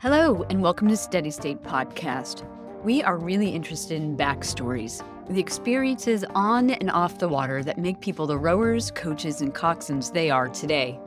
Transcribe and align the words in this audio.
Hello, 0.00 0.46
and 0.48 0.62
welcome 0.62 0.86
to 0.86 0.96
Steady 0.96 1.32
State 1.32 1.60
Podcast. 1.60 2.44
We 2.84 3.02
are 3.02 3.16
really 3.16 3.48
interested 3.48 4.00
in 4.00 4.16
backstories, 4.16 5.02
the 5.28 5.40
experiences 5.40 6.24
on 6.36 6.70
and 6.70 6.88
off 6.88 7.18
the 7.18 7.26
water 7.26 7.64
that 7.64 7.78
make 7.78 8.00
people 8.00 8.24
the 8.28 8.38
rowers, 8.38 8.92
coaches, 8.92 9.40
and 9.40 9.52
coxswains 9.52 10.12
they 10.12 10.30
are 10.30 10.48
today. 10.50 11.00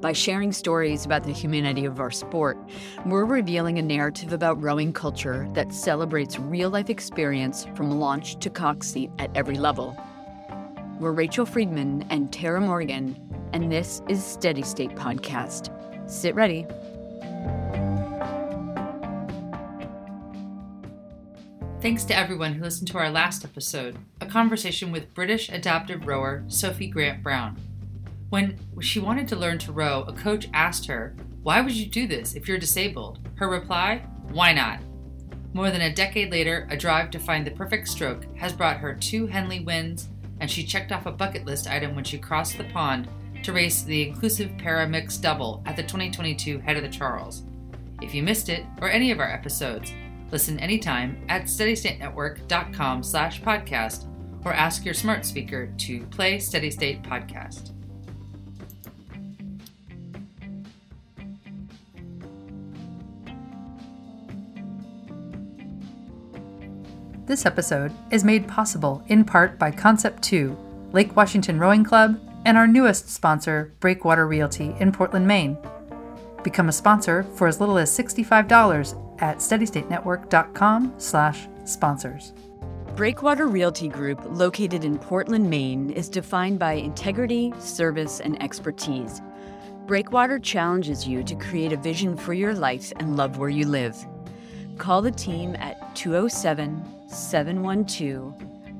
By 0.00 0.14
sharing 0.14 0.52
stories 0.52 1.04
about 1.04 1.24
the 1.24 1.34
humanity 1.34 1.84
of 1.84 2.00
our 2.00 2.10
sport, 2.10 2.56
we're 3.04 3.26
revealing 3.26 3.78
a 3.78 3.82
narrative 3.82 4.32
about 4.32 4.62
rowing 4.62 4.94
culture 4.94 5.46
that 5.52 5.74
celebrates 5.74 6.38
real 6.38 6.70
life 6.70 6.88
experience 6.88 7.66
from 7.74 8.00
launch 8.00 8.38
to 8.38 8.48
cox 8.48 8.86
seat 8.86 9.10
at 9.18 9.30
every 9.36 9.58
level. 9.58 9.94
We're 10.98 11.12
Rachel 11.12 11.44
Friedman 11.44 12.06
and 12.08 12.32
Tara 12.32 12.62
Morgan, 12.62 13.16
and 13.52 13.70
this 13.70 14.00
is 14.08 14.24
Steady 14.24 14.62
State 14.62 14.92
Podcast. 14.92 15.68
Sit 16.10 16.34
ready. 16.34 16.66
Thanks 21.80 22.04
to 22.04 22.16
everyone 22.16 22.52
who 22.52 22.62
listened 22.62 22.88
to 22.88 22.98
our 22.98 23.10
last 23.10 23.42
episode, 23.42 23.96
a 24.20 24.26
conversation 24.26 24.92
with 24.92 25.14
British 25.14 25.48
adaptive 25.48 26.06
rower 26.06 26.44
Sophie 26.46 26.88
Grant 26.88 27.22
Brown. 27.22 27.58
When 28.28 28.58
she 28.82 29.00
wanted 29.00 29.26
to 29.28 29.36
learn 29.36 29.56
to 29.60 29.72
row, 29.72 30.04
a 30.06 30.12
coach 30.12 30.50
asked 30.52 30.84
her, 30.88 31.16
Why 31.42 31.62
would 31.62 31.72
you 31.72 31.86
do 31.86 32.06
this 32.06 32.34
if 32.34 32.46
you're 32.46 32.58
disabled? 32.58 33.26
Her 33.36 33.48
reply, 33.48 34.04
Why 34.28 34.52
not? 34.52 34.80
More 35.54 35.70
than 35.70 35.80
a 35.80 35.94
decade 35.94 36.30
later, 36.30 36.68
a 36.70 36.76
drive 36.76 37.10
to 37.12 37.18
find 37.18 37.46
the 37.46 37.50
perfect 37.52 37.88
stroke 37.88 38.26
has 38.36 38.52
brought 38.52 38.76
her 38.76 38.94
two 38.94 39.26
Henley 39.26 39.60
wins, 39.60 40.10
and 40.40 40.50
she 40.50 40.62
checked 40.62 40.92
off 40.92 41.06
a 41.06 41.12
bucket 41.12 41.46
list 41.46 41.66
item 41.66 41.94
when 41.94 42.04
she 42.04 42.18
crossed 42.18 42.58
the 42.58 42.64
pond 42.64 43.08
to 43.42 43.54
race 43.54 43.84
the 43.84 44.06
inclusive 44.06 44.50
para 44.58 44.86
mixed 44.86 45.22
double 45.22 45.62
at 45.64 45.76
the 45.76 45.82
2022 45.82 46.58
Head 46.58 46.76
of 46.76 46.82
the 46.82 46.90
Charles. 46.90 47.44
If 48.02 48.14
you 48.14 48.22
missed 48.22 48.50
it, 48.50 48.66
or 48.82 48.90
any 48.90 49.10
of 49.12 49.18
our 49.18 49.32
episodes, 49.32 49.94
Listen 50.30 50.58
anytime 50.60 51.24
at 51.28 51.44
steadystatenetwork.com 51.44 53.02
slash 53.02 53.40
podcast 53.42 54.06
or 54.44 54.52
ask 54.52 54.84
your 54.84 54.94
smart 54.94 55.24
speaker 55.24 55.72
to 55.78 56.04
play 56.06 56.38
Steady 56.38 56.70
State 56.70 57.02
Podcast. 57.02 57.72
This 67.26 67.46
episode 67.46 67.92
is 68.10 68.24
made 68.24 68.48
possible 68.48 69.04
in 69.06 69.24
part 69.24 69.56
by 69.56 69.70
Concept 69.70 70.20
2, 70.22 70.56
Lake 70.92 71.14
Washington 71.14 71.60
Rowing 71.60 71.84
Club, 71.84 72.18
and 72.44 72.56
our 72.56 72.66
newest 72.66 73.08
sponsor, 73.08 73.72
Breakwater 73.78 74.26
Realty 74.26 74.74
in 74.80 74.90
Portland, 74.90 75.28
Maine. 75.28 75.56
Become 76.42 76.68
a 76.68 76.72
sponsor 76.72 77.22
for 77.36 77.46
as 77.46 77.60
little 77.60 77.78
as 77.78 77.96
$65 77.96 79.09
at 79.20 79.38
steadystatenetwork.com 79.38 80.94
slash 80.98 81.48
sponsors. 81.64 82.32
Breakwater 82.96 83.46
Realty 83.46 83.86
Group, 83.88 84.20
located 84.28 84.84
in 84.84 84.98
Portland, 84.98 85.48
Maine, 85.48 85.90
is 85.90 86.08
defined 86.08 86.58
by 86.58 86.72
integrity, 86.72 87.54
service, 87.58 88.18
and 88.20 88.42
expertise. 88.42 89.22
Breakwater 89.86 90.38
challenges 90.38 91.08
you 91.08 91.22
to 91.24 91.34
create 91.34 91.72
a 91.72 91.76
vision 91.76 92.16
for 92.16 92.32
your 92.34 92.54
life 92.54 92.92
and 92.96 93.16
love 93.16 93.38
where 93.38 93.48
you 93.48 93.66
live. 93.66 93.96
Call 94.78 95.02
the 95.02 95.10
team 95.10 95.56
at 95.56 95.96
207 95.96 97.08
712 97.08 98.34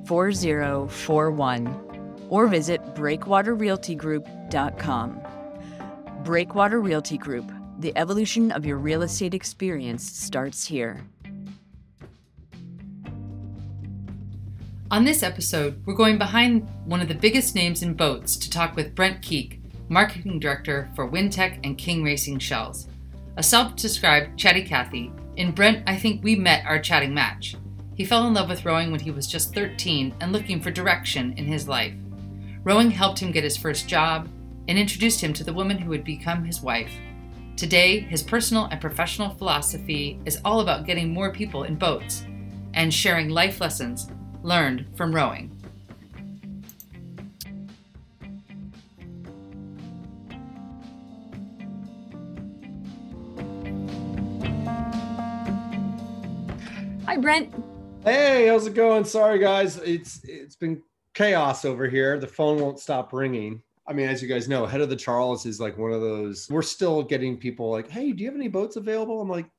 4041 0.06 2.26
or 2.28 2.46
visit 2.46 2.94
breakwaterrealtygroup.com. 2.94 5.20
Breakwater 6.24 6.80
Realty 6.80 7.18
Group. 7.18 7.50
The 7.80 7.96
evolution 7.96 8.52
of 8.52 8.66
your 8.66 8.76
real 8.76 9.00
estate 9.00 9.32
experience 9.32 10.04
starts 10.04 10.66
here. 10.66 11.02
On 14.90 15.02
this 15.02 15.22
episode, 15.22 15.80
we're 15.86 15.94
going 15.94 16.18
behind 16.18 16.68
one 16.84 17.00
of 17.00 17.08
the 17.08 17.14
biggest 17.14 17.54
names 17.54 17.82
in 17.82 17.94
boats 17.94 18.36
to 18.36 18.50
talk 18.50 18.76
with 18.76 18.94
Brent 18.94 19.22
Keek, 19.22 19.60
Marketing 19.88 20.38
Director 20.38 20.90
for 20.94 21.10
Wintech 21.10 21.58
and 21.64 21.78
King 21.78 22.04
Racing 22.04 22.38
Shells. 22.38 22.86
A 23.38 23.42
self 23.42 23.76
described 23.76 24.38
chatty 24.38 24.62
Cathy, 24.62 25.10
in 25.38 25.52
Brent, 25.52 25.82
I 25.86 25.96
think 25.96 26.22
we 26.22 26.36
met 26.36 26.66
our 26.66 26.80
chatting 26.80 27.14
match. 27.14 27.56
He 27.94 28.04
fell 28.04 28.26
in 28.26 28.34
love 28.34 28.50
with 28.50 28.66
rowing 28.66 28.90
when 28.90 29.00
he 29.00 29.10
was 29.10 29.26
just 29.26 29.54
13 29.54 30.14
and 30.20 30.32
looking 30.32 30.60
for 30.60 30.70
direction 30.70 31.32
in 31.38 31.46
his 31.46 31.66
life. 31.66 31.94
Rowing 32.62 32.90
helped 32.90 33.20
him 33.20 33.32
get 33.32 33.44
his 33.44 33.56
first 33.56 33.88
job, 33.88 34.28
and 34.68 34.78
introduced 34.78 35.20
him 35.22 35.32
to 35.32 35.42
the 35.42 35.52
woman 35.52 35.78
who 35.78 35.88
would 35.88 36.04
become 36.04 36.44
his 36.44 36.60
wife. 36.60 36.92
Today, 37.56 38.00
his 38.00 38.22
personal 38.22 38.64
and 38.66 38.80
professional 38.80 39.30
philosophy 39.30 40.20
is 40.24 40.40
all 40.44 40.60
about 40.60 40.86
getting 40.86 41.12
more 41.12 41.32
people 41.32 41.64
in 41.64 41.76
boats 41.76 42.24
and 42.74 42.92
sharing 42.92 43.28
life 43.28 43.60
lessons 43.60 44.10
learned 44.42 44.86
from 44.96 45.14
rowing. 45.14 45.56
Hi, 57.06 57.16
Brent. 57.16 57.52
Hey, 58.04 58.46
how's 58.46 58.66
it 58.66 58.74
going? 58.74 59.04
Sorry, 59.04 59.38
guys. 59.38 59.76
It's 59.78 60.20
it's 60.24 60.56
been 60.56 60.80
chaos 61.12 61.64
over 61.64 61.88
here. 61.88 62.18
The 62.18 62.26
phone 62.26 62.60
won't 62.60 62.78
stop 62.78 63.12
ringing. 63.12 63.62
I 63.90 63.92
mean, 63.92 64.08
as 64.08 64.22
you 64.22 64.28
guys 64.28 64.48
know, 64.48 64.66
Head 64.66 64.80
of 64.80 64.88
the 64.88 64.94
Charles 64.94 65.46
is 65.46 65.58
like 65.58 65.76
one 65.76 65.90
of 65.90 66.00
those. 66.00 66.46
We're 66.48 66.62
still 66.62 67.02
getting 67.02 67.36
people 67.36 67.72
like, 67.72 67.90
"Hey, 67.90 68.12
do 68.12 68.22
you 68.22 68.30
have 68.30 68.36
any 68.36 68.46
boats 68.46 68.76
available?" 68.76 69.20
I'm 69.20 69.28
like, 69.28 69.50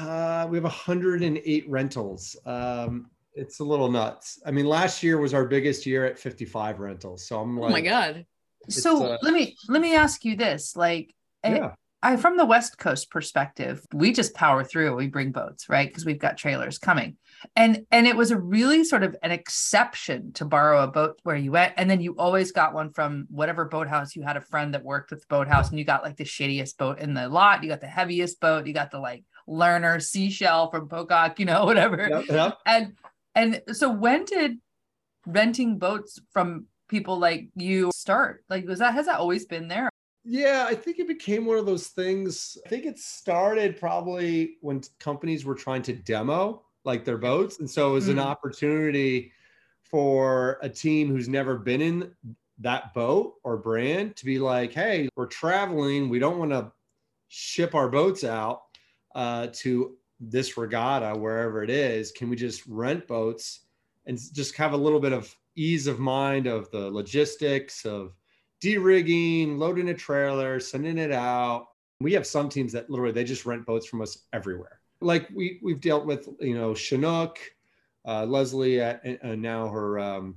uh, 0.00 0.48
"We 0.50 0.56
have 0.56 0.64
108 0.64 1.70
rentals." 1.70 2.36
Um, 2.44 3.08
it's 3.34 3.60
a 3.60 3.64
little 3.64 3.88
nuts. 3.88 4.40
I 4.44 4.50
mean, 4.50 4.66
last 4.66 5.04
year 5.04 5.18
was 5.18 5.34
our 5.34 5.44
biggest 5.44 5.86
year 5.86 6.04
at 6.04 6.18
55 6.18 6.80
rentals. 6.80 7.24
So 7.24 7.40
I'm 7.40 7.56
like, 7.56 7.70
"Oh 7.70 7.72
my 7.72 7.80
god!" 7.80 8.26
So 8.68 9.04
uh, 9.04 9.18
let 9.22 9.32
me 9.32 9.56
let 9.68 9.80
me 9.80 9.94
ask 9.94 10.24
you 10.24 10.34
this: 10.34 10.74
like, 10.74 11.14
yeah. 11.44 11.74
I, 12.02 12.16
from 12.16 12.36
the 12.36 12.44
West 12.44 12.76
Coast 12.76 13.08
perspective, 13.08 13.86
we 13.94 14.12
just 14.12 14.34
power 14.34 14.64
through. 14.64 14.96
We 14.96 15.06
bring 15.06 15.30
boats, 15.30 15.68
right? 15.68 15.88
Because 15.88 16.04
we've 16.04 16.18
got 16.18 16.38
trailers 16.38 16.76
coming 16.76 17.16
and 17.56 17.86
and 17.90 18.06
it 18.06 18.16
was 18.16 18.30
a 18.30 18.38
really 18.38 18.84
sort 18.84 19.02
of 19.02 19.16
an 19.22 19.30
exception 19.30 20.32
to 20.34 20.44
borrow 20.44 20.82
a 20.82 20.86
boat 20.86 21.18
where 21.22 21.36
you 21.36 21.52
went. 21.52 21.74
And 21.76 21.88
then 21.88 22.00
you 22.00 22.14
always 22.16 22.52
got 22.52 22.74
one 22.74 22.90
from 22.90 23.26
whatever 23.30 23.64
boathouse. 23.64 24.14
You 24.16 24.22
had 24.22 24.36
a 24.36 24.40
friend 24.40 24.74
that 24.74 24.84
worked 24.84 25.10
with 25.10 25.20
the 25.20 25.26
boathouse 25.28 25.70
and 25.70 25.78
you 25.78 25.84
got 25.84 26.02
like 26.02 26.16
the 26.16 26.24
shittiest 26.24 26.76
boat 26.76 26.98
in 26.98 27.14
the 27.14 27.28
lot. 27.28 27.62
You 27.62 27.68
got 27.68 27.80
the 27.80 27.86
heaviest 27.86 28.40
boat. 28.40 28.66
You 28.66 28.72
got 28.72 28.90
the 28.90 29.00
like 29.00 29.24
learner 29.46 29.98
seashell 29.98 30.70
from 30.70 30.88
pocock 30.88 31.38
you 31.38 31.46
know 31.46 31.64
whatever. 31.66 32.08
Yep, 32.08 32.24
yep. 32.28 32.58
and 32.66 32.94
and 33.34 33.62
so 33.72 33.90
when 33.90 34.24
did 34.24 34.58
renting 35.26 35.78
boats 35.78 36.20
from 36.32 36.66
people 36.88 37.18
like 37.18 37.48
you 37.56 37.90
start? 37.94 38.44
Like 38.48 38.66
was 38.66 38.78
that 38.78 38.94
has 38.94 39.06
that 39.06 39.18
always 39.18 39.46
been 39.46 39.68
there? 39.68 39.88
Yeah, 40.24 40.66
I 40.68 40.76
think 40.76 41.00
it 41.00 41.08
became 41.08 41.44
one 41.46 41.58
of 41.58 41.66
those 41.66 41.88
things. 41.88 42.56
I 42.64 42.68
think 42.68 42.86
it 42.86 42.96
started 42.96 43.80
probably 43.80 44.58
when 44.60 44.82
companies 45.00 45.44
were 45.44 45.56
trying 45.56 45.82
to 45.82 45.94
demo 45.94 46.62
like 46.84 47.04
their 47.04 47.18
boats. 47.18 47.58
And 47.58 47.70
so 47.70 47.90
it 47.90 47.92
was 47.94 48.04
mm-hmm. 48.08 48.18
an 48.18 48.26
opportunity 48.26 49.32
for 49.82 50.58
a 50.62 50.68
team 50.68 51.08
who's 51.08 51.28
never 51.28 51.56
been 51.56 51.80
in 51.80 52.10
that 52.58 52.94
boat 52.94 53.34
or 53.44 53.56
brand 53.56 54.16
to 54.16 54.24
be 54.24 54.38
like, 54.38 54.72
hey, 54.72 55.08
we're 55.16 55.26
traveling. 55.26 56.08
We 56.08 56.18
don't 56.18 56.38
want 56.38 56.52
to 56.52 56.72
ship 57.28 57.74
our 57.74 57.88
boats 57.88 58.24
out 58.24 58.62
uh, 59.14 59.48
to 59.52 59.96
this 60.20 60.56
regatta, 60.56 61.18
wherever 61.18 61.62
it 61.62 61.70
is. 61.70 62.12
Can 62.12 62.30
we 62.30 62.36
just 62.36 62.66
rent 62.66 63.06
boats 63.06 63.66
and 64.06 64.18
just 64.32 64.56
have 64.56 64.72
a 64.72 64.76
little 64.76 65.00
bit 65.00 65.12
of 65.12 65.34
ease 65.56 65.86
of 65.86 65.98
mind 65.98 66.46
of 66.46 66.70
the 66.70 66.90
logistics 66.90 67.84
of 67.84 68.14
de-rigging, 68.60 69.58
loading 69.58 69.88
a 69.88 69.94
trailer, 69.94 70.60
sending 70.60 70.98
it 70.98 71.12
out? 71.12 71.66
We 72.00 72.12
have 72.14 72.26
some 72.26 72.48
teams 72.48 72.72
that 72.72 72.88
literally 72.88 73.12
they 73.12 73.24
just 73.24 73.46
rent 73.46 73.66
boats 73.66 73.86
from 73.86 74.00
us 74.00 74.18
everywhere 74.32 74.81
like 75.02 75.28
we 75.34 75.58
we've 75.62 75.80
dealt 75.80 76.06
with 76.06 76.28
you 76.40 76.54
know 76.54 76.74
Chinook, 76.74 77.38
uh, 78.06 78.24
Leslie 78.24 78.80
at 78.80 79.02
uh, 79.22 79.34
now 79.34 79.68
her 79.68 79.98
um, 79.98 80.36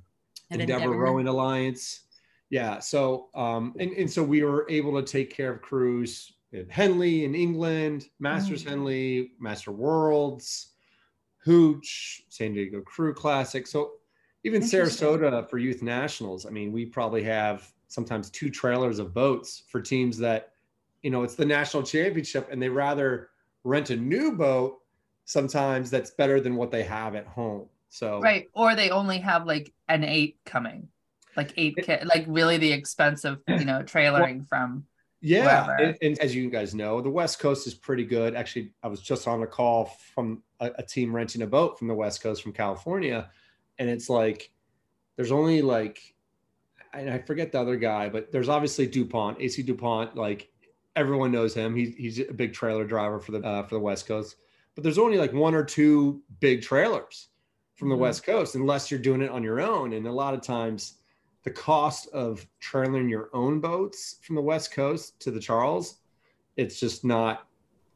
Endeavor, 0.49 0.73
Endeavor 0.73 0.97
Rowing 0.97 1.27
Alliance. 1.27 2.01
Yeah, 2.49 2.79
so 2.79 3.29
um, 3.35 3.73
and 3.79 3.91
and 3.91 4.11
so 4.11 4.23
we 4.23 4.43
were 4.43 4.65
able 4.69 4.99
to 5.01 5.05
take 5.05 5.35
care 5.35 5.53
of 5.53 5.61
crews 5.61 6.33
at 6.53 6.69
Henley 6.69 7.25
in 7.25 7.35
England, 7.35 8.07
Masters 8.19 8.61
mm-hmm. 8.61 8.69
Henley, 8.69 9.31
Master 9.39 9.71
Worlds, 9.71 10.73
Hooch, 11.43 12.23
San 12.29 12.53
Diego 12.53 12.81
Crew 12.81 13.13
Classic. 13.13 13.67
So 13.67 13.93
even 14.43 14.61
Sarasota 14.61 15.49
for 15.49 15.57
youth 15.57 15.81
nationals. 15.81 16.45
I 16.45 16.51
mean, 16.51 16.71
we 16.71 16.85
probably 16.85 17.23
have 17.23 17.71
sometimes 17.87 18.29
two 18.29 18.49
trailers 18.49 18.99
of 18.99 19.13
boats 19.13 19.63
for 19.67 19.81
teams 19.81 20.17
that, 20.19 20.51
you 21.01 21.09
know, 21.09 21.23
it's 21.23 21.35
the 21.35 21.45
national 21.45 21.83
championship 21.83 22.47
and 22.51 22.61
they 22.61 22.69
rather 22.69 23.29
rent 23.65 23.89
a 23.89 23.95
new 23.97 24.31
boat 24.31 24.79
sometimes 25.25 25.89
that's 25.89 26.11
better 26.11 26.39
than 26.39 26.55
what 26.55 26.71
they 26.71 26.83
have 26.83 27.15
at 27.15 27.27
home. 27.27 27.67
So 27.89 28.21
right, 28.21 28.47
or 28.53 28.75
they 28.75 28.91
only 28.91 29.17
have 29.19 29.45
like 29.45 29.73
an 29.89 30.03
eight 30.03 30.37
coming, 30.45 30.87
like 31.35 31.53
eight 31.57 31.75
kit, 31.81 32.05
like 32.05 32.25
really 32.27 32.57
the 32.57 32.71
expensive, 32.71 33.39
you 33.47 33.65
know, 33.65 33.79
trailering 33.83 34.37
well, 34.37 34.45
from. 34.47 34.85
Yeah, 35.21 35.75
and, 35.79 35.97
and, 36.03 36.19
as 36.19 36.35
you 36.35 36.51
guys 36.51 36.75
know, 36.75 37.01
the 37.01 37.09
West 37.09 37.39
Coast 37.39 37.65
is 37.65 37.73
pretty 37.73 38.05
good. 38.05 38.35
Actually, 38.35 38.73
I 38.83 38.87
was 38.87 39.01
just 39.01 39.27
on 39.27 39.41
a 39.41 39.47
call 39.47 39.85
from 40.13 40.43
a, 40.59 40.71
a 40.77 40.83
team 40.83 41.15
renting 41.15 41.41
a 41.41 41.47
boat 41.47 41.79
from 41.79 41.87
the 41.87 41.95
West 41.95 42.21
Coast 42.21 42.43
from 42.43 42.53
California, 42.53 43.29
and 43.79 43.89
it's 43.89 44.09
like 44.09 44.51
there's 45.15 45.31
only 45.31 45.63
like 45.63 45.99
and 46.93 47.09
I 47.09 47.19
forget 47.19 47.51
the 47.51 47.59
other 47.59 47.75
guy, 47.75 48.09
but 48.09 48.31
there's 48.31 48.49
obviously 48.49 48.87
Dupont, 48.87 49.37
AC 49.39 49.63
Dupont. 49.63 50.15
Like 50.15 50.49
everyone 50.95 51.31
knows 51.31 51.53
him. 51.53 51.75
He's 51.75 51.95
he's 51.95 52.19
a 52.19 52.33
big 52.33 52.53
trailer 52.53 52.85
driver 52.85 53.19
for 53.19 53.31
the 53.31 53.39
uh, 53.45 53.63
for 53.63 53.75
the 53.75 53.81
West 53.81 54.07
Coast. 54.07 54.35
But 54.75 54.83
there's 54.83 54.97
only 54.97 55.17
like 55.17 55.33
one 55.33 55.55
or 55.55 55.63
two 55.63 56.21
big 56.39 56.61
trailers 56.61 57.29
from 57.75 57.89
the 57.89 57.95
mm-hmm. 57.95 58.03
West 58.03 58.25
Coast, 58.25 58.55
unless 58.55 58.89
you're 58.89 58.99
doing 58.99 59.21
it 59.21 59.29
on 59.29 59.43
your 59.43 59.61
own. 59.61 59.93
And 59.93 60.07
a 60.07 60.11
lot 60.11 60.33
of 60.33 60.41
times, 60.41 60.95
the 61.43 61.51
cost 61.51 62.07
of 62.09 62.45
trailing 62.59 63.09
your 63.09 63.29
own 63.33 63.59
boats 63.59 64.17
from 64.21 64.35
the 64.35 64.41
West 64.41 64.71
Coast 64.71 65.19
to 65.21 65.31
the 65.31 65.39
Charles, 65.39 65.97
it's 66.57 66.79
just 66.79 67.03
not. 67.03 67.47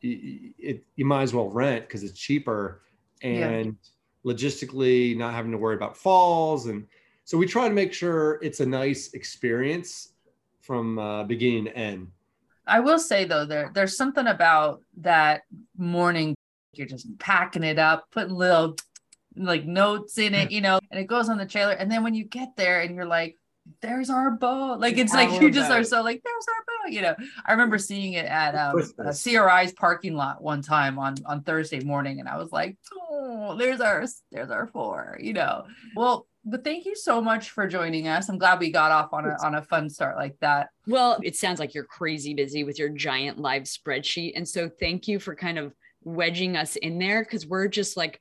It, 0.02 0.54
it 0.58 0.84
you 0.96 1.06
might 1.06 1.24
as 1.24 1.34
well 1.34 1.50
rent 1.50 1.88
because 1.88 2.04
it's 2.04 2.18
cheaper 2.18 2.82
and 3.22 3.76
yeah. 4.24 4.32
logistically 4.32 5.18
not 5.18 5.34
having 5.34 5.52
to 5.52 5.58
worry 5.58 5.76
about 5.76 5.98
falls 5.98 6.68
and 6.68 6.88
so 7.30 7.38
we 7.38 7.46
try 7.46 7.68
to 7.68 7.74
make 7.76 7.94
sure 7.94 8.40
it's 8.42 8.60
a 8.60 8.66
nice 8.66 9.14
experience 9.14 10.14
from 10.62 10.98
uh, 10.98 11.26
beginning 11.26 11.66
to 11.66 11.78
end. 11.78 12.08
I 12.70 12.80
will 12.80 13.00
say 13.00 13.26
though, 13.26 13.46
there 13.46 13.72
there's 13.74 13.98
something 13.98 14.28
about 14.28 14.82
that 14.98 15.42
morning. 15.78 16.36
You're 16.74 16.88
just 16.88 17.08
packing 17.20 17.64
it 17.64 17.80
up, 17.80 18.06
putting 18.12 18.36
little 18.36 18.76
like 19.36 19.66
notes 19.66 20.18
in 20.18 20.36
it, 20.36 20.52
you 20.52 20.62
know, 20.62 20.80
and 20.92 21.00
it 21.00 21.08
goes 21.08 21.30
on 21.30 21.38
the 21.38 21.46
trailer. 21.46 21.74
And 21.74 21.92
then 21.92 22.04
when 22.04 22.14
you 22.14 22.24
get 22.24 22.56
there 22.56 22.82
and 22.82 22.96
you're 22.96 23.06
like, 23.06 23.36
there's 23.82 24.10
our 24.10 24.32
boat. 24.32 24.80
Like 24.80 24.98
it's 24.98 25.14
like 25.14 25.42
you 25.42 25.52
just 25.52 25.70
boat. 25.70 25.80
are 25.80 25.84
so 25.84 26.02
like, 26.02 26.22
there's 26.24 26.46
our 26.48 26.64
boat. 26.66 26.94
You 26.94 27.02
know, 27.02 27.16
I 27.46 27.52
remember 27.52 27.78
seeing 27.78 28.14
it 28.14 28.26
at 28.26 28.56
um, 28.56 28.82
CRI's 29.14 29.74
parking 29.74 30.16
lot 30.16 30.42
one 30.42 30.62
time 30.62 30.98
on 30.98 31.16
on 31.26 31.44
Thursday 31.44 31.80
morning, 31.82 32.20
and 32.20 32.28
I 32.28 32.38
was 32.38 32.52
like, 32.52 32.78
oh, 33.12 33.56
there's 33.58 33.82
our 33.82 34.06
there's 34.32 34.50
our 34.50 34.68
four. 34.68 35.18
You 35.22 35.34
know, 35.34 35.66
well, 35.96 36.28
but 36.46 36.64
thank 36.64 36.86
you 36.86 36.96
so 36.96 37.22
much 37.22 37.52
for 37.52 37.68
joining 37.68 38.08
us. 38.08 38.30
I'm 38.30 38.38
glad 38.38 38.60
we 38.60 38.72
got 38.72 38.92
off 38.92 39.14
on 39.14 39.26
a 39.26 39.36
on 39.44 39.56
a 39.56 39.62
fun 39.62 39.90
start 39.90 40.18
like 40.18 40.38
that. 40.40 40.70
Well, 40.88 41.20
it 41.24 41.36
sounds 41.36 41.60
like 41.60 41.74
you're 41.74 41.84
crazy 41.84 42.34
busy 42.34 42.64
with 42.64 42.80
your 42.80 42.90
giant 42.90 43.40
live 43.40 43.64
spreadsheet. 43.64 44.34
And 44.36 44.48
so 44.48 44.70
thank 44.70 45.08
you 45.08 45.20
for 45.20 45.36
kind 45.36 45.58
of 45.58 45.74
wedging 46.04 46.56
us 46.56 46.76
in 46.78 46.98
there 46.98 47.24
because 47.24 47.46
we're 47.46 47.68
just 47.68 47.98
like 47.98 48.20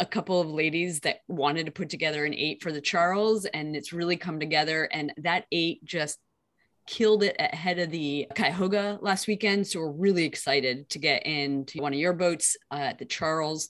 a 0.00 0.06
couple 0.06 0.40
of 0.40 0.48
ladies 0.48 1.00
that 1.00 1.18
wanted 1.28 1.66
to 1.66 1.72
put 1.72 1.90
together 1.90 2.24
an 2.24 2.34
eight 2.34 2.62
for 2.62 2.72
the 2.72 2.80
Charles, 2.80 3.44
and 3.44 3.76
it's 3.76 3.92
really 3.92 4.16
come 4.16 4.40
together. 4.40 4.88
And 4.92 5.12
that 5.18 5.44
eight 5.52 5.84
just 5.84 6.18
killed 6.86 7.22
it 7.22 7.36
ahead 7.38 7.78
of 7.78 7.90
the 7.90 8.26
Cuyahoga 8.34 8.98
last 9.00 9.28
weekend. 9.28 9.66
So 9.66 9.80
we're 9.80 9.92
really 9.92 10.24
excited 10.24 10.88
to 10.88 10.98
get 10.98 11.24
into 11.24 11.80
one 11.80 11.92
of 11.92 11.98
your 11.98 12.14
boats 12.14 12.56
uh, 12.72 12.76
at 12.76 12.98
the 12.98 13.04
Charles 13.04 13.68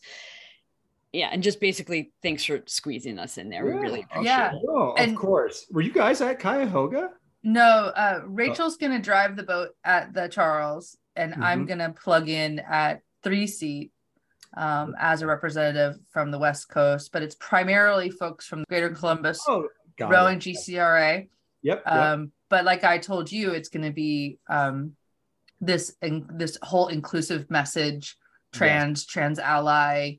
yeah, 1.12 1.30
and 1.32 1.42
just 1.42 1.60
basically 1.60 2.12
thanks 2.22 2.44
for 2.44 2.62
squeezing 2.66 3.18
us 3.18 3.38
in 3.38 3.50
there. 3.50 3.66
Yeah. 3.66 3.74
We 3.74 3.80
really 3.80 4.02
appreciate 4.02 4.24
yeah. 4.24 4.52
it. 4.54 4.62
Oh, 4.68 4.94
of 4.96 5.14
course. 5.14 5.66
Were 5.70 5.80
you 5.80 5.92
guys 5.92 6.20
at 6.20 6.40
Cuyahoga? 6.40 7.10
No, 7.42 7.62
uh, 7.96 8.20
Rachel's 8.26 8.74
oh. 8.74 8.78
gonna 8.80 9.00
drive 9.00 9.36
the 9.36 9.42
boat 9.42 9.70
at 9.84 10.12
the 10.12 10.28
Charles, 10.28 10.96
and 11.16 11.32
mm-hmm. 11.32 11.42
I'm 11.42 11.66
gonna 11.66 11.92
plug 11.92 12.28
in 12.28 12.60
at 12.60 13.02
three 13.22 13.46
seat 13.46 13.92
um, 14.56 14.94
as 14.98 15.22
a 15.22 15.26
representative 15.26 15.98
from 16.10 16.30
the 16.30 16.38
West 16.38 16.68
Coast, 16.68 17.12
but 17.12 17.22
it's 17.22 17.34
primarily 17.36 18.10
folks 18.10 18.46
from 18.46 18.64
Greater 18.68 18.90
Columbus 18.90 19.40
oh, 19.48 19.68
rowing 20.00 20.38
it. 20.38 20.42
GCRA. 20.42 21.28
Yep, 21.62 21.82
yep. 21.86 21.86
Um, 21.86 22.32
but 22.48 22.64
like 22.64 22.84
I 22.84 22.98
told 22.98 23.30
you, 23.30 23.52
it's 23.52 23.68
going 23.68 23.84
to 23.84 23.92
be 23.92 24.38
um, 24.48 24.92
this 25.60 25.94
in, 26.02 26.26
this 26.32 26.58
whole 26.62 26.88
inclusive 26.88 27.50
message, 27.50 28.16
trans, 28.52 29.02
yes. 29.02 29.06
trans 29.06 29.38
ally, 29.38 30.16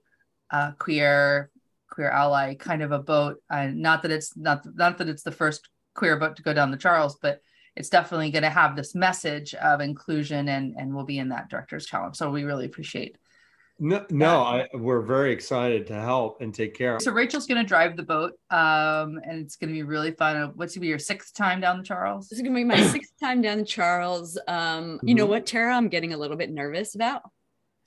uh, 0.51 0.71
queer 0.77 1.50
queer 1.89 2.09
ally 2.09 2.56
kind 2.56 2.81
of 2.81 2.92
a 2.92 3.00
boat. 3.00 3.38
And 3.50 3.81
not 3.81 4.01
that 4.03 4.12
it's 4.12 4.36
not 4.36 4.65
not 4.75 4.98
that 4.98 5.09
it's 5.09 5.24
the 5.24 5.31
first 5.31 5.69
queer 5.94 6.18
boat 6.18 6.36
to 6.38 6.44
go 6.44 6.53
down 6.53 6.71
the 6.71 6.77
Charles, 6.77 7.18
but 7.21 7.42
it's 7.75 7.89
definitely 7.89 8.31
going 8.31 8.44
to 8.44 8.50
have 8.50 8.75
this 8.75 8.95
message 8.95 9.53
of 9.56 9.81
inclusion 9.81 10.50
and 10.50 10.75
and 10.77 10.94
will 10.94 11.06
be 11.06 11.19
in 11.19 11.30
that 11.30 11.50
director's 11.50 11.86
challenge. 11.86 12.15
So 12.15 12.31
we 12.31 12.44
really 12.44 12.65
appreciate. 12.65 13.18
No, 13.83 14.06
no, 14.12 14.42
I, 14.44 14.68
we're 14.75 15.01
very 15.01 15.31
excited 15.31 15.88
to 15.88 15.95
help 15.95 16.39
and 16.39 16.54
take 16.54 16.75
care. 16.75 17.00
So 17.00 17.12
Rachel's 17.12 17.47
going 17.47 17.63
to 17.63 17.68
drive 17.68 17.97
the 17.97 18.04
boat, 18.04 18.33
um, 18.51 19.19
and 19.25 19.39
it's 19.39 19.56
going 19.56 19.69
to 19.69 19.74
be 19.74 19.81
really 19.81 20.12
fun. 20.12 20.51
What's 20.54 20.75
going 20.75 20.75
to 20.75 20.80
be 20.81 20.88
your 20.88 21.00
sixth 21.00 21.33
time 21.33 21.62
down 21.62 21.80
the 21.80 21.83
Charles? 21.83 22.30
This 22.30 22.38
is 22.38 22.44
going 22.44 22.54
to 22.54 22.59
be 22.59 22.63
my 22.63 22.80
sixth 22.92 23.13
time 23.19 23.42
down 23.42 23.57
the 23.57 23.65
Charles. 23.65 24.38
Um, 24.47 24.54
mm-hmm. 24.56 25.07
You 25.07 25.15
know 25.15 25.24
mm-hmm. 25.24 25.31
what, 25.31 25.47
Tara? 25.47 25.75
I'm 25.75 25.89
getting 25.89 26.13
a 26.13 26.18
little 26.18 26.38
bit 26.38 26.51
nervous 26.51 26.94
about. 26.94 27.24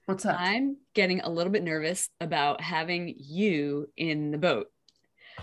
What's 0.07 0.27
up? 0.27 0.37
I'm 0.39 0.77
getting 0.95 1.23
a 1.23 1.31
little 1.31 1.51
bit 1.51 1.63
nervous 1.63 2.11
about 2.21 2.61
having 2.61 3.15
you 3.17 3.89
in 3.97 4.33
the 4.33 4.39
boat. 4.39 4.67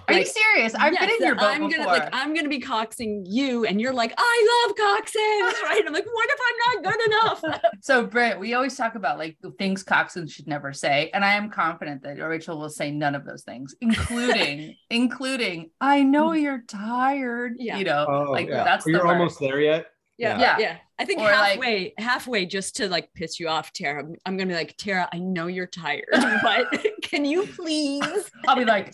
Are 0.07 0.13
like, 0.13 0.25
you 0.25 0.31
serious? 0.31 0.75
I've 0.75 0.93
yes, 0.93 1.01
been 1.01 1.09
in 1.09 1.25
your 1.25 1.35
boat 1.35 1.45
I'm 1.45 1.67
before. 1.67 1.85
gonna 1.85 1.99
like 1.99 2.09
I'm 2.13 2.35
gonna 2.35 2.47
be 2.47 2.61
coxing 2.61 3.23
you, 3.25 3.65
and 3.65 3.81
you're 3.81 3.93
like, 3.93 4.13
I 4.15 4.65
love 4.67 4.75
coxswains, 4.75 5.63
right? 5.63 5.81
I'm 5.85 5.91
like, 5.91 6.05
what 6.05 6.29
if 6.29 6.39
I'm 6.47 6.83
not 6.83 6.93
good 6.93 7.05
enough? 7.07 7.61
so, 7.81 8.05
Brent, 8.05 8.39
we 8.39 8.53
always 8.53 8.77
talk 8.77 8.93
about 8.93 9.17
like 9.17 9.35
things 9.57 9.83
coxswains 9.83 10.31
should 10.31 10.47
never 10.47 10.73
say, 10.73 11.09
and 11.11 11.25
I 11.25 11.33
am 11.33 11.49
confident 11.49 12.03
that 12.03 12.19
Rachel 12.19 12.59
will 12.59 12.69
say 12.69 12.91
none 12.91 13.15
of 13.15 13.25
those 13.25 13.41
things, 13.41 13.73
including 13.81 14.75
including 14.91 15.71
I 15.81 16.03
know 16.03 16.29
mm. 16.29 16.41
you're 16.41 16.63
tired. 16.67 17.55
Yeah. 17.57 17.77
You 17.77 17.85
know, 17.85 18.05
oh, 18.07 18.31
like 18.31 18.47
yeah. 18.47 18.63
that's 18.63 18.85
you're 18.85 19.07
almost 19.07 19.39
there 19.39 19.59
yet. 19.59 19.87
Yeah, 20.19 20.39
yeah, 20.39 20.57
yeah. 20.59 20.77
I 21.01 21.06
think 21.06 21.19
or 21.19 21.31
halfway, 21.31 21.83
like, 21.83 21.94
halfway, 21.98 22.45
just 22.45 22.75
to 22.75 22.88
like 22.88 23.12
piss 23.15 23.39
you 23.39 23.48
off, 23.48 23.74
Tara. 23.74 24.03
I'm 24.24 24.38
gonna 24.38 24.50
be 24.50 24.53
like, 24.53 24.77
Tara, 24.77 25.09
I 25.12 25.18
know 25.18 25.48
you're 25.48 25.65
tired, 25.65 26.06
but 26.44 26.68
can 27.01 27.25
you 27.25 27.48
please? 27.48 28.30
I'll 28.48 28.56
be 28.56 28.65
like, 28.65 28.94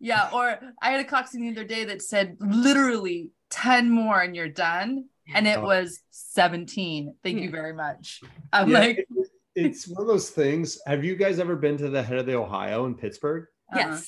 yeah. 0.00 0.28
Or 0.32 0.58
I 0.82 0.90
had 0.90 1.00
a 1.00 1.04
coxswain 1.04 1.44
the 1.44 1.52
other 1.52 1.68
day 1.68 1.84
that 1.84 2.02
said 2.02 2.36
literally 2.40 3.30
ten 3.48 3.90
more 3.90 4.20
and 4.20 4.34
you're 4.34 4.48
done, 4.48 5.04
and 5.32 5.46
it 5.46 5.62
was 5.62 6.00
seventeen. 6.10 7.14
Thank 7.22 7.42
you 7.42 7.50
very 7.50 7.72
much. 7.72 8.20
I'm 8.52 8.70
yeah, 8.70 8.78
like, 8.80 9.06
it's 9.54 9.86
one 9.86 10.02
of 10.02 10.08
those 10.08 10.30
things. 10.30 10.80
Have 10.84 11.04
you 11.04 11.14
guys 11.14 11.38
ever 11.38 11.54
been 11.54 11.76
to 11.76 11.90
the 11.90 12.02
head 12.02 12.18
of 12.18 12.26
the 12.26 12.34
Ohio 12.34 12.86
in 12.86 12.96
Pittsburgh? 12.96 13.46
Yes. 13.72 13.86
Uh-huh. 13.86 14.00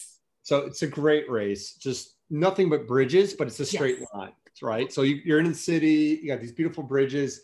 So 0.43 0.57
it's 0.67 0.83
a 0.83 0.89
great 0.89 1.31
race. 1.31 1.75
Just 1.75 2.17
nothing 2.31 2.69
but 2.69 2.89
bridges, 2.89 3.35
but 3.35 3.47
it's 3.47 3.61
a 3.61 3.65
straight 3.65 3.99
yes. 4.01 4.09
line 4.13 4.33
right? 4.61 4.93
So 4.93 5.03
you, 5.03 5.35
are 5.35 5.39
in 5.39 5.49
the 5.49 5.55
city, 5.55 6.21
you 6.23 6.29
got 6.29 6.41
these 6.41 6.53
beautiful 6.53 6.83
bridges. 6.83 7.41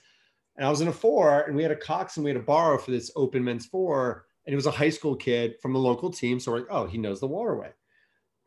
And 0.57 0.67
I 0.67 0.71
was 0.71 0.81
in 0.81 0.89
a 0.89 0.93
four, 0.93 1.43
and 1.43 1.57
we 1.57 1.63
had 1.63 1.71
a 1.71 1.77
Cox 1.77 2.17
and 2.17 2.25
we 2.25 2.31
had 2.31 2.37
a 2.37 2.43
borrow 2.43 2.79
for 2.79 2.91
this 2.91 3.11
open 3.17 3.45
men's 3.45 3.67
four. 3.67 4.27
And 4.45 4.53
it 4.53 4.57
was 4.57 4.67
a 4.67 4.73
high 4.73 4.91
school 4.91 5.15
kid 5.15 5.55
from 5.63 5.73
the 5.73 5.79
local 5.79 6.11
team. 6.11 6.41
So 6.41 6.51
we're 6.51 6.59
like, 6.59 6.69
oh, 6.71 6.87
he 6.87 6.99
knows 6.99 7.21
the 7.21 7.27
waterway. 7.29 7.71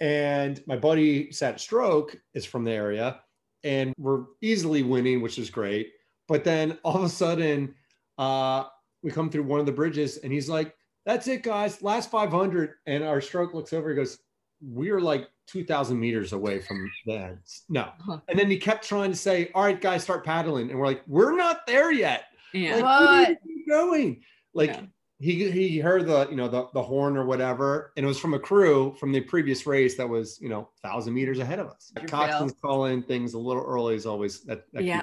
And 0.02 0.62
my 0.66 0.76
buddy 0.76 1.32
Sat 1.32 1.60
Stroke 1.60 2.16
is 2.34 2.44
from 2.44 2.64
the 2.64 2.72
area, 2.72 3.22
and 3.64 3.94
we're 4.00 4.24
easily 4.42 4.82
winning, 4.82 5.22
which 5.22 5.38
is 5.38 5.52
great. 5.52 5.92
But 6.28 6.44
then 6.44 6.80
all 6.84 6.96
of 6.96 7.04
a 7.04 7.10
sudden, 7.10 7.76
uh, 8.18 8.64
we 9.04 9.12
come 9.12 9.30
through 9.30 9.44
one 9.44 9.60
of 9.60 9.68
the 9.68 9.72
bridges, 9.72 10.18
and 10.18 10.34
he's 10.34 10.50
like, 10.50 10.76
"That's 11.06 11.28
it, 11.28 11.44
guys, 11.44 11.84
last 11.84 12.10
500." 12.10 12.74
And 12.88 13.04
our 13.04 13.22
stroke 13.22 13.54
looks 13.54 13.74
over, 13.74 13.92
he 13.92 13.96
goes, 13.96 14.18
"We're 14.62 15.02
like 15.02 15.28
2,000 15.52 16.00
meters 16.00 16.32
away 16.32 16.60
from 16.60 16.90
the 17.06 17.38
No. 17.68 17.82
Uh-huh. 17.82 18.20
And 18.30 18.40
then 18.40 18.50
he 18.50 18.58
kept 18.58 18.88
trying 18.88 19.12
to 19.12 19.18
say, 19.18 19.52
all 19.54 19.64
right, 19.64 19.80
guys, 19.80 20.04
start 20.04 20.24
paddling. 20.24 20.70
And 20.70 20.80
we're 20.80 20.86
like, 20.86 21.04
we're 21.08 21.36
not 21.36 21.68
there 21.68 21.92
yet. 21.92 22.26
Yeah. 22.54 22.76
Like, 22.76 22.84
what? 22.84 23.38
going? 23.68 24.24
Like, 24.54 24.70
yeah. 24.70 24.82
he, 25.20 25.52
he 25.52 25.80
heard 25.80 26.08
the, 26.08 26.28
you 26.30 26.38
know, 26.38 26.48
the, 26.48 26.68
the 26.74 26.82
horn 26.82 27.18
or 27.18 27.26
whatever. 27.26 27.92
And 27.98 28.06
it 28.06 28.08
was 28.08 28.18
from 28.18 28.34
a 28.34 28.40
crew 28.40 28.96
from 28.98 29.12
the 29.12 29.20
previous 29.20 29.68
race 29.68 29.98
that 29.98 30.08
was, 30.08 30.40
you 30.40 30.48
know, 30.48 30.70
thousand 30.82 31.14
meters 31.14 31.40
ahead 31.40 31.60
of 31.60 31.68
us. 31.68 31.92
Coxswain's 32.08 32.56
calling 32.62 33.04
things 33.04 33.34
a 33.34 33.40
little 33.40 33.64
early 33.64 33.96
is 33.96 34.06
always 34.06 34.44
that, 34.44 34.64
that 34.72 34.86
yeah. 34.86 35.02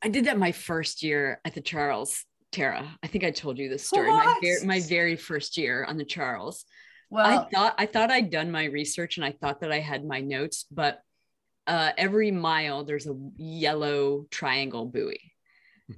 I 0.00 0.08
did 0.08 0.24
that 0.26 0.38
my 0.38 0.52
first 0.52 1.02
year 1.02 1.40
at 1.44 1.54
the 1.54 1.60
Charles, 1.60 2.24
Tara. 2.52 2.86
I 3.02 3.06
think 3.06 3.24
I 3.24 3.30
told 3.30 3.58
you 3.58 3.68
this 3.68 3.86
story. 3.86 4.08
My, 4.08 4.38
ver- 4.42 4.66
my 4.66 4.80
very 4.80 5.16
first 5.16 5.58
year 5.58 5.84
on 5.84 5.98
the 5.98 6.04
Charles 6.04 6.64
well, 7.10 7.26
I 7.26 7.50
thought 7.50 7.74
I 7.78 7.86
thought 7.86 8.10
I'd 8.10 8.30
done 8.30 8.50
my 8.50 8.64
research 8.64 9.16
and 9.16 9.24
I 9.24 9.32
thought 9.32 9.60
that 9.60 9.72
I 9.72 9.80
had 9.80 10.04
my 10.04 10.20
notes, 10.20 10.66
but 10.70 11.00
uh, 11.66 11.92
every 11.96 12.30
mile 12.30 12.84
there's 12.84 13.06
a 13.06 13.16
yellow 13.36 14.26
triangle 14.30 14.86
buoy. 14.86 15.32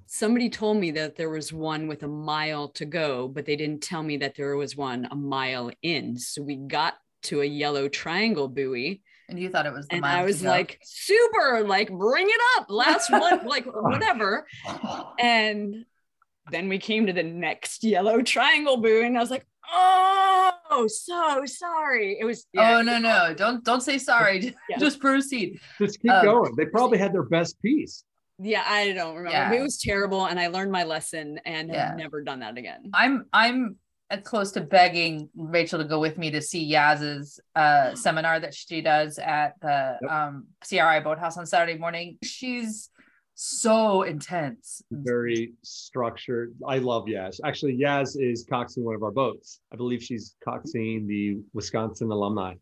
Somebody 0.06 0.50
told 0.50 0.78
me 0.78 0.90
that 0.92 1.16
there 1.16 1.30
was 1.30 1.52
one 1.52 1.86
with 1.86 2.02
a 2.02 2.08
mile 2.08 2.68
to 2.70 2.84
go, 2.84 3.28
but 3.28 3.46
they 3.46 3.54
didn't 3.54 3.82
tell 3.82 4.02
me 4.02 4.16
that 4.18 4.34
there 4.34 4.56
was 4.56 4.76
one 4.76 5.06
a 5.10 5.14
mile 5.14 5.70
in. 5.82 6.18
So 6.18 6.42
we 6.42 6.56
got 6.56 6.94
to 7.24 7.42
a 7.42 7.44
yellow 7.44 7.88
triangle 7.88 8.48
buoy. 8.48 9.02
And 9.28 9.38
you 9.38 9.48
thought 9.48 9.66
it 9.66 9.72
was 9.72 9.86
the 9.88 10.00
mile. 10.00 10.10
and 10.10 10.20
I 10.20 10.24
was 10.24 10.42
like, 10.42 10.80
super, 10.84 11.64
like 11.66 11.90
bring 11.90 12.26
it 12.28 12.40
up, 12.58 12.66
last 12.68 13.10
one, 13.10 13.46
like 13.46 13.64
whatever. 13.72 14.46
And 15.18 15.84
then 16.50 16.68
we 16.68 16.78
came 16.78 17.06
to 17.06 17.12
the 17.12 17.22
next 17.22 17.82
yellow 17.82 18.22
triangle 18.22 18.76
buoy, 18.76 19.04
and 19.04 19.16
I 19.16 19.20
was 19.20 19.30
like, 19.30 19.46
oh 19.72 20.86
so 20.88 21.42
sorry 21.46 22.16
it 22.20 22.24
was 22.24 22.46
yeah. 22.52 22.76
oh 22.78 22.82
no 22.82 22.98
no 22.98 23.34
don't 23.34 23.64
don't 23.64 23.82
say 23.82 23.98
sorry 23.98 24.54
yeah. 24.68 24.76
just 24.78 25.00
proceed 25.00 25.58
just 25.78 26.00
keep 26.00 26.10
um, 26.10 26.24
going 26.24 26.54
they 26.56 26.66
probably 26.66 26.98
had 26.98 27.12
their 27.12 27.22
best 27.24 27.60
piece 27.62 28.04
Yeah, 28.38 28.64
I 28.68 28.92
don't 28.92 29.16
remember. 29.16 29.30
Yeah. 29.30 29.50
It 29.58 29.62
was 29.62 29.78
terrible, 29.80 30.26
and 30.26 30.38
I 30.38 30.48
learned 30.48 30.70
my 30.70 30.84
lesson 30.84 31.40
and 31.46 31.70
Yeah. 31.70 31.88
have 31.88 31.96
never 31.96 32.22
done 32.22 32.40
that 32.40 32.58
again. 32.58 32.90
I'm 32.92 33.24
I'm 33.32 33.76
close 34.24 34.52
to 34.52 34.60
begging 34.60 35.30
Rachel 35.34 35.78
to 35.78 35.86
go 35.88 35.98
with 35.98 36.18
me 36.18 36.30
to 36.32 36.42
see 36.42 36.62
Yaz's 36.70 37.40
uh, 37.54 37.94
seminar 38.04 38.38
that 38.38 38.52
she 38.52 38.82
does 38.82 39.18
at 39.18 39.54
the 39.62 39.96
Yep. 40.02 40.10
um, 40.12 40.44
CRI 40.68 41.00
Boathouse 41.00 41.38
on 41.38 41.46
Saturday 41.46 41.78
morning. 41.78 42.18
She's 42.22 42.90
so 43.36 44.02
intense. 44.02 44.82
very 44.90 45.52
structured. 45.62 46.54
I 46.66 46.78
love 46.78 47.04
Yaz. 47.04 47.38
Actually, 47.44 47.78
Yaz 47.78 48.16
is 48.18 48.46
coxing 48.46 48.78
one 48.82 48.94
of 48.94 49.02
our 49.02 49.10
boats. 49.10 49.60
I 49.72 49.76
believe 49.76 50.02
she's 50.02 50.34
coxing 50.46 51.06
the 51.06 51.38
Wisconsin 51.52 52.10
alumni 52.10 52.54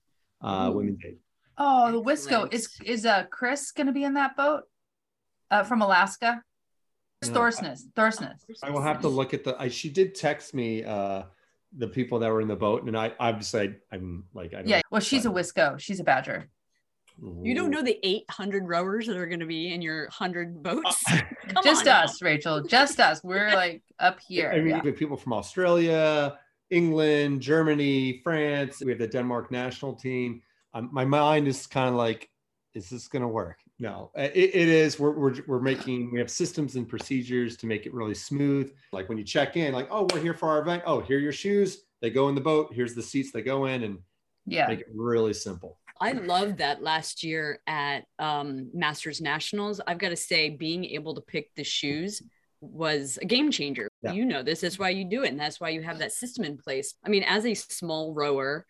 uh, 0.42 0.68
Ooh. 0.70 0.76
women's 0.76 0.98
day. 0.98 1.14
Oh, 1.56 1.92
the 1.92 2.02
Wisco 2.02 2.52
is 2.52 2.68
is 2.84 3.06
uh 3.06 3.24
Chris 3.30 3.70
going 3.70 3.86
to 3.86 3.92
be 3.92 4.02
in 4.02 4.14
that 4.14 4.36
boat 4.36 4.64
uh, 5.52 5.62
from 5.62 5.80
Alaska? 5.82 6.42
It's 7.22 7.30
No, 7.30 7.40
I- 7.40 7.50
Thorsness. 7.50 7.82
Thorsness. 7.96 8.40
I 8.64 8.70
will 8.70 8.82
have 8.82 9.00
to 9.02 9.08
look 9.08 9.32
at 9.32 9.44
the. 9.44 9.56
I, 9.56 9.68
she 9.68 9.88
did 9.88 10.16
text 10.16 10.52
me 10.54 10.82
uh, 10.82 11.22
the 11.78 11.86
people 11.86 12.18
that 12.18 12.30
were 12.32 12.40
in 12.40 12.48
the 12.48 12.56
boat, 12.56 12.82
and 12.82 12.96
I 12.96 13.12
obviously 13.20 13.76
I, 13.92 13.94
am 13.94 14.24
like 14.34 14.52
I 14.54 14.58
don't 14.58 14.68
Yeah. 14.68 14.80
Well, 14.90 15.00
she's 15.00 15.24
a 15.24 15.30
Wisco. 15.30 15.78
She's 15.78 16.00
a 16.00 16.04
Badger. 16.04 16.48
You 17.22 17.54
don't 17.54 17.70
know 17.70 17.82
the 17.82 17.98
800 18.02 18.68
rowers 18.68 19.06
that 19.06 19.16
are 19.16 19.26
going 19.26 19.40
to 19.40 19.46
be 19.46 19.72
in 19.72 19.80
your 19.80 20.02
100 20.04 20.62
boats? 20.62 21.02
Uh, 21.10 21.20
Come 21.48 21.64
Just 21.64 21.82
on 21.82 21.86
now. 21.86 22.02
us, 22.02 22.20
Rachel. 22.22 22.62
Just 22.62 23.00
us. 23.00 23.22
We're 23.22 23.50
like 23.54 23.82
up 23.98 24.18
here. 24.26 24.50
I 24.50 24.58
mean, 24.58 24.68
yeah. 24.68 24.80
we 24.82 24.90
have 24.90 24.98
people 24.98 25.16
from 25.16 25.32
Australia, 25.32 26.38
England, 26.70 27.40
Germany, 27.40 28.20
France. 28.24 28.82
We 28.84 28.90
have 28.90 28.98
the 28.98 29.06
Denmark 29.06 29.50
national 29.50 29.94
team. 29.94 30.42
Um, 30.74 30.88
my 30.92 31.04
mind 31.04 31.46
is 31.46 31.66
kind 31.66 31.88
of 31.88 31.94
like, 31.94 32.28
is 32.74 32.90
this 32.90 33.06
going 33.06 33.22
to 33.22 33.28
work? 33.28 33.58
No, 33.78 34.10
it, 34.16 34.32
it 34.34 34.68
is. 34.68 34.98
We're, 34.98 35.12
we're, 35.12 35.34
we're 35.46 35.60
making, 35.60 36.12
we 36.12 36.18
have 36.18 36.30
systems 36.30 36.74
and 36.74 36.88
procedures 36.88 37.56
to 37.58 37.66
make 37.66 37.86
it 37.86 37.94
really 37.94 38.14
smooth. 38.14 38.72
Like 38.92 39.08
when 39.08 39.18
you 39.18 39.24
check 39.24 39.56
in, 39.56 39.72
like, 39.72 39.88
oh, 39.90 40.08
we're 40.12 40.20
here 40.20 40.34
for 40.34 40.48
our 40.48 40.60
event. 40.60 40.82
Oh, 40.86 41.00
here 41.00 41.18
are 41.18 41.20
your 41.20 41.32
shoes. 41.32 41.82
They 42.00 42.10
go 42.10 42.28
in 42.28 42.34
the 42.34 42.40
boat. 42.40 42.72
Here's 42.74 42.94
the 42.94 43.02
seats 43.02 43.30
they 43.30 43.42
go 43.42 43.66
in 43.66 43.84
and 43.84 43.98
Yeah. 44.46 44.66
make 44.66 44.80
it 44.80 44.88
really 44.92 45.32
simple. 45.34 45.78
I 46.04 46.12
loved 46.12 46.58
that 46.58 46.82
last 46.82 47.24
year 47.24 47.60
at 47.66 48.04
um, 48.18 48.70
Masters 48.74 49.22
Nationals. 49.22 49.80
I've 49.86 49.98
got 49.98 50.10
to 50.10 50.16
say, 50.16 50.50
being 50.50 50.84
able 50.84 51.14
to 51.14 51.22
pick 51.22 51.54
the 51.54 51.64
shoes 51.64 52.22
was 52.60 53.18
a 53.22 53.24
game 53.24 53.50
changer. 53.50 53.88
Yeah. 54.02 54.12
You 54.12 54.26
know 54.26 54.42
this. 54.42 54.60
That's 54.60 54.78
why 54.78 54.90
you 54.90 55.06
do 55.06 55.22
it. 55.22 55.30
And 55.30 55.40
that's 55.40 55.60
why 55.60 55.70
you 55.70 55.82
have 55.82 56.00
that 56.00 56.12
system 56.12 56.44
in 56.44 56.58
place. 56.58 56.94
I 57.04 57.08
mean, 57.08 57.22
as 57.22 57.46
a 57.46 57.54
small 57.54 58.12
rower, 58.12 58.66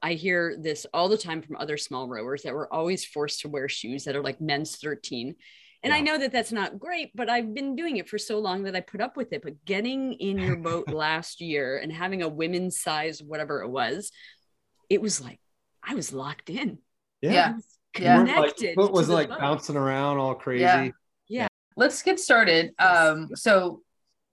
I 0.00 0.14
hear 0.14 0.56
this 0.58 0.86
all 0.94 1.10
the 1.10 1.18
time 1.18 1.42
from 1.42 1.56
other 1.56 1.76
small 1.76 2.08
rowers 2.08 2.42
that 2.42 2.54
we're 2.54 2.68
always 2.68 3.04
forced 3.04 3.40
to 3.40 3.48
wear 3.48 3.68
shoes 3.68 4.04
that 4.04 4.16
are 4.16 4.22
like 4.22 4.40
men's 4.40 4.76
13. 4.76 5.34
And 5.82 5.92
I 5.92 6.00
know 6.00 6.16
that 6.16 6.32
that's 6.32 6.52
not 6.52 6.78
great, 6.78 7.10
but 7.14 7.28
I've 7.28 7.52
been 7.52 7.76
doing 7.76 7.98
it 7.98 8.08
for 8.08 8.16
so 8.16 8.38
long 8.38 8.62
that 8.62 8.74
I 8.74 8.80
put 8.80 9.02
up 9.02 9.18
with 9.18 9.34
it. 9.34 9.42
But 9.42 9.66
getting 9.66 10.14
in 10.14 10.38
your 10.38 10.56
boat 10.68 10.88
last 10.88 11.42
year 11.42 11.76
and 11.76 11.92
having 11.92 12.22
a 12.22 12.28
women's 12.28 12.80
size, 12.80 13.22
whatever 13.22 13.60
it 13.60 13.68
was, 13.68 14.10
it 14.88 15.02
was 15.02 15.20
like 15.20 15.40
I 15.86 15.94
was 15.94 16.12
locked 16.12 16.50
in. 16.50 16.78
Yeah. 17.20 17.50
I 17.50 17.52
was 17.54 17.78
Yeah. 17.98 18.16
Weren't, 18.18 18.28
like, 18.28 18.36
connected. 18.56 18.74
foot 18.74 18.92
was 18.92 19.08
like 19.08 19.28
boat. 19.28 19.38
bouncing 19.38 19.76
around 19.76 20.18
all 20.18 20.34
crazy. 20.34 20.62
Yeah. 20.62 20.88
Yeah. 21.28 21.46
Let's 21.76 22.02
get 22.02 22.20
started. 22.20 22.72
Um, 22.78 23.30
so 23.34 23.82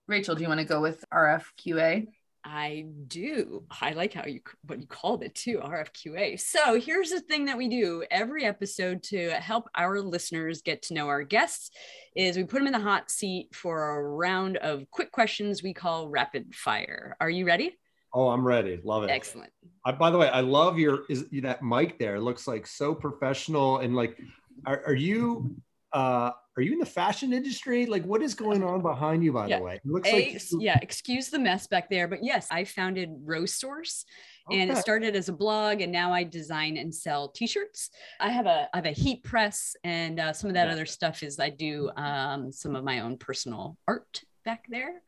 Rachel, 0.08 0.34
do 0.34 0.42
you 0.42 0.48
want 0.48 0.60
to 0.60 0.66
go 0.66 0.80
with 0.80 1.04
RFQA? 1.12 2.08
I 2.44 2.86
do. 3.06 3.62
I 3.80 3.92
like 3.92 4.12
how 4.12 4.26
you 4.26 4.40
what 4.66 4.80
you 4.80 4.86
called 4.88 5.22
it 5.22 5.32
too, 5.34 5.60
RFQA. 5.62 6.40
So 6.40 6.78
here's 6.78 7.10
the 7.10 7.20
thing 7.20 7.44
that 7.44 7.56
we 7.56 7.68
do 7.68 8.04
every 8.10 8.44
episode 8.44 9.04
to 9.04 9.30
help 9.30 9.68
our 9.76 10.00
listeners 10.00 10.60
get 10.60 10.82
to 10.82 10.94
know 10.94 11.06
our 11.06 11.22
guests 11.22 11.70
is 12.16 12.36
we 12.36 12.42
put 12.42 12.58
them 12.58 12.66
in 12.66 12.72
the 12.72 12.80
hot 12.80 13.12
seat 13.12 13.54
for 13.54 13.96
a 13.96 14.02
round 14.02 14.56
of 14.56 14.90
quick 14.90 15.12
questions 15.12 15.62
we 15.62 15.72
call 15.72 16.08
rapid 16.08 16.52
fire. 16.52 17.16
Are 17.20 17.30
you 17.30 17.46
ready? 17.46 17.78
Oh, 18.14 18.28
I'm 18.28 18.46
ready. 18.46 18.80
Love 18.84 19.04
it. 19.04 19.10
Excellent. 19.10 19.50
I, 19.84 19.92
by 19.92 20.10
the 20.10 20.18
way, 20.18 20.28
I 20.28 20.40
love 20.40 20.78
your 20.78 21.00
is 21.08 21.26
that 21.42 21.62
mic 21.62 21.98
there. 21.98 22.16
It 22.16 22.20
looks 22.20 22.46
like 22.46 22.66
so 22.66 22.94
professional 22.94 23.78
and 23.78 23.96
like, 23.96 24.18
are, 24.66 24.82
are 24.86 24.94
you 24.94 25.56
uh 25.92 26.30
are 26.56 26.62
you 26.62 26.72
in 26.74 26.78
the 26.78 26.86
fashion 26.86 27.32
industry? 27.32 27.86
Like, 27.86 28.04
what 28.04 28.20
is 28.22 28.34
going 28.34 28.62
on 28.62 28.82
behind 28.82 29.24
you? 29.24 29.32
By 29.32 29.46
Yeah. 29.48 29.58
the 29.58 29.64
way, 29.64 29.74
it 29.76 29.80
looks 29.86 30.08
A- 30.08 30.12
like 30.34 30.42
yeah, 30.60 30.78
excuse 30.82 31.30
the 31.30 31.38
mess 31.38 31.66
back 31.66 31.88
there, 31.90 32.06
but 32.06 32.22
yes, 32.22 32.46
I 32.50 32.64
founded 32.64 33.10
Rose 33.24 33.54
Source. 33.54 34.04
and 34.50 34.70
it 34.70 34.76
started 34.76 35.16
as 35.16 35.28
a 35.28 35.32
blog 35.32 35.80
and 35.80 35.92
now 35.92 36.12
i 36.12 36.24
design 36.24 36.76
and 36.76 36.92
sell 36.92 37.28
t-shirts 37.28 37.90
i 38.18 38.28
have 38.28 38.46
a 38.46 38.68
i 38.74 38.76
have 38.76 38.86
a 38.86 38.90
heat 38.90 39.22
press 39.22 39.76
and 39.84 40.18
uh, 40.18 40.32
some 40.32 40.50
of 40.50 40.54
that 40.54 40.66
Yeah. 40.66 40.72
other 40.72 40.84
stuff 40.84 41.22
is 41.22 41.38
i 41.38 41.48
do 41.48 41.88
um, 41.96 42.50
some 42.50 42.74
of 42.74 42.82
my 42.82 42.98
own 43.04 43.16
personal 43.18 43.78
art 43.86 44.20
back 44.44 44.64
there 44.68 45.00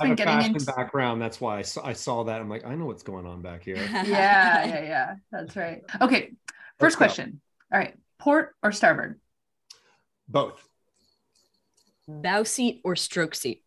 I 0.00 0.06
have 0.08 0.12
a 0.12 0.16
been 0.16 0.16
getting 0.26 0.40
fashion 0.40 0.52
into- 0.56 0.66
background. 0.72 1.20
That's 1.22 1.40
why 1.40 1.58
I 1.58 1.62
saw, 1.62 1.84
I 1.86 1.92
saw 1.92 2.24
that. 2.24 2.40
I'm 2.40 2.48
like, 2.48 2.64
I 2.66 2.74
know 2.74 2.86
what's 2.86 3.02
going 3.02 3.26
on 3.26 3.42
back 3.42 3.62
here. 3.64 3.76
Yeah, 3.90 4.04
yeah, 4.04 4.64
yeah. 4.82 5.14
That's 5.30 5.56
right. 5.56 5.82
Okay. 6.00 6.32
First 6.78 6.80
Let's 6.80 6.94
go. 6.96 6.98
question. 6.98 7.40
All 7.72 7.78
right. 7.78 7.94
Port 8.18 8.54
or 8.62 8.72
starboard? 8.72 9.20
Both, 10.28 10.62
bow 12.06 12.42
seat 12.44 12.80
or 12.84 12.94
stroke 12.96 13.34
seat 13.34 13.64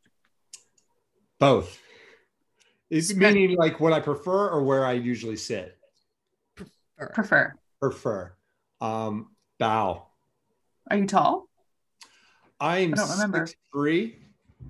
both. 1.40 1.78
Is 2.90 3.14
meaning 3.16 3.58
like 3.58 3.80
what 3.82 3.92
I 3.92 4.00
prefer 4.00 4.50
or 4.50 4.64
where 4.64 4.86
I 4.86 4.94
usually 4.94 5.36
sit. 5.36 5.78
Or- 7.00 7.10
Prefer. 7.10 7.54
Prefer. 7.82 8.34
Um, 8.80 9.32
bow. 9.60 10.08
Are 10.90 10.98
you 10.98 11.06
tall? 11.08 11.50
I'm 12.62 12.94
I 12.94 12.98
don't 12.98 13.10
remember. 13.12 13.48
six 13.48 13.60
three. 13.74 14.20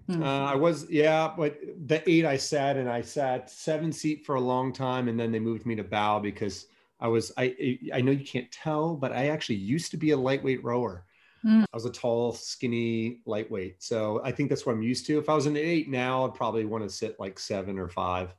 Hmm. 0.07 0.21
Uh, 0.21 0.45
I 0.45 0.55
was, 0.55 0.89
yeah, 0.89 1.31
but 1.35 1.57
the 1.85 2.07
eight 2.09 2.25
I 2.25 2.37
sat 2.37 2.77
and 2.77 2.89
I 2.89 3.01
sat 3.01 3.49
seven 3.49 3.91
seat 3.91 4.25
for 4.25 4.35
a 4.35 4.41
long 4.41 4.73
time, 4.73 5.07
and 5.07 5.19
then 5.19 5.31
they 5.31 5.39
moved 5.39 5.65
me 5.65 5.75
to 5.75 5.83
bow 5.83 6.19
because 6.19 6.67
I 6.99 7.07
was. 7.07 7.31
I 7.37 7.79
I 7.93 8.01
know 8.01 8.11
you 8.11 8.25
can't 8.25 8.51
tell, 8.51 8.95
but 8.95 9.11
I 9.11 9.27
actually 9.27 9.55
used 9.55 9.91
to 9.91 9.97
be 9.97 10.11
a 10.11 10.17
lightweight 10.17 10.63
rower. 10.63 11.05
Hmm. 11.41 11.63
I 11.63 11.75
was 11.75 11.85
a 11.85 11.91
tall, 11.91 12.33
skinny 12.33 13.21
lightweight, 13.25 13.81
so 13.83 14.21
I 14.23 14.31
think 14.31 14.49
that's 14.49 14.65
what 14.65 14.73
I'm 14.73 14.83
used 14.83 15.05
to. 15.07 15.19
If 15.19 15.29
I 15.29 15.35
was 15.35 15.45
an 15.45 15.57
eight 15.57 15.89
now, 15.89 16.25
I'd 16.25 16.33
probably 16.33 16.65
want 16.65 16.83
to 16.83 16.89
sit 16.89 17.19
like 17.19 17.39
seven 17.39 17.79
or 17.79 17.89
five. 17.89 18.33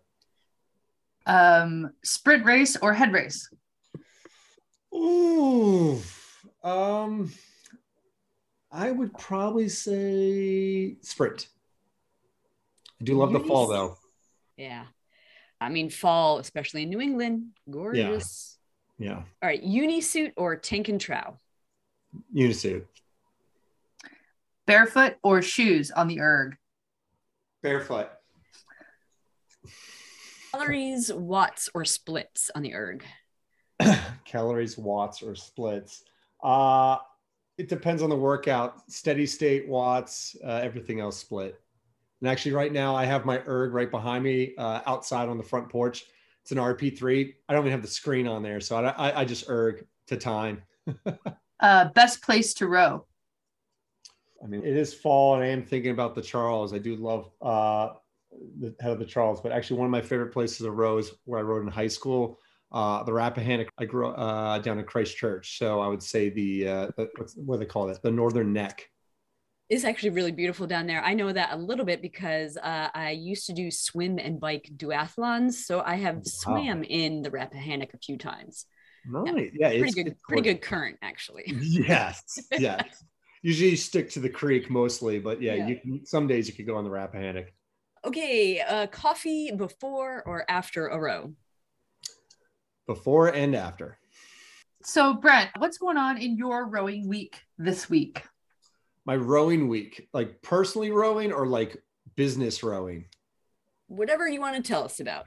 Um, 1.27 1.93
sprint 2.03 2.45
race 2.45 2.77
or 2.77 2.93
head 2.93 3.13
race? 3.13 3.49
Ooh, 4.95 6.01
um, 6.63 7.33
I 8.77 8.91
would 8.91 9.17
probably 9.17 9.69
say 9.69 10.97
sprint. 11.01 11.47
I 13.01 13.05
do 13.05 13.15
love 13.17 13.33
the 13.33 13.39
fall 13.41 13.69
though. 13.69 13.97
yeah 14.57 14.85
i 15.61 15.69
mean 15.69 15.91
fall 15.91 16.39
especially 16.39 16.83
in 16.83 16.89
new 16.91 17.01
england 17.01 17.51
gorgeous 17.71 18.59
Yeah, 18.99 19.17
all 19.17 19.49
right 19.49 19.63
Unisuit 19.63 20.33
or 20.37 20.57
tank 20.57 20.89
and 20.89 21.01
trou 21.01 21.37
unisuit. 22.33 22.87
Barefoot 24.67 25.17
or 25.23 25.43
shoes 25.43 25.91
on 25.91 26.09
the 26.09 26.21
erg? 26.21 26.57
Barefoot. 27.63 28.09
calories 30.53 31.13
watts 31.13 31.69
or 31.75 31.85
splits 31.85 32.51
on 32.55 32.63
the 32.63 32.75
erg 32.75 33.05
Calories, 34.25 34.79
watts, 34.79 35.23
or 35.23 35.35
splits. 35.35 36.05
Uh, 36.43 36.97
it 37.59 37.69
depends 37.69 38.03
on 38.03 38.11
the 38.11 38.17
workout. 38.17 38.91
Steady 38.91 39.27
state 39.27 39.69
watts, 39.69 40.37
uh, 40.45 40.61
everything 40.63 41.01
else 41.01 41.17
split. 41.17 41.61
And 42.21 42.29
actually, 42.29 42.53
right 42.53 42.73
now, 42.73 42.95
I 42.95 43.05
have 43.05 43.25
my 43.25 43.43
erg 43.47 43.75
right 43.75 43.91
behind 43.91 44.25
me 44.25 44.55
uh, 44.57 44.81
outside 44.87 45.29
on 45.29 45.37
the 45.37 45.45
front 45.45 45.69
porch. 45.69 46.05
It's 46.43 46.53
an 46.53 46.59
RP3. 46.59 47.35
I 47.49 47.53
don't 47.53 47.63
even 47.63 47.73
have 47.73 47.83
the 47.83 47.89
screen 47.89 48.27
on 48.27 48.43
there, 48.43 48.61
so 48.61 48.77
I, 48.77 48.89
I, 48.91 49.21
I 49.21 49.25
just 49.25 49.49
erg 49.49 49.87
to 50.09 50.17
time. 50.17 50.63
Uh, 51.61 51.89
best 51.95 52.21
place 52.21 52.53
to 52.53 52.67
row? 52.67 53.07
I 54.43 54.47
mean, 54.47 54.63
it 54.65 54.77
is 54.77 54.93
fall, 54.93 55.37
and 55.37 55.43
I 55.43 55.47
am 55.47 55.63
thinking 55.63 55.93
about 55.93 56.15
the 56.15 56.21
Charles. 56.21 56.75
I 56.75 56.79
do 56.79 56.97
love 56.97 57.31
uh, 57.41 57.95
the 58.61 58.75
head 58.81 58.91
of 58.91 58.99
the 58.99 59.07
Charles, 59.07 59.41
but 59.41 59.51
actually, 59.51 59.79
one 59.79 59.87
of 59.87 59.91
my 59.91 60.03
favorite 60.03 60.33
places 60.33 60.59
to 60.59 60.71
row 60.71 60.99
is 60.99 61.13
where 61.25 61.41
I 61.41 61.43
rowed 61.43 61.63
in 61.63 61.69
high 61.69 61.87
school. 61.87 62.39
Uh, 62.75 63.05
the 63.05 63.13
Rappahannock. 63.13 63.69
I 63.79 63.85
grew 63.85 64.09
uh, 64.09 64.59
down 64.59 64.81
in 64.81 64.85
Christchurch, 64.85 65.59
so 65.59 65.81
I 65.81 65.87
would 65.87 66.03
say 66.03 66.29
the, 66.29 66.69
uh, 66.69 66.87
the 66.97 67.09
what's, 67.17 67.35
what 67.37 67.57
do 67.57 67.61
they 67.61 67.67
call 67.67 67.89
it? 67.89 67.99
The 68.03 68.11
Northern 68.11 68.53
Neck. 68.53 68.85
It's 69.71 69.85
actually 69.85 70.11
really 70.11 70.33
beautiful 70.33 70.67
down 70.67 70.87
there. 70.87 71.01
I 71.03 71.15
know 71.15 71.33
that 71.33 71.53
a 71.53 71.57
little 71.57 71.85
bit 71.85 72.03
because 72.03 72.57
uh, 72.57 72.89
I 72.93 73.13
used 73.13 73.47
to 73.47 73.53
do 73.53 73.71
swim 73.71 74.19
and 74.19 74.41
bike 74.41 74.69
duathlons. 74.77 75.53
So 75.53 75.83
I 75.87 75.95
have 75.95 76.21
swam 76.25 76.83
in 76.83 77.23
the 77.23 77.31
Rappahannock 77.31 77.95
a 77.95 77.99
few 77.99 78.19
times. 78.19 78.67
Nice. 79.07 79.51
Yeah, 79.55 79.69
Pretty 79.69 79.85
it's 79.85 79.95
good, 79.95 80.17
pretty 80.29 80.43
gorgeous. 80.43 80.53
good 80.55 80.63
current 80.63 80.97
actually. 81.01 81.45
Yes, 81.61 82.23
yes. 82.59 83.05
Usually 83.43 83.71
you 83.71 83.77
stick 83.77 84.11
to 84.11 84.21
the 84.21 84.29
creek 84.29 84.69
mostly, 84.69 85.19
but 85.19 85.41
yeah, 85.41 85.55
Yeah. 85.55 85.67
you 85.69 85.77
can, 85.77 86.07
some 86.07 86.27
days 86.27 86.49
you 86.49 86.55
could 86.55 86.67
go 86.67 86.77
on 86.77 86.85
the 86.85 86.91
Rappahannock. 86.91 87.47
Okay, 88.05 88.61
uh, 88.61 88.87
coffee 88.89 89.51
before 89.53 90.23
or 90.27 90.45
after 90.51 90.89
a 90.89 90.99
row? 90.99 91.33
Before 92.87 93.29
and 93.29 93.55
after. 93.55 93.99
So, 94.83 95.15
Brent, 95.15 95.51
what's 95.57 95.79
going 95.79 95.97
on 95.97 96.19
in 96.19 96.37
your 96.37 96.67
rowing 96.67 97.09
week 97.09 97.41
this 97.57 97.89
week? 97.89 98.23
my 99.05 99.17
rowing 99.17 99.69
week, 99.69 100.09
like 100.13 100.41
personally 100.43 100.91
rowing 100.91 101.33
or 101.33 101.47
like 101.47 101.83
business 102.17 102.63
rowing? 102.63 103.07
Whatever 103.89 104.29
you 104.29 104.41
want 104.41 104.57
to 104.57 104.63
tell 104.63 104.85
us 104.85 105.01
about. 105.01 105.27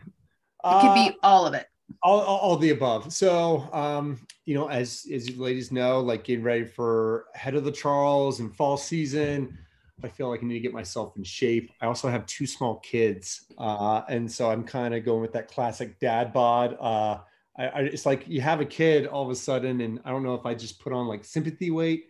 It 0.66 0.82
could 0.82 0.94
be 0.96 1.18
all 1.24 1.46
of 1.46 1.54
it. 1.54 1.68
All, 2.04 2.20
all, 2.20 2.38
all 2.40 2.58
the 2.58 2.72
above. 2.72 3.14
So, 3.14 3.70
um, 3.72 4.20
you 4.46 4.56
know, 4.56 4.68
as 4.68 5.06
as 5.14 5.30
you 5.30 5.42
ladies 5.42 5.72
know, 5.72 6.02
like 6.02 6.26
getting 6.26 6.44
ready 6.44 6.66
for 6.66 7.26
head 7.34 7.56
of 7.56 7.64
the 7.64 7.72
Charles 7.72 8.40
and 8.40 8.54
fall 8.54 8.76
season, 8.76 9.58
I 10.04 10.10
feel 10.10 10.30
like 10.30 10.44
I 10.44 10.46
need 10.46 10.56
to 10.56 10.60
get 10.60 10.74
myself 10.74 11.16
in 11.16 11.24
shape. 11.24 11.72
I 11.82 11.86
also 11.86 12.10
have 12.10 12.26
two 12.26 12.46
small 12.46 12.80
kids, 12.80 13.46
uh, 13.58 14.02
and 14.10 14.30
so 14.30 14.52
I'm 14.52 14.64
kind 14.64 14.96
of 14.96 15.06
going 15.06 15.22
with 15.22 15.32
that 15.34 15.48
classic 15.48 15.98
dad 16.00 16.34
bod. 16.34 16.76
Uh, 16.80 17.20
I, 17.58 17.66
I, 17.66 17.80
it's 17.82 18.06
like 18.06 18.28
you 18.28 18.42
have 18.42 18.62
a 18.62 18.66
kid 18.66 19.08
all 19.08 19.24
of 19.24 19.30
a 19.30 19.36
sudden, 19.36 19.82
and 19.82 20.00
I 20.06 20.12
don't 20.12 20.24
know 20.24 20.36
if 20.36 20.46
I 20.46 20.54
just 20.54 20.80
put 20.80 20.94
on 20.94 21.08
like 21.08 21.24
sympathy 21.24 21.72
weight 21.72 22.06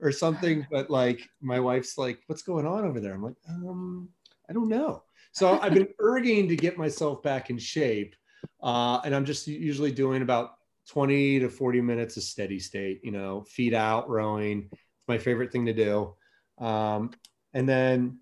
or 0.00 0.12
something, 0.12 0.66
but 0.70 0.90
like 0.90 1.28
my 1.40 1.60
wife's 1.60 1.98
like, 1.98 2.20
"What's 2.26 2.42
going 2.42 2.66
on 2.66 2.84
over 2.84 3.00
there?" 3.00 3.14
I'm 3.14 3.22
like, 3.22 3.36
um, 3.48 4.08
I 4.48 4.52
don't 4.52 4.68
know. 4.68 5.02
So 5.32 5.58
I've 5.60 5.74
been 5.74 5.88
erging 6.00 6.48
to 6.48 6.56
get 6.56 6.78
myself 6.78 7.22
back 7.22 7.50
in 7.50 7.58
shape, 7.58 8.14
uh, 8.62 9.00
and 9.04 9.14
I'm 9.14 9.24
just 9.24 9.46
usually 9.46 9.92
doing 9.92 10.22
about 10.22 10.52
20 10.88 11.40
to 11.40 11.48
40 11.48 11.80
minutes 11.80 12.16
of 12.16 12.22
steady 12.22 12.58
state. 12.58 13.00
You 13.02 13.12
know, 13.12 13.42
feet 13.42 13.74
out, 13.74 14.08
rowing. 14.08 14.68
It's 14.70 15.08
my 15.08 15.18
favorite 15.18 15.52
thing 15.52 15.66
to 15.66 15.72
do. 15.72 16.14
Um, 16.58 17.10
and 17.54 17.68
then 17.68 18.18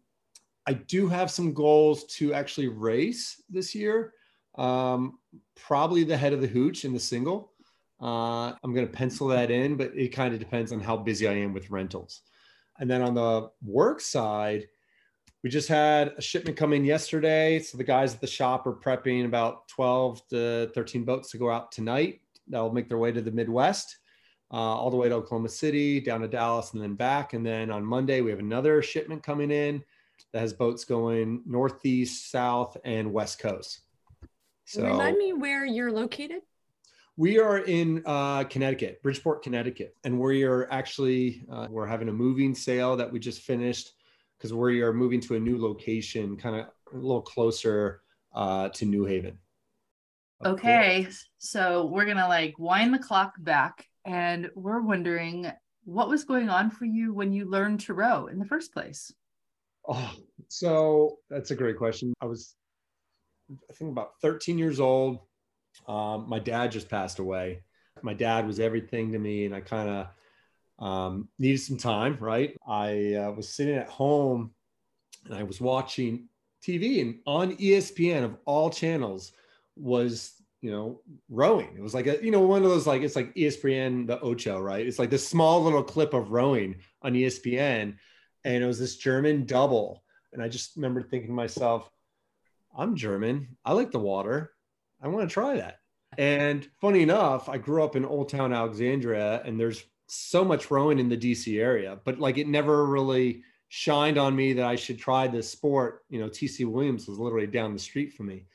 I 0.67 0.75
do 0.75 1.09
have 1.09 1.31
some 1.31 1.53
goals 1.53 2.05
to 2.17 2.33
actually 2.33 2.69
race 2.69 3.43
this 3.49 3.75
year. 3.75 4.13
Um, 4.57 5.19
probably 5.57 6.05
the 6.05 6.17
head 6.17 6.33
of 6.33 6.41
the 6.41 6.47
hooch 6.47 6.85
in 6.85 6.93
the 6.93 7.01
single. 7.01 7.53
Uh, 8.01 8.53
I'm 8.63 8.75
going 8.75 8.87
to 8.87 8.93
pencil 8.93 9.29
that 9.29 9.51
in, 9.51 9.77
but 9.77 9.93
it 9.95 10.09
kind 10.09 10.33
of 10.33 10.41
depends 10.41 10.73
on 10.73 10.81
how 10.81 10.97
busy 10.97 11.29
I 11.29 11.33
am 11.35 11.53
with 11.53 11.71
rentals. 11.71 12.23
And 12.79 12.91
then 12.91 13.03
on 13.03 13.15
the 13.15 13.51
work 13.63 14.01
side, 14.01 14.69
we 15.43 15.51
just 15.51 15.69
had 15.69 16.15
a 16.17 16.23
shipment 16.23 16.57
come 16.57 16.73
in 16.73 16.85
yesterday. 16.85 17.61
So 17.61 17.79
the 17.79 17.85
guys 17.85 18.15
at 18.15 18.21
the 18.21 18.27
shop 18.27 18.67
are 18.67 18.75
prepping 18.75 19.25
about 19.25 19.69
12 19.69 20.29
to 20.29 20.71
13 20.75 21.05
boats 21.05 21.31
to 21.31 21.39
go 21.39 21.51
out 21.51 21.73
tonight. 21.73 22.21
That'll 22.49 22.73
make 22.73 22.89
their 22.89 22.99
way 22.99 23.13
to 23.13 23.21
the 23.21 23.31
Midwest 23.31 23.97
uh, 24.53 24.57
all 24.57 24.91
the 24.91 24.97
way 24.97 25.09
to 25.09 25.15
Oklahoma 25.15 25.49
City, 25.49 26.01
down 26.01 26.21
to 26.21 26.29
Dallas, 26.29 26.73
and 26.73 26.83
then 26.83 26.95
back. 26.95 27.35
And 27.35 27.47
then 27.47 27.71
on 27.71 27.85
Monday, 27.85 28.21
we 28.21 28.31
have 28.31 28.41
another 28.41 28.83
shipment 28.83 29.23
coming 29.23 29.51
in 29.51 29.83
that 30.33 30.41
has 30.41 30.53
boats 30.53 30.85
going 30.85 31.43
northeast, 31.47 32.31
south, 32.31 32.77
and 32.85 33.13
west 33.13 33.39
coast. 33.39 33.81
So 34.71 34.85
remind 34.85 35.19
me 35.19 35.33
where 35.33 35.67
you're 35.67 35.91
located. 35.91 36.43
We 37.17 37.41
are 37.41 37.59
in 37.59 38.05
uh, 38.07 38.45
Connecticut, 38.45 39.03
Bridgeport, 39.03 39.43
Connecticut, 39.43 39.97
and 40.05 40.21
we 40.21 40.45
are 40.45 40.71
actually 40.71 41.45
uh, 41.51 41.67
we're 41.69 41.87
having 41.87 42.09
a 42.09 42.13
moving 42.13 42.55
sale 42.55 42.97
that 42.97 43.11
we 43.11 43.19
just 43.19 43.41
finished 43.41 43.91
because 44.39 44.55
we 44.55 44.81
are 44.81 44.93
moving 44.93 45.21
to 45.23 45.35
a 45.35 45.41
new 45.41 45.61
location, 45.61 46.37
kind 46.37 46.55
of 46.55 46.67
a 46.93 46.97
little 46.97 47.21
closer 47.21 48.03
uh, 48.33 48.69
to 48.69 48.85
New 48.85 49.05
Haven. 49.05 49.39
Okay, 50.47 51.09
so 51.39 51.87
we're 51.87 52.05
gonna 52.05 52.29
like 52.29 52.55
wind 52.57 52.95
the 52.95 52.99
clock 53.01 53.35
back 53.41 53.87
and 54.05 54.51
we're 54.55 54.83
wondering 54.83 55.51
what 55.83 56.09
was 56.09 56.23
going 56.23 56.49
on 56.49 56.71
for 56.71 56.85
you 56.85 57.13
when 57.13 57.33
you 57.33 57.45
learned 57.45 57.81
to 57.81 57.95
row 57.95 58.29
in 58.29 58.39
the 58.39 58.45
first 58.45 58.73
place? 58.73 59.13
Oh, 59.89 60.13
so 60.47 61.19
that's 61.29 61.51
a 61.51 61.57
great 61.57 61.77
question. 61.77 62.15
I 62.21 62.27
was, 62.27 62.55
I 63.69 63.73
think, 63.73 63.91
about 63.91 64.21
13 64.21 64.59
years 64.59 64.81
old. 64.81 65.19
Um, 65.87 66.29
my 66.29 66.39
dad 66.39 66.73
just 66.73 66.89
passed 66.89 67.19
away. 67.19 67.63
My 68.03 68.15
dad 68.15 68.47
was 68.47 68.61
everything 68.61 69.13
to 69.13 69.19
me, 69.19 69.45
and 69.45 69.55
I 69.55 69.61
kind 69.61 69.89
of 69.89 70.87
um, 70.87 71.29
needed 71.39 71.61
some 71.61 71.77
time, 71.77 72.17
right? 72.21 72.57
I 72.67 73.15
uh, 73.15 73.31
was 73.33 73.49
sitting 73.49 73.77
at 73.77 73.89
home 73.89 74.53
and 75.27 75.35
I 75.35 75.43
was 75.43 75.61
watching 75.61 76.29
TV, 76.63 77.03
and 77.03 77.19
on 77.27 77.57
ESPN, 77.57 78.25
of 78.25 78.37
all 78.47 78.71
channels, 78.71 79.33
was 79.77 80.41
you 80.61 80.71
know, 80.71 81.01
rowing. 81.31 81.75
It 81.77 81.83
was 81.83 81.95
like 81.95 82.07
a, 82.07 82.23
you 82.23 82.31
know, 82.31 82.41
one 82.41 82.63
of 82.63 82.69
those 82.69 82.87
like 82.87 83.03
it's 83.03 83.17
like 83.17 83.35
ESPN 83.35 84.07
the 84.07 84.21
Ocho, 84.21 84.61
right? 84.61 84.87
It's 84.87 84.99
like 84.99 85.11
this 85.11 85.27
small 85.27 85.63
little 85.63 85.83
clip 85.83 86.13
of 86.13 86.31
rowing 86.31 86.77
on 87.03 87.15
ESPN, 87.15 87.97
and 88.45 88.65
it 88.65 88.67
was 88.67 88.79
this 88.79 88.97
German 88.97 89.47
double. 89.47 90.03
And 90.33 90.43
I 90.43 90.49
just 90.49 90.77
remember 90.77 91.03
thinking 91.03 91.29
to 91.29 91.35
myself, 91.35 91.91
I'm 92.77 92.97
German. 92.97 93.57
I 93.65 93.73
like 93.73 93.91
the 93.91 93.99
water. 93.99 94.53
I 95.03 95.09
want 95.09 95.29
to 95.29 95.33
try 95.33 95.57
that. 95.57 95.79
And 96.19 96.69
funny 96.81 97.03
enough, 97.03 97.49
I 97.49 97.59
grew 97.59 97.85
up 97.85 97.97
in 97.97 98.05
Old 98.05 98.29
Town 98.29 98.53
Alexandria, 98.53 99.43
and 99.45 99.59
there's 99.59 99.85
so 100.09 100.45
much 100.45 100.71
rowing 100.71 100.99
in 100.99 101.09
the 101.09 101.17
DC 101.17 101.61
area, 101.61 101.99
but 102.05 102.19
like 102.19 102.37
it 102.37 102.49
never 102.49 102.85
really 102.87 103.43
shined 103.69 104.19
on 104.19 104.35
me 104.35 104.53
that 104.53 104.67
I 104.67 104.75
should 104.75 104.99
try 104.99 105.29
this 105.29 105.49
sport. 105.49 106.01
You 106.09 106.21
know, 106.21 106.29
TC 106.29 106.67
Williams 106.67 107.07
was 107.07 107.19
literally 107.19 107.47
down 107.47 107.73
the 107.73 107.79
street 107.79 108.13
from 108.13 108.27
me. 108.27 108.47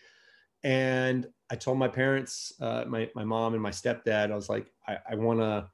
And 0.63 1.27
I 1.49 1.55
told 1.55 1.77
my 1.77 1.87
parents, 1.87 2.51
uh, 2.59 2.83
my, 2.87 3.09
my 3.15 3.23
mom 3.23 3.53
and 3.53 3.63
my 3.63 3.71
stepdad, 3.71 4.31
I 4.31 4.35
was 4.35 4.49
like, 4.49 4.71
I, 4.87 4.97
I 5.11 5.15
want 5.15 5.39
to, 5.39 5.69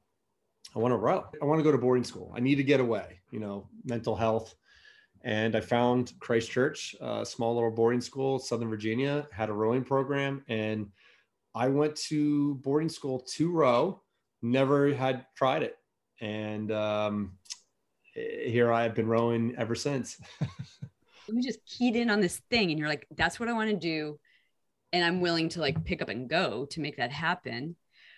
I 0.76 0.78
want 0.78 0.92
to 0.92 0.96
row. 0.96 1.24
I 1.40 1.44
want 1.44 1.58
to 1.58 1.64
go 1.64 1.72
to 1.72 1.78
boarding 1.78 2.04
school. 2.04 2.32
I 2.36 2.40
need 2.40 2.56
to 2.56 2.62
get 2.62 2.78
away, 2.78 3.20
you 3.30 3.40
know, 3.40 3.68
mental 3.84 4.14
health. 4.14 4.54
And 5.24 5.54
I 5.54 5.60
found 5.60 6.12
Christchurch, 6.20 6.96
a 7.00 7.24
small 7.24 7.54
little 7.54 7.70
boarding 7.70 8.00
school, 8.00 8.38
Southern 8.38 8.68
Virginia, 8.68 9.28
had 9.32 9.50
a 9.50 9.52
rowing 9.52 9.84
program. 9.84 10.42
And 10.48 10.88
I 11.54 11.68
went 11.68 11.96
to 12.08 12.56
boarding 12.56 12.88
school 12.88 13.20
to 13.34 13.50
row, 13.50 14.02
never 14.42 14.92
had 14.92 15.26
tried 15.36 15.62
it. 15.62 15.76
And 16.20 16.72
um, 16.72 17.38
here 18.14 18.72
I 18.72 18.82
have 18.82 18.94
been 18.94 19.06
rowing 19.06 19.54
ever 19.56 19.74
since. 19.74 20.20
you 21.28 21.42
just 21.42 21.64
keyed 21.66 21.94
in 21.94 22.10
on 22.10 22.20
this 22.20 22.40
thing 22.50 22.70
and 22.70 22.78
you're 22.78 22.88
like, 22.88 23.06
that's 23.16 23.38
what 23.38 23.48
I 23.48 23.52
want 23.52 23.70
to 23.70 23.76
do 23.76 24.18
and 24.92 25.04
I'm 25.04 25.20
willing 25.20 25.48
to 25.50 25.60
like 25.60 25.84
pick 25.84 26.02
up 26.02 26.08
and 26.08 26.28
go 26.28 26.66
to 26.66 26.80
make 26.80 26.98
that 26.98 27.10
happen. 27.10 27.76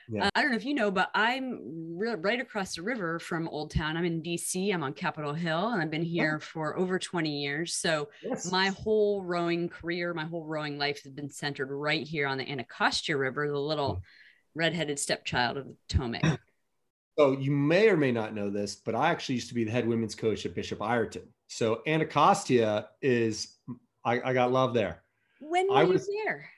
Yeah. 0.09 0.27
Uh, 0.27 0.31
I 0.35 0.43
don't 0.43 0.51
know 0.51 0.57
if 0.57 0.65
you 0.65 0.75
know, 0.75 0.91
but 0.91 1.11
I'm 1.15 1.97
re- 1.97 2.17
right 2.17 2.41
across 2.41 2.75
the 2.75 2.83
river 2.83 3.19
from 3.19 3.49
Old 3.49 3.71
Town. 3.71 3.97
I'm 3.97 4.05
in 4.05 4.23
DC. 4.23 4.73
I'm 4.73 4.83
on 4.83 4.93
Capitol 4.93 5.33
Hill, 5.33 5.69
and 5.69 5.81
I've 5.81 5.91
been 5.91 6.03
here 6.03 6.39
oh. 6.41 6.45
for 6.45 6.79
over 6.79 6.99
20 6.99 7.31
years. 7.31 7.75
So 7.75 8.09
yes. 8.23 8.51
my 8.51 8.69
whole 8.69 9.23
rowing 9.23 9.69
career, 9.69 10.13
my 10.15 10.25
whole 10.25 10.45
rowing 10.45 10.79
life 10.79 11.03
has 11.05 11.13
been 11.13 11.31
centered 11.31 11.71
right 11.71 12.07
here 12.07 12.27
on 12.27 12.39
the 12.39 12.51
Anacostia 12.51 13.17
River, 13.17 13.49
the 13.49 13.59
little 13.59 13.97
mm. 13.97 14.01
redheaded 14.55 14.99
stepchild 14.99 15.57
of 15.57 15.67
the 15.67 15.77
Potomac. 15.89 16.41
So 17.17 17.31
you 17.39 17.53
may 17.53 17.89
or 17.89 17.97
may 17.97 18.11
not 18.11 18.35
know 18.35 18.51
this, 18.51 18.75
but 18.75 18.97
I 18.97 19.11
actually 19.11 19.37
used 19.37 19.47
to 19.49 19.55
be 19.55 19.63
the 19.63 19.71
head 19.71 19.87
women's 19.87 20.17
coach 20.17 20.45
at 20.47 20.55
Bishop 20.57 20.83
Ireton. 20.83 21.23
So 21.47 21.81
Anacostia 21.87 22.89
is 23.03 23.57
I, 24.05 24.21
I 24.21 24.33
got 24.33 24.51
love 24.51 24.75
there. 24.75 25.05
When 25.41 25.69
were 25.69 25.77
I 25.77 25.85
was, 25.85 26.09
you 26.09 26.23
there? 26.25 26.51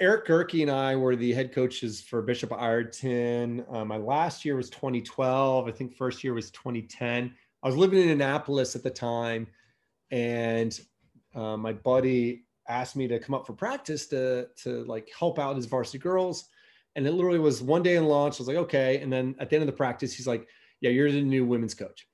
Eric 0.00 0.26
Gerke 0.26 0.62
and 0.62 0.70
I 0.70 0.94
were 0.94 1.16
the 1.16 1.32
head 1.32 1.52
coaches 1.52 2.00
for 2.00 2.22
Bishop 2.22 2.52
Ireton. 2.52 3.64
Um, 3.68 3.88
my 3.88 3.96
last 3.96 4.44
year 4.44 4.54
was 4.54 4.70
2012. 4.70 5.66
I 5.66 5.70
think 5.72 5.96
first 5.96 6.22
year 6.22 6.34
was 6.34 6.50
2010. 6.52 7.34
I 7.62 7.66
was 7.66 7.76
living 7.76 8.00
in 8.00 8.10
Annapolis 8.10 8.76
at 8.76 8.84
the 8.84 8.90
time, 8.90 9.48
and 10.12 10.78
uh, 11.34 11.56
my 11.56 11.72
buddy 11.72 12.44
asked 12.68 12.94
me 12.94 13.08
to 13.08 13.18
come 13.18 13.34
up 13.34 13.46
for 13.46 13.54
practice 13.54 14.06
to 14.08 14.48
to 14.62 14.84
like 14.84 15.08
help 15.18 15.38
out 15.38 15.56
his 15.56 15.66
varsity 15.66 15.98
girls. 15.98 16.48
And 16.94 17.06
it 17.06 17.12
literally 17.12 17.40
was 17.40 17.60
one 17.60 17.82
day 17.82 17.96
in 17.96 18.06
launch. 18.06 18.36
I 18.36 18.42
was 18.42 18.48
like, 18.48 18.56
okay. 18.56 19.00
And 19.00 19.12
then 19.12 19.34
at 19.40 19.50
the 19.50 19.56
end 19.56 19.62
of 19.62 19.66
the 19.66 19.72
practice, 19.72 20.14
he's 20.14 20.26
like, 20.26 20.46
yeah, 20.80 20.90
you're 20.90 21.10
the 21.10 21.22
new 21.22 21.44
women's 21.44 21.74
coach. 21.74 22.06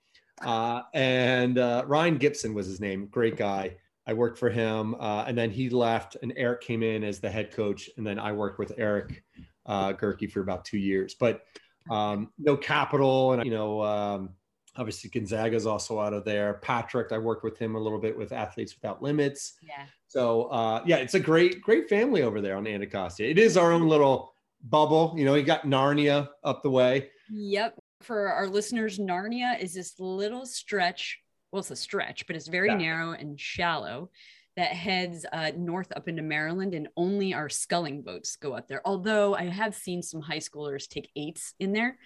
Uh, 0.43 0.83
and 0.95 1.59
uh, 1.59 1.85
Ryan 1.87 2.17
Gibson 2.17 2.55
was 2.55 2.67
his 2.67 2.81
name. 2.81 3.07
Great 3.07 3.37
guy. 3.37 3.77
I 4.07 4.13
worked 4.13 4.39
for 4.39 4.51
him, 4.51 4.95
uh, 4.97 5.25
and 5.27 5.37
then 5.37 5.51
he 5.51 5.71
left, 5.71 6.17
and 6.23 6.33
Eric 6.37 6.61
came 6.61 6.83
in 6.83 7.05
as 7.05 7.21
the 7.21 7.31
head 7.31 7.53
coach, 7.53 7.89
and 7.97 8.07
then 8.07 8.19
I 8.19 8.33
worked 8.33 8.59
with 8.59 8.73
Eric 8.77 9.25
uh, 9.67 9.93
Gerke 9.93 10.31
for 10.31 10.41
about 10.41 10.65
two 10.65 10.79
years. 10.79 11.15
But 11.15 11.43
um, 11.91 12.31
no 12.39 12.57
capital, 12.57 13.33
and 13.33 13.45
you 13.45 13.51
know, 13.51 13.83
um, 13.83 14.31
obviously 14.77 15.11
Gonzaga 15.11 15.57
is 15.57 15.67
also 15.67 16.01
out 16.01 16.13
of 16.13 16.25
there. 16.25 16.55
Patrick, 16.55 17.13
I 17.13 17.19
worked 17.19 17.45
with 17.45 17.59
him 17.59 17.75
a 17.77 17.81
little 17.81 17.99
bit 17.99 18.17
with 18.17 18.33
Athletes 18.33 18.75
Without 18.75 19.03
Limits. 19.03 19.55
Yeah. 19.63 19.85
So 20.09 20.45
uh, 20.45 20.83
yeah, 20.87 20.97
it's 20.97 21.15
a 21.15 21.21
great, 21.21 21.63
great 21.63 21.89
family 21.89 22.23
over 22.23 22.41
there 22.41 22.57
on 22.57 22.67
Anacostia. 22.67 23.29
It 23.29 23.39
is 23.39 23.57
our 23.57 23.73
own 23.73 23.89
little 23.89 24.35
bubble. 24.63 25.15
You 25.17 25.25
know, 25.25 25.35
you 25.35 25.43
got 25.43 25.63
Narnia 25.63 26.29
up 26.43 26.63
the 26.63 26.71
way. 26.71 27.11
Yep. 27.31 27.79
For 28.03 28.29
our 28.29 28.47
listeners, 28.47 28.99
Narnia 28.99 29.59
is 29.59 29.75
this 29.75 29.95
little 29.99 30.45
stretch 30.45 31.19
well, 31.55 31.61
it's 31.61 31.71
a 31.71 31.77
stretch, 31.77 32.27
but 32.27 32.35
it's 32.35 32.49
very 32.49 32.69
yeah. 32.69 32.77
narrow 32.77 33.13
and 33.13 33.39
shallow 33.39 34.11
that 34.57 34.73
heads 34.73 35.25
uh, 35.33 35.53
north 35.57 35.93
up 35.95 36.09
into 36.09 36.21
Maryland, 36.21 36.75
and 36.75 36.89
only 36.97 37.33
our 37.33 37.49
sculling 37.49 38.03
boats 38.03 38.35
go 38.35 38.55
up 38.55 38.67
there. 38.67 38.83
Although 38.85 39.37
I 39.37 39.45
have 39.45 39.73
seen 39.73 40.03
some 40.03 40.21
high 40.21 40.39
schoolers 40.39 40.89
take 40.89 41.11
eights 41.15 41.55
in 41.61 41.73
there, 41.73 41.97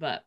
but 0.00 0.24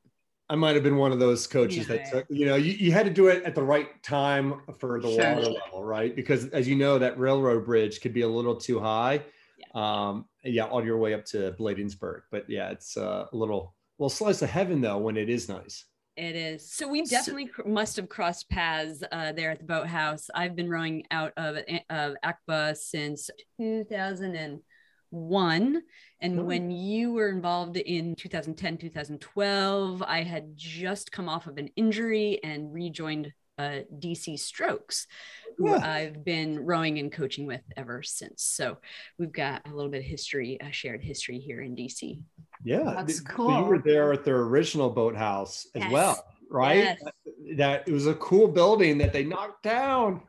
I 0.48 0.56
might 0.56 0.76
have 0.76 0.84
been 0.84 0.96
one 0.96 1.12
of 1.12 1.20
those 1.20 1.46
coaches 1.46 1.90
yeah. 1.90 1.98
that 1.98 2.12
took, 2.12 2.26
you 2.30 2.46
know, 2.46 2.56
you, 2.56 2.72
you 2.72 2.94
had 2.94 3.06
to 3.06 3.12
do 3.12 3.28
it 3.28 3.44
at 3.44 3.54
the 3.54 3.62
right 3.62 4.02
time 4.02 4.62
for 4.80 5.02
the 5.02 5.10
sure. 5.10 5.36
water 5.36 5.50
level, 5.50 5.84
right? 5.84 6.16
Because 6.16 6.48
as 6.50 6.66
you 6.66 6.78
know, 6.78 6.98
that 6.98 7.20
railroad 7.20 7.66
bridge 7.66 8.00
could 8.00 8.14
be 8.14 8.22
a 8.22 8.30
little 8.30 8.56
too 8.56 8.80
high. 8.80 9.24
Yeah. 9.58 9.66
Um, 10.08 10.26
yeah, 10.46 10.68
on 10.68 10.86
your 10.86 10.98
way 11.00 11.14
up 11.14 11.26
to 11.26 11.52
Bladensburg. 11.60 12.22
But 12.32 12.50
yeah, 12.50 12.70
it's 12.70 12.96
uh, 12.96 13.26
a 13.30 13.36
little, 13.36 13.76
well, 13.98 14.10
slice 14.10 14.42
of 14.42 14.50
heaven 14.50 14.80
though 14.80 15.00
when 15.00 15.18
it 15.18 15.30
is 15.30 15.50
nice. 15.50 15.84
It 16.16 16.36
is. 16.36 16.72
So 16.72 16.88
we 16.88 17.02
definitely 17.04 17.50
so, 17.56 17.64
must 17.66 17.96
have 17.96 18.08
crossed 18.08 18.48
paths 18.50 19.04
uh, 19.12 19.32
there 19.32 19.50
at 19.50 19.58
the 19.60 19.66
boathouse. 19.66 20.30
I've 20.34 20.56
been 20.56 20.70
rowing 20.70 21.06
out 21.10 21.34
of, 21.38 21.58
of 21.90 22.16
ACBA 22.24 22.78
since 22.78 23.32
2001. 23.60 25.82
And 26.22 26.40
oh. 26.40 26.44
when 26.44 26.70
you 26.70 27.14
were 27.14 27.30
involved 27.30 27.78
in 27.78 28.16
2010, 28.16 28.78
2012, 28.78 30.04
I 30.04 30.22
had 30.22 30.56
just 30.56 31.12
come 31.12 31.28
off 31.28 31.48
of 31.48 31.58
an 31.58 31.70
injury 31.76 32.40
and 32.44 32.72
rejoined 32.72 33.34
uh, 33.58 33.80
DC 34.00 34.40
Strokes, 34.40 35.08
who 35.58 35.70
yeah. 35.70 35.82
I've 35.84 36.24
been 36.24 36.60
rowing 36.60 37.00
and 37.00 37.12
coaching 37.12 37.48
with 37.48 37.62
ever 37.76 38.04
since. 38.04 38.44
So 38.44 38.78
we've 39.18 39.32
got 39.32 39.68
a 39.68 39.74
little 39.74 39.92
bit 39.92 40.00
of 40.00 40.06
history, 40.06 40.58
a 40.62 40.72
shared 40.72 41.02
history 41.02 41.40
here 41.40 41.62
in 41.62 41.76
DC. 41.76 42.22
Yeah, 42.64 42.94
that's 42.96 43.20
cool. 43.20 43.60
you 43.60 43.66
were 43.66 43.80
there 43.80 44.14
at 44.14 44.24
their 44.24 44.42
original 44.42 44.90
boathouse 44.90 45.68
as 45.76 45.84
yes. 45.84 45.92
well, 45.92 46.26
right? 46.50 46.78
Yes. 46.78 47.02
That, 47.04 47.58
that, 47.58 47.88
it 47.88 47.92
was 47.92 48.08
a 48.08 48.16
cool 48.16 48.48
building 48.48 48.98
that 49.00 49.14
they 49.14 49.24
knocked 49.24 49.64
down. 49.64 50.22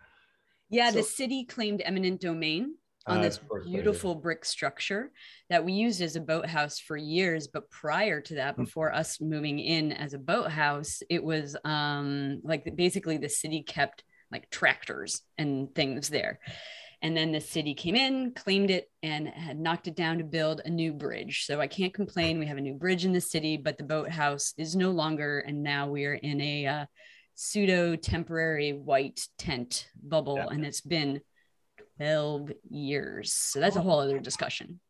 Yeah, 0.70 0.90
so, 0.90 0.96
the 0.96 1.02
city 1.02 1.44
claimed 1.44 1.82
eminent 1.84 2.20
domain 2.20 2.74
on 3.06 3.18
uh, 3.18 3.22
this 3.22 3.40
beautiful 3.64 4.14
brick 4.14 4.44
structure 4.44 5.12
that 5.50 5.64
we 5.64 5.72
used 5.72 6.00
as 6.00 6.16
a 6.16 6.20
boathouse 6.20 6.78
for 6.78 6.96
years. 6.96 7.46
But 7.46 7.70
prior 7.70 8.20
to 8.22 8.34
that, 8.36 8.56
hmm. 8.56 8.64
before 8.64 8.92
us 8.92 9.20
moving 9.20 9.58
in 9.58 9.92
as 9.92 10.14
a 10.14 10.18
boathouse, 10.18 11.02
it 11.10 11.22
was 11.22 11.56
um, 11.64 12.40
like 12.42 12.74
basically 12.76 13.18
the 13.18 13.28
city 13.28 13.62
kept 13.62 14.04
like 14.32 14.50
tractors 14.50 15.22
and 15.38 15.74
things 15.74 16.08
there. 16.08 16.40
And 17.04 17.14
then 17.14 17.32
the 17.32 17.40
city 17.40 17.74
came 17.74 17.96
in, 17.96 18.32
claimed 18.32 18.70
it, 18.70 18.90
and 19.02 19.28
had 19.28 19.60
knocked 19.60 19.88
it 19.88 19.94
down 19.94 20.16
to 20.16 20.24
build 20.24 20.62
a 20.64 20.70
new 20.70 20.90
bridge. 20.94 21.44
So 21.44 21.60
I 21.60 21.66
can't 21.66 21.92
complain. 21.92 22.38
We 22.38 22.46
have 22.46 22.56
a 22.56 22.62
new 22.62 22.72
bridge 22.72 23.04
in 23.04 23.12
the 23.12 23.20
city, 23.20 23.58
but 23.58 23.76
the 23.76 23.84
boathouse 23.84 24.54
is 24.56 24.74
no 24.74 24.90
longer. 24.90 25.40
And 25.40 25.62
now 25.62 25.86
we 25.86 26.06
are 26.06 26.14
in 26.14 26.40
a 26.40 26.66
uh, 26.66 26.86
pseudo 27.34 27.94
temporary 27.94 28.72
white 28.72 29.20
tent 29.36 29.86
bubble. 30.02 30.36
Yeah. 30.36 30.46
And 30.50 30.64
it's 30.64 30.80
been 30.80 31.20
12 31.98 32.52
years. 32.70 33.34
So 33.34 33.60
that's 33.60 33.76
a 33.76 33.82
whole 33.82 34.00
other 34.00 34.18
discussion. 34.18 34.80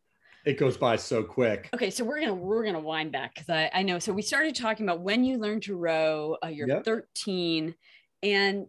It 0.46 0.56
goes 0.56 0.76
by 0.76 0.94
so 0.94 1.24
quick. 1.24 1.68
Okay, 1.74 1.90
so 1.90 2.04
we're 2.04 2.20
gonna 2.20 2.34
we're 2.34 2.64
gonna 2.64 2.78
wind 2.78 3.10
back 3.10 3.34
because 3.34 3.48
I, 3.48 3.70
I 3.74 3.82
know. 3.82 3.98
So 3.98 4.12
we 4.12 4.22
started 4.22 4.54
talking 4.54 4.86
about 4.86 5.00
when 5.00 5.24
you 5.24 5.38
learned 5.38 5.64
to 5.64 5.74
row. 5.74 6.36
Uh, 6.44 6.48
you're 6.48 6.68
yep. 6.68 6.84
13, 6.84 7.74
and 8.22 8.66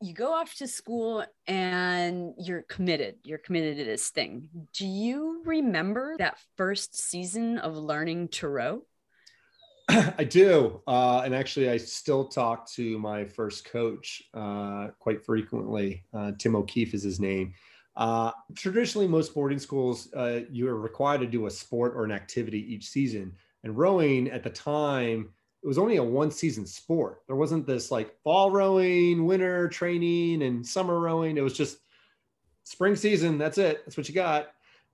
you 0.00 0.12
go 0.12 0.32
off 0.32 0.54
to 0.54 0.66
school 0.66 1.24
and 1.46 2.34
you're 2.38 2.62
committed 2.62 3.16
you're 3.24 3.38
committed 3.38 3.78
to 3.78 3.84
this 3.84 4.10
thing. 4.10 4.48
Do 4.74 4.86
you 4.86 5.42
remember 5.44 6.16
that 6.18 6.38
first 6.56 6.96
season 6.96 7.58
of 7.58 7.76
learning 7.76 8.28
to 8.28 8.48
row 8.48 8.82
i 9.88 10.24
do 10.24 10.82
uh, 10.86 11.22
and 11.24 11.34
actually 11.34 11.70
i 11.70 11.76
still 11.76 12.26
talk 12.26 12.68
to 12.72 12.98
my 12.98 13.24
first 13.24 13.64
coach 13.64 14.22
uh, 14.34 14.88
quite 14.98 15.24
frequently. 15.24 16.04
Uh, 16.12 16.32
tim 16.38 16.56
o'keefe 16.56 16.94
is 16.94 17.02
his 17.02 17.20
name. 17.20 17.54
Uh, 17.96 18.30
traditionally 18.54 19.08
most 19.08 19.34
boarding 19.34 19.58
schools 19.58 20.12
uh, 20.14 20.40
you 20.50 20.68
are 20.68 20.78
required 20.78 21.20
to 21.20 21.26
do 21.26 21.46
a 21.46 21.50
sport 21.50 21.94
or 21.96 22.04
an 22.04 22.12
activity 22.12 22.60
each 22.72 22.88
season. 22.88 23.32
And 23.64 23.76
rowing 23.76 24.30
at 24.30 24.44
the 24.44 24.50
time 24.50 25.30
it 25.62 25.66
was 25.66 25.78
only 25.78 25.96
a 25.96 26.02
one 26.02 26.30
season 26.30 26.66
sport. 26.66 27.22
There 27.26 27.36
wasn't 27.36 27.66
this 27.66 27.90
like 27.90 28.14
fall 28.22 28.50
rowing, 28.50 29.26
winter 29.26 29.68
training, 29.68 30.42
and 30.42 30.66
summer 30.66 31.00
rowing. 31.00 31.36
It 31.36 31.42
was 31.42 31.56
just 31.56 31.78
spring 32.64 32.96
season. 32.96 33.38
That's 33.38 33.58
it. 33.58 33.84
That's 33.84 33.96
what 33.96 34.08
you 34.08 34.14
got. 34.14 34.48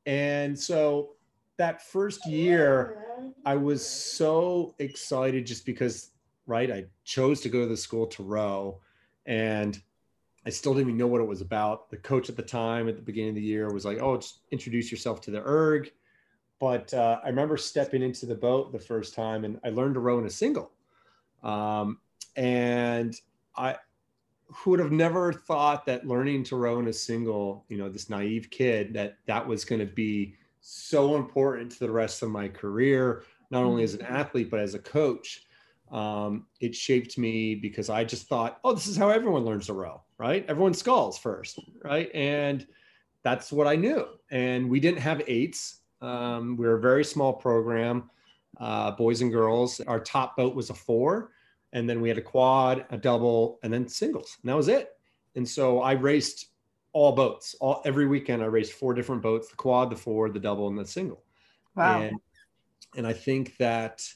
And 0.07 0.59
so 0.59 1.11
that 1.59 1.83
first 1.83 2.27
year, 2.27 3.05
I 3.45 3.57
was 3.57 3.87
so 3.87 4.75
excited 4.79 5.47
just 5.47 5.67
because, 5.67 6.11
right? 6.47 6.71
I 6.71 6.87
chose 7.05 7.41
to 7.43 7.49
go 7.49 7.61
to 7.61 7.67
the 7.67 7.77
school 7.77 8.07
to 8.09 8.23
row 8.23 8.81
and 9.27 9.81
I 10.45 10.51
still 10.51 10.75
didn't 10.75 10.89
even 10.89 10.99
know 10.99 11.07
what 11.07 11.21
it 11.21 11.27
was 11.27 11.41
about. 11.41 11.89
The 11.91 11.99
coach 11.99 12.29
at 12.29 12.37
the 12.37 12.43
time 12.43 12.89
at 12.89 12.97
the 12.97 13.03
beginning 13.03 13.31
of 13.31 13.37
the 13.37 13.43
year 13.43 13.73
was 13.73 13.85
like, 13.85 13.99
oh, 14.01 14.17
just 14.17 14.41
introduce 14.51 14.91
yourself 14.91 15.21
to 15.23 15.31
the 15.31 15.43
erg 15.47 15.93
but 16.63 16.95
uh, 16.95 17.19
I 17.25 17.29
remember 17.29 17.57
stepping 17.57 18.03
into 18.03 18.25
the 18.25 18.37
boat 18.37 18.71
the 18.71 18.79
first 18.79 19.17
time 19.17 19.45
and 19.45 19.59
I 19.65 19.71
learned 19.71 19.95
to 19.95 20.01
row 20.01 20.21
in 20.21 20.27
a 20.27 20.31
single. 20.31 20.71
Um, 21.43 21.99
and 22.37 23.21
I 23.57 23.79
would 24.65 24.79
have 24.79 24.93
never 24.93 25.33
thought 25.33 25.85
that 25.87 26.07
learning 26.07 26.45
to 26.45 26.57
row 26.57 26.79
in 26.79 26.87
a 26.87 26.93
single, 26.93 27.65
you 27.69 27.79
know, 27.79 27.89
this 27.89 28.09
naive 28.09 28.49
kid, 28.49 28.95
that 28.95 29.17
that 29.27 29.45
was 29.45 29.65
going 29.65 29.81
to 29.81 29.93
be 29.93 30.37
so 30.61 31.17
important 31.17 31.73
to 31.73 31.81
the 31.81 31.91
rest 31.91 32.23
of 32.23 32.31
my 32.31 32.47
career, 32.47 33.25
not 33.51 33.65
only 33.65 33.83
as 33.83 33.95
an 33.95 34.01
mm-hmm. 34.03 34.15
athlete, 34.15 34.49
but 34.49 34.61
as 34.61 34.75
a 34.75 34.79
coach. 34.79 35.43
Um, 35.91 36.47
it 36.61 36.77
shaped 36.77 37.19
me 37.19 37.57
because 37.57 37.91
I 37.91 38.05
just 38.05 38.29
thought, 38.29 38.61
oh, 38.63 38.73
this 38.73 38.87
is 38.87 38.97
how 38.97 39.09
everyone 39.09 39.45
learns 39.45 39.67
to 39.67 39.73
row, 39.73 40.01
right? 40.17 40.47
Everyone 40.49 40.75
sculls 40.75 41.19
first, 41.19 41.59
right? 41.83 42.09
And 42.15 42.65
that's 43.25 43.51
what 43.51 43.67
I 43.67 43.75
knew. 43.75 44.07
And 44.31 44.71
we 44.71 44.79
didn't 44.79 45.01
have 45.01 45.23
eights 45.27 45.81
um, 46.03 46.57
we 46.57 46.67
are 46.67 46.77
a 46.77 46.81
very 46.81 47.05
small 47.05 47.33
program, 47.33 48.11
uh, 48.59 48.91
boys 48.91 49.23
and 49.23 49.33
girls. 49.33 49.81
Our 49.81 50.01
top 50.01 50.37
boat 50.37 50.55
was 50.55 50.69
a 50.71 50.75
four, 50.75 51.31
and 51.73 51.89
then 51.89 52.01
we 52.01 52.09
had 52.09 52.19
a 52.19 52.23
quad, 52.23 52.85
a 52.91 52.99
double, 52.99 53.59
and 53.63 53.73
then 53.73 53.89
singles. 53.89 54.37
And 54.43 54.51
that 54.51 54.57
was 54.57 54.69
it. 54.69 54.97
And 55.37 55.49
so 55.49 55.81
I 55.81 55.93
raced 55.93 56.49
all 56.93 57.13
boats. 57.13 57.55
All 57.61 57.81
every 57.85 58.07
weekend 58.07 58.43
I 58.43 58.47
raced 58.47 58.73
four 58.73 58.93
different 58.93 59.23
boats: 59.23 59.49
the 59.49 59.57
quad, 59.57 59.91
the 59.91 59.97
four, 59.97 60.29
the 60.29 60.41
double, 60.41 60.69
and 60.69 60.79
the 60.79 60.85
single. 60.85 61.23
Wow. 61.77 62.03
And, 62.03 62.19
and 62.97 63.07
I 63.07 63.13
think 63.13 63.57
that 63.57 64.07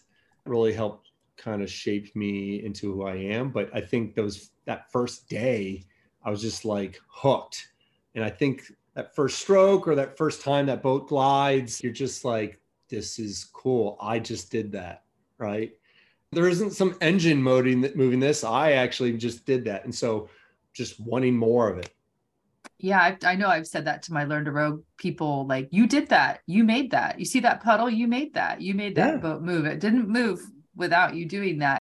really 0.44 0.72
helped 0.72 1.10
kind 1.36 1.62
of 1.62 1.70
shape 1.70 2.14
me 2.16 2.64
into 2.64 2.92
who 2.92 3.04
I 3.04 3.14
am. 3.14 3.50
But 3.50 3.70
I 3.74 3.80
think 3.80 4.14
those 4.14 4.50
that 4.64 4.90
first 4.90 5.28
day, 5.28 5.84
I 6.24 6.30
was 6.30 6.42
just 6.42 6.64
like 6.64 7.00
hooked. 7.08 7.68
And 8.14 8.24
I 8.24 8.30
think 8.30 8.70
that 8.96 9.14
first 9.14 9.38
stroke 9.38 9.86
or 9.86 9.94
that 9.94 10.16
first 10.16 10.40
time 10.40 10.66
that 10.66 10.82
boat 10.82 11.06
glides, 11.06 11.82
you're 11.82 11.92
just 11.92 12.24
like, 12.24 12.58
this 12.88 13.18
is 13.18 13.44
cool. 13.52 13.98
I 14.00 14.18
just 14.18 14.50
did 14.50 14.72
that. 14.72 15.04
Right. 15.38 15.72
There 16.32 16.48
isn't 16.48 16.70
some 16.70 16.96
engine 17.00 17.40
moving 17.40 17.82
moving 17.94 18.18
this. 18.18 18.42
I 18.42 18.72
actually 18.72 19.16
just 19.18 19.44
did 19.44 19.66
that. 19.66 19.84
And 19.84 19.94
so 19.94 20.30
just 20.72 20.98
wanting 20.98 21.36
more 21.36 21.68
of 21.68 21.78
it. 21.78 21.92
Yeah, 22.78 23.00
I, 23.00 23.16
I 23.24 23.34
know 23.36 23.48
I've 23.48 23.66
said 23.66 23.84
that 23.84 24.02
to 24.04 24.12
my 24.12 24.24
learn 24.24 24.44
to 24.46 24.52
row 24.52 24.82
people 24.96 25.46
like, 25.46 25.68
you 25.70 25.86
did 25.86 26.08
that. 26.08 26.40
You 26.46 26.64
made 26.64 26.90
that. 26.90 27.18
You 27.18 27.24
see 27.24 27.40
that 27.40 27.62
puddle? 27.62 27.88
You 27.88 28.06
made 28.06 28.34
that. 28.34 28.60
You 28.60 28.74
made 28.74 28.96
that 28.96 29.14
yeah. 29.14 29.20
boat 29.20 29.42
move. 29.42 29.66
It 29.66 29.80
didn't 29.80 30.08
move 30.08 30.40
without 30.74 31.14
you 31.14 31.26
doing 31.26 31.58
that. 31.58 31.80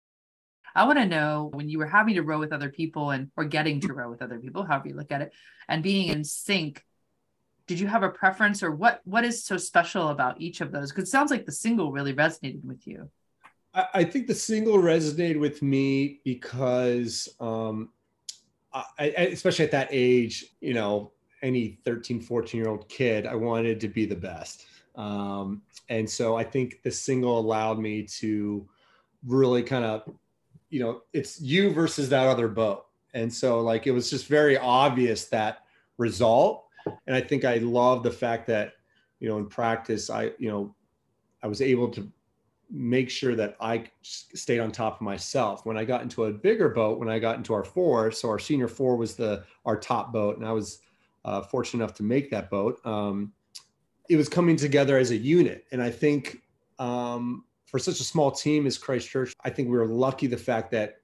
I 0.74 0.84
want 0.84 0.98
to 0.98 1.06
know 1.06 1.50
when 1.52 1.68
you 1.68 1.78
were 1.78 1.86
having 1.86 2.14
to 2.14 2.22
row 2.22 2.38
with 2.38 2.52
other 2.52 2.70
people 2.70 3.10
and 3.10 3.30
or 3.36 3.44
getting 3.44 3.80
to 3.80 3.92
row 3.92 4.10
with 4.10 4.22
other 4.22 4.38
people, 4.38 4.64
however 4.64 4.88
you 4.88 4.94
look 4.94 5.10
at 5.10 5.22
it, 5.22 5.32
and 5.68 5.82
being 5.82 6.08
in 6.08 6.22
sync 6.22 6.84
did 7.68 7.78
you 7.78 7.86
have 7.86 8.02
a 8.02 8.08
preference 8.08 8.62
or 8.62 8.72
what 8.72 9.00
what 9.04 9.24
is 9.24 9.44
so 9.44 9.56
special 9.56 10.08
about 10.08 10.40
each 10.40 10.60
of 10.60 10.72
those? 10.72 10.90
Because 10.90 11.04
it 11.04 11.10
sounds 11.12 11.30
like 11.30 11.46
the 11.46 11.52
single 11.52 11.92
really 11.92 12.14
resonated 12.14 12.64
with 12.64 12.86
you. 12.86 13.08
I, 13.74 14.02
think 14.02 14.26
the 14.26 14.34
single 14.34 14.78
resonated 14.78 15.38
with 15.38 15.62
me 15.62 16.20
because 16.24 17.28
um, 17.38 17.90
I, 18.72 19.04
especially 19.30 19.66
at 19.66 19.70
that 19.70 19.88
age 19.92 20.46
you 20.60 20.74
know 20.74 21.12
any 21.42 21.78
13 21.84 22.20
14 22.20 22.60
year 22.60 22.68
old 22.68 22.88
kid 22.88 23.24
i 23.24 23.36
wanted 23.36 23.78
to 23.80 23.88
be 23.88 24.04
the 24.04 24.16
best. 24.16 24.64
Um, 24.96 25.62
and 25.88 26.10
so 26.10 26.36
i 26.36 26.42
think 26.42 26.82
the 26.82 26.90
single 26.90 27.38
allowed 27.38 27.78
me 27.78 28.02
to 28.18 28.66
really 29.24 29.62
kind 29.62 29.84
of 29.84 30.10
you 30.70 30.80
know 30.80 31.02
it's 31.12 31.40
you 31.40 31.70
versus 31.72 32.08
that 32.08 32.26
other 32.26 32.48
boat. 32.48 32.86
And 33.14 33.32
so 33.32 33.60
like 33.60 33.86
it 33.86 33.92
was 33.92 34.10
just 34.10 34.26
very 34.26 34.58
obvious 34.58 35.26
that 35.26 35.64
result 35.98 36.67
and 37.06 37.16
I 37.16 37.20
think 37.20 37.44
I 37.44 37.56
love 37.56 38.02
the 38.02 38.10
fact 38.10 38.46
that 38.48 38.74
you 39.20 39.28
know 39.28 39.38
in 39.38 39.46
practice 39.46 40.10
I 40.10 40.32
you 40.38 40.50
know 40.50 40.74
I 41.42 41.46
was 41.46 41.60
able 41.60 41.88
to 41.90 42.10
make 42.70 43.08
sure 43.08 43.34
that 43.34 43.56
I 43.60 43.84
stayed 44.02 44.60
on 44.60 44.70
top 44.70 44.96
of 44.96 45.00
myself. 45.00 45.64
When 45.64 45.78
I 45.78 45.84
got 45.84 46.02
into 46.02 46.24
a 46.24 46.32
bigger 46.32 46.68
boat, 46.68 46.98
when 46.98 47.08
I 47.08 47.18
got 47.18 47.36
into 47.36 47.54
our 47.54 47.64
four, 47.64 48.10
so 48.10 48.28
our 48.28 48.38
senior 48.38 48.68
four 48.68 48.96
was 48.96 49.14
the 49.14 49.44
our 49.64 49.78
top 49.78 50.12
boat, 50.12 50.36
and 50.36 50.46
I 50.46 50.52
was 50.52 50.80
uh, 51.24 51.42
fortunate 51.42 51.82
enough 51.82 51.96
to 51.96 52.02
make 52.02 52.30
that 52.30 52.50
boat. 52.50 52.84
Um, 52.84 53.32
it 54.08 54.16
was 54.16 54.28
coming 54.28 54.56
together 54.56 54.98
as 54.98 55.10
a 55.10 55.16
unit, 55.16 55.64
and 55.72 55.82
I 55.82 55.90
think 55.90 56.42
um, 56.78 57.44
for 57.66 57.78
such 57.78 58.00
a 58.00 58.04
small 58.04 58.30
team 58.30 58.66
as 58.66 58.78
Christchurch, 58.78 59.34
I 59.44 59.50
think 59.50 59.68
we 59.68 59.76
were 59.76 59.86
lucky 59.86 60.26
the 60.26 60.36
fact 60.36 60.70
that 60.72 61.00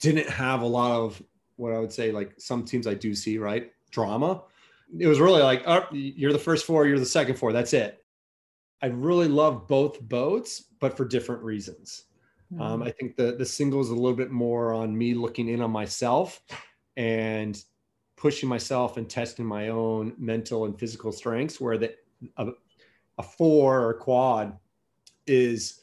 didn't 0.00 0.28
have 0.28 0.62
a 0.62 0.66
lot 0.66 0.92
of 0.92 1.22
what 1.56 1.72
I 1.72 1.78
would 1.78 1.92
say 1.92 2.10
like 2.10 2.34
some 2.36 2.64
teams 2.64 2.86
I 2.86 2.94
do 2.94 3.14
see 3.14 3.38
right 3.38 3.70
drama 3.90 4.42
it 4.98 5.06
was 5.06 5.20
really 5.20 5.42
like, 5.42 5.62
oh, 5.66 5.86
you're 5.92 6.32
the 6.32 6.38
first 6.38 6.66
four, 6.66 6.86
you're 6.86 6.98
the 6.98 7.06
second 7.06 7.36
four. 7.36 7.52
That's 7.52 7.72
it. 7.72 8.04
I 8.82 8.86
really 8.86 9.28
love 9.28 9.66
both 9.66 10.00
boats, 10.00 10.64
but 10.80 10.96
for 10.96 11.04
different 11.04 11.42
reasons. 11.42 12.04
Mm-hmm. 12.52 12.62
Um, 12.62 12.82
I 12.82 12.90
think 12.90 13.16
the 13.16 13.32
the 13.32 13.46
single 13.46 13.80
is 13.80 13.88
a 13.88 13.94
little 13.94 14.16
bit 14.16 14.30
more 14.30 14.74
on 14.74 14.96
me 14.96 15.14
looking 15.14 15.48
in 15.48 15.62
on 15.62 15.70
myself 15.70 16.42
and 16.96 17.62
pushing 18.16 18.48
myself 18.48 18.96
and 18.96 19.08
testing 19.08 19.46
my 19.46 19.68
own 19.68 20.14
mental 20.18 20.66
and 20.66 20.78
physical 20.78 21.12
strengths. 21.12 21.60
Where 21.60 21.78
the 21.78 21.94
a, 22.36 22.48
a 23.18 23.22
four 23.22 23.88
or 23.88 23.94
quad 23.94 24.56
is 25.26 25.80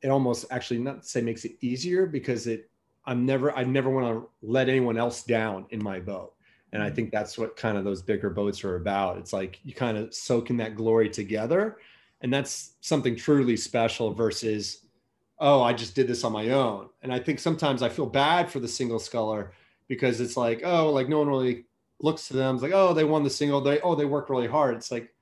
it 0.00 0.08
almost 0.08 0.46
actually 0.50 0.78
not 0.78 1.04
say 1.04 1.20
makes 1.20 1.44
it 1.44 1.56
easier 1.60 2.06
because 2.06 2.46
it 2.46 2.70
I'm 3.04 3.26
never 3.26 3.52
I 3.52 3.64
never 3.64 3.90
want 3.90 4.06
to 4.06 4.28
let 4.42 4.68
anyone 4.68 4.96
else 4.96 5.22
down 5.22 5.66
in 5.70 5.82
my 5.82 6.00
boat. 6.00 6.34
And 6.72 6.82
I 6.82 6.86
mm-hmm. 6.86 6.94
think 6.96 7.12
that's 7.12 7.38
what 7.38 7.56
kind 7.56 7.78
of 7.78 7.84
those 7.84 8.02
bigger 8.02 8.30
boats 8.30 8.64
are 8.64 8.76
about. 8.76 9.18
It's 9.18 9.32
like 9.32 9.60
you 9.64 9.74
kind 9.74 9.96
of 9.96 10.14
soak 10.14 10.50
in 10.50 10.56
that 10.58 10.74
glory 10.74 11.08
together. 11.08 11.78
And 12.20 12.32
that's 12.32 12.72
something 12.80 13.16
truly 13.16 13.56
special 13.56 14.12
versus, 14.12 14.84
oh, 15.38 15.62
I 15.62 15.72
just 15.72 15.94
did 15.94 16.08
this 16.08 16.24
on 16.24 16.32
my 16.32 16.50
own. 16.50 16.88
And 17.02 17.12
I 17.12 17.18
think 17.20 17.38
sometimes 17.38 17.82
I 17.82 17.88
feel 17.88 18.06
bad 18.06 18.50
for 18.50 18.60
the 18.60 18.68
single 18.68 18.98
sculler 18.98 19.52
because 19.86 20.20
it's 20.20 20.36
like, 20.36 20.62
oh, 20.64 20.90
like 20.90 21.08
no 21.08 21.18
one 21.18 21.28
really 21.28 21.64
looks 22.00 22.28
to 22.28 22.34
them. 22.34 22.54
It's 22.54 22.62
like, 22.62 22.72
oh, 22.74 22.92
they 22.92 23.04
won 23.04 23.22
the 23.22 23.30
single. 23.30 23.60
They 23.60 23.80
oh, 23.80 23.94
they 23.94 24.04
work 24.04 24.30
really 24.30 24.46
hard. 24.46 24.76
It's 24.76 24.90
like, 24.90 25.14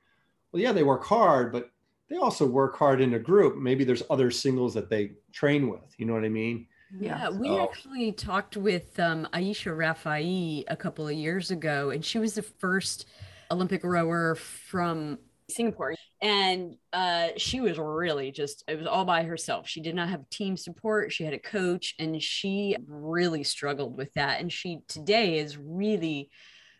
well, 0.52 0.62
yeah, 0.62 0.72
they 0.72 0.82
work 0.82 1.04
hard, 1.04 1.52
but 1.52 1.70
they 2.08 2.16
also 2.16 2.46
work 2.46 2.76
hard 2.76 3.00
in 3.00 3.14
a 3.14 3.18
group. 3.18 3.56
Maybe 3.56 3.84
there's 3.84 4.02
other 4.10 4.30
singles 4.30 4.74
that 4.74 4.88
they 4.88 5.12
train 5.32 5.68
with. 5.68 5.94
You 5.98 6.06
know 6.06 6.14
what 6.14 6.24
I 6.24 6.28
mean? 6.28 6.66
Yeah, 6.98 7.30
we 7.30 7.48
so. 7.48 7.62
actually 7.62 8.12
talked 8.12 8.56
with 8.56 8.98
um, 9.00 9.26
Aisha 9.32 9.76
Rafai 9.76 10.64
a 10.68 10.76
couple 10.76 11.06
of 11.08 11.14
years 11.14 11.50
ago, 11.50 11.90
and 11.90 12.04
she 12.04 12.18
was 12.18 12.34
the 12.34 12.42
first 12.42 13.06
Olympic 13.50 13.82
rower 13.84 14.34
from 14.34 15.18
Singapore. 15.50 15.94
And 16.22 16.76
uh, 16.92 17.28
she 17.36 17.60
was 17.60 17.78
really 17.78 18.30
just, 18.30 18.64
it 18.68 18.78
was 18.78 18.86
all 18.86 19.04
by 19.04 19.24
herself. 19.24 19.68
She 19.68 19.80
did 19.80 19.94
not 19.94 20.08
have 20.08 20.28
team 20.30 20.56
support. 20.56 21.12
She 21.12 21.24
had 21.24 21.34
a 21.34 21.38
coach, 21.38 21.94
and 21.98 22.22
she 22.22 22.76
really 22.86 23.44
struggled 23.44 23.96
with 23.96 24.12
that. 24.14 24.40
And 24.40 24.52
she 24.52 24.80
today 24.88 25.38
is 25.38 25.58
really 25.58 26.30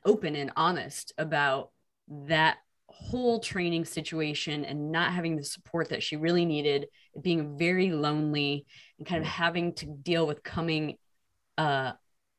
open 0.04 0.36
and 0.36 0.52
honest 0.56 1.12
about 1.18 1.70
that 2.08 2.58
whole 2.98 3.40
training 3.40 3.84
situation 3.84 4.64
and 4.64 4.90
not 4.90 5.12
having 5.12 5.36
the 5.36 5.44
support 5.44 5.90
that 5.90 6.02
she 6.02 6.16
really 6.16 6.44
needed, 6.44 6.86
being 7.20 7.56
very 7.58 7.92
lonely 7.92 8.66
and 8.98 9.06
kind 9.06 9.22
of 9.22 9.28
having 9.28 9.74
to 9.74 9.86
deal 9.86 10.26
with 10.26 10.42
coming 10.42 10.96
uh, 11.58 11.92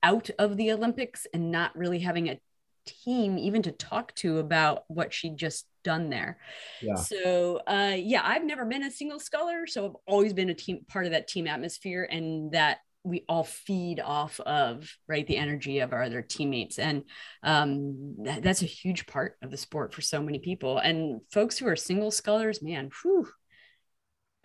out 0.04 0.30
of 0.40 0.58
the 0.58 0.72
Olympics 0.72 1.26
and 1.34 1.52
not 1.52 1.76
really 1.76 2.00
having 2.00 2.30
a 2.30 2.40
team 2.86 3.38
even 3.38 3.62
to 3.62 3.72
talk 3.72 4.14
to 4.16 4.40
about 4.40 4.84
what 4.88 5.14
she'd 5.14 5.38
just 5.38 5.66
done 5.84 6.10
there. 6.10 6.38
Yeah. 6.82 6.96
So 6.96 7.62
uh, 7.68 7.96
yeah, 7.98 8.22
I've 8.24 8.44
never 8.44 8.66
been 8.66 8.84
a 8.84 8.92
single 8.92 9.20
sculler, 9.20 9.68
so 9.68 9.86
I've 9.86 9.96
always 10.06 10.34
been 10.34 10.50
a 10.50 10.54
team 10.54 10.86
part 10.88 11.06
of 11.06 11.12
that 11.12 11.28
team 11.28 11.48
atmosphere 11.48 12.08
and 12.10 12.52
that 12.52 12.80
we 13.08 13.24
all 13.30 13.44
feed 13.44 14.00
off 14.00 14.40
of 14.42 14.90
right 15.08 15.26
the 15.28 15.38
energy 15.38 15.80
of 15.80 15.94
our 15.94 16.04
other 16.04 16.22
teammates. 16.22 16.78
And 16.80 17.04
um, 17.44 18.16
that, 18.24 18.44
that's 18.44 18.62
a 18.62 18.66
huge 18.66 19.08
part 19.08 19.38
of 19.42 19.52
the 19.52 19.58
sport 19.58 19.94
for 19.94 20.02
so 20.02 20.22
many 20.22 20.40
people. 20.40 20.78
And 20.78 21.22
folks 21.32 21.58
who 21.58 21.68
are 21.68 21.76
single 21.76 22.12
scullers 22.12 22.62
man 22.62 22.90
whew, 23.02 23.28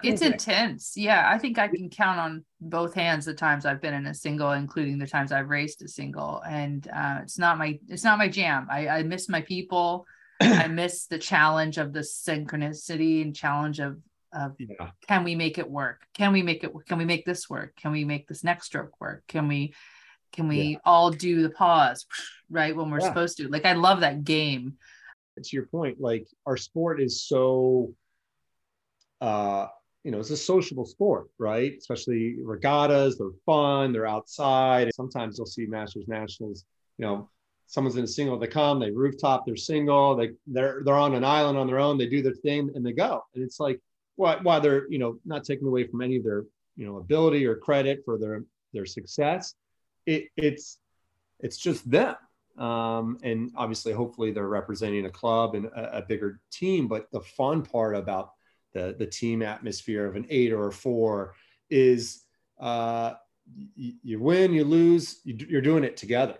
it's 0.03 0.23
intense. 0.23 0.95
Yeah 0.97 1.29
i 1.31 1.39
think 1.39 1.59
i 1.59 1.69
can 1.69 1.89
count 1.89 2.19
on 2.19 2.45
both 2.61 2.95
hands 2.95 3.25
the 3.25 3.35
times 3.35 3.65
i've 3.65 3.81
been 3.81 3.95
in 3.95 4.07
a 4.07 4.15
single 4.15 4.51
including 4.51 4.99
the 4.99 5.07
times 5.07 5.31
i've 5.31 5.49
raced 5.49 5.83
a 5.83 5.89
single. 5.89 6.43
And 6.49 6.87
uh, 6.89 7.21
it's 7.23 7.39
not 7.39 7.59
my 7.59 7.79
it's 7.89 8.05
not 8.05 8.19
my 8.19 8.29
jam. 8.29 8.67
I, 8.71 8.89
I 8.89 9.03
miss 9.03 9.29
my 9.29 9.43
people. 9.43 10.07
I 10.41 10.67
miss 10.67 11.07
the 11.07 11.19
challenge 11.19 11.79
of 11.79 11.93
the 11.93 12.01
synchronicity 12.01 13.23
and 13.23 13.35
challenge 13.35 13.79
of 13.79 13.99
of 14.33 14.55
yeah. 14.59 14.91
can 15.07 15.25
we 15.25 15.35
make 15.35 15.59
it 15.59 15.71
work? 15.71 16.07
Can 16.15 16.33
we 16.33 16.43
make 16.43 16.65
it 16.65 16.73
can 16.87 16.99
we 16.99 17.05
make 17.05 17.25
this 17.25 17.49
work? 17.49 17.75
Can 17.77 17.93
we 17.93 18.05
make 18.05 18.29
this 18.29 18.45
next 18.45 18.67
stroke 18.67 19.01
work? 19.01 19.25
Can 19.29 19.49
we 19.49 19.75
can 20.33 20.49
we 20.49 20.63
yeah. 20.63 20.79
all 20.85 21.11
do 21.11 21.43
the 21.43 21.51
pause 21.51 22.07
right 22.51 22.75
when 22.75 22.91
we're 22.91 23.01
yeah. 23.01 23.09
supposed 23.09 23.37
to? 23.39 23.49
Like 23.49 23.65
i 23.65 23.75
love 23.75 24.01
that 24.01 24.25
game. 24.25 24.75
To 25.43 25.57
your 25.57 25.67
point 25.67 26.01
like 26.01 26.27
our 26.47 26.57
sport 26.57 27.01
is 27.01 27.23
so 27.23 27.95
uh 29.21 29.67
you 30.05 30.11
know 30.11 30.19
it's 30.19 30.31
a 30.31 30.37
sociable 30.37 30.87
sport 30.87 31.29
right? 31.39 31.75
Especially 31.79 32.37
regattas 32.43 33.19
they're 33.19 33.29
fun 33.47 33.93
they're 33.93 34.07
outside. 34.07 34.91
Sometimes 34.95 35.39
you'll 35.39 35.47
see 35.47 35.67
masters 35.67 36.07
nationals 36.09 36.65
you 36.99 37.07
know 37.07 37.29
someone's 37.67 37.97
in 37.97 38.05
a 38.05 38.09
single 38.09 38.39
they 38.39 38.47
come 38.47 38.79
they 38.79 38.91
rooftop 38.91 39.47
they're 39.47 39.57
single 39.57 40.15
they 40.15 40.31
they're 40.47 40.83
they're 40.85 40.95
on 40.95 41.15
an 41.15 41.25
island 41.25 41.57
on 41.57 41.67
their 41.67 41.79
own 41.79 41.97
they 41.97 42.07
do 42.07 42.21
their 42.21 42.35
thing 42.35 42.71
and 42.75 42.85
they 42.85 42.93
go. 42.93 43.23
And 43.35 43.43
it's 43.43 43.59
like 43.59 43.81
while 44.17 44.61
they're 44.61 44.91
you 44.91 44.99
know 44.99 45.19
not 45.25 45.45
taking 45.45 45.67
away 45.67 45.87
from 45.87 46.03
any 46.03 46.17
of 46.17 46.25
their 46.25 46.45
you 46.77 46.87
know 46.87 46.97
ability 46.97 47.47
or 47.47 47.57
credit 47.57 48.03
for 48.05 48.19
their 48.19 48.45
their 48.73 48.87
success. 48.87 49.55
It, 50.07 50.29
it's 50.37 50.79
it's 51.41 51.57
just 51.57 51.89
them. 51.91 52.17
Um, 52.59 53.19
and 53.23 53.51
obviously 53.57 53.95
hopefully 53.95 54.31
they're 54.31 54.47
representing 54.47 55.07
a 55.07 55.11
club 55.11 55.55
and 55.55 55.67
a, 55.67 55.99
a, 55.99 56.03
bigger 56.03 56.39
team 56.51 56.87
but 56.87 57.07
the 57.11 57.23
fun 57.23 57.63
part 57.63 57.97
about 57.97 58.33
the 58.75 58.95
the 58.99 59.07
team 59.07 59.41
atmosphere 59.41 60.05
of 60.05 60.17
an 60.17 60.27
eight 60.29 60.53
or 60.53 60.67
a 60.67 60.73
four 60.73 61.35
is 61.71 62.25
uh, 62.61 63.15
you, 63.75 63.95
you 64.03 64.21
win 64.21 64.53
you 64.53 64.65
lose 64.65 65.21
you, 65.25 65.35
you're 65.49 65.63
doing 65.63 65.85
it 65.85 65.97
together. 65.97 66.37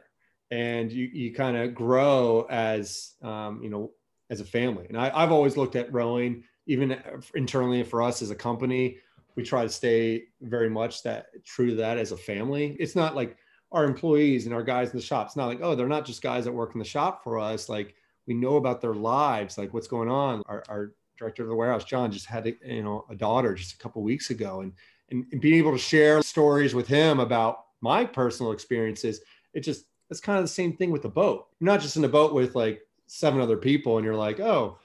And 0.51 0.93
you, 0.93 1.09
you 1.11 1.33
kind 1.33 1.57
of 1.57 1.75
grow 1.75 2.47
as 2.51 3.15
um, 3.23 3.63
you 3.63 3.71
know 3.71 3.93
as 4.29 4.41
a 4.41 4.45
family. 4.45 4.87
And 4.89 4.99
I, 4.99 5.11
i've 5.15 5.33
always 5.33 5.57
looked 5.57 5.77
at 5.77 5.93
rowing 5.93 6.45
even 6.67 6.93
uh, 6.93 7.21
internally 7.35 7.83
for 7.83 8.03
us 8.03 8.23
as 8.23 8.31
a 8.31 8.35
company, 8.35 8.99
we 9.35 9.43
try 9.43 9.63
to 9.63 9.69
stay 9.69 10.25
very 10.41 10.69
much 10.69 11.03
that 11.03 11.27
true 11.45 11.71
to 11.71 11.75
that 11.77 11.99
as 11.99 12.13
a 12.13 12.17
family. 12.17 12.77
It's 12.79 12.97
not 12.97 13.17
like 13.17 13.37
our 13.73 13.85
employees 13.85 14.45
and 14.47 14.55
our 14.55 14.63
guys 14.63 14.91
in 14.91 14.97
the 14.99 15.05
shop. 15.05 15.27
It's 15.27 15.37
not 15.37 15.47
like, 15.47 15.61
oh, 15.63 15.75
they're 15.75 15.89
not 15.89 16.05
just 16.05 16.23
guys 16.23 16.45
that 16.45 16.53
work 16.53 16.75
in 16.75 16.79
the 16.79 16.85
shop 16.85 17.25
for 17.25 17.39
us. 17.39 17.69
Like 17.69 17.95
we 18.27 18.35
know 18.35 18.57
about 18.57 18.81
their 18.81 18.95
lives, 18.95 19.59
like 19.59 19.73
what's 19.73 19.89
going 19.89 20.11
on. 20.11 20.43
Our, 20.47 20.63
our 20.69 20.93
director 21.19 21.43
of 21.43 21.49
the 21.49 21.55
warehouse, 21.55 21.85
John, 21.85 22.13
just 22.13 22.27
had 22.27 22.47
a, 22.47 22.55
you 22.65 22.83
know 22.83 23.05
a 23.09 23.15
daughter 23.15 23.55
just 23.55 23.75
a 23.75 23.79
couple 23.79 24.03
weeks 24.03 24.31
ago, 24.31 24.61
and, 24.61 24.73
and 25.11 25.25
and 25.33 25.41
being 25.41 25.55
able 25.55 25.73
to 25.73 25.79
share 25.79 26.23
stories 26.23 26.75
with 26.75 26.87
him 26.87 27.21
about 27.21 27.65
my 27.81 28.05
personal 28.05 28.53
experiences. 28.53 29.21
It 29.55 29.61
just 29.61 29.87
it's 30.11 30.21
kind 30.21 30.39
of 30.39 30.45
the 30.45 30.49
same 30.49 30.77
thing 30.77 30.91
with 30.91 31.03
the 31.03 31.09
boat. 31.09 31.47
You're 31.59 31.67
not 31.67 31.81
just 31.81 31.97
in 31.97 32.05
a 32.05 32.09
boat 32.09 32.35
with 32.35 32.55
like 32.55 32.83
seven 33.07 33.41
other 33.41 33.57
people, 33.57 33.97
and 33.97 34.05
you're 34.05 34.15
like, 34.15 34.41
oh, 34.41 34.79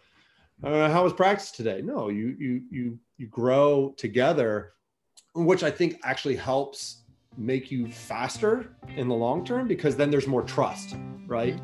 uh, 0.63 0.89
how 0.89 1.03
was 1.03 1.13
practice 1.13 1.51
today? 1.51 1.81
No, 1.83 2.09
you 2.09 2.35
you 2.39 2.61
you 2.71 2.99
you 3.17 3.27
grow 3.27 3.93
together, 3.97 4.73
which 5.35 5.63
I 5.63 5.71
think 5.71 5.99
actually 6.03 6.35
helps 6.35 7.03
make 7.37 7.71
you 7.71 7.87
faster 7.91 8.75
in 8.95 9.07
the 9.07 9.13
long 9.13 9.45
term 9.45 9.67
because 9.67 9.95
then 9.95 10.09
there's 10.09 10.27
more 10.27 10.41
trust, 10.41 10.95
right? 11.27 11.59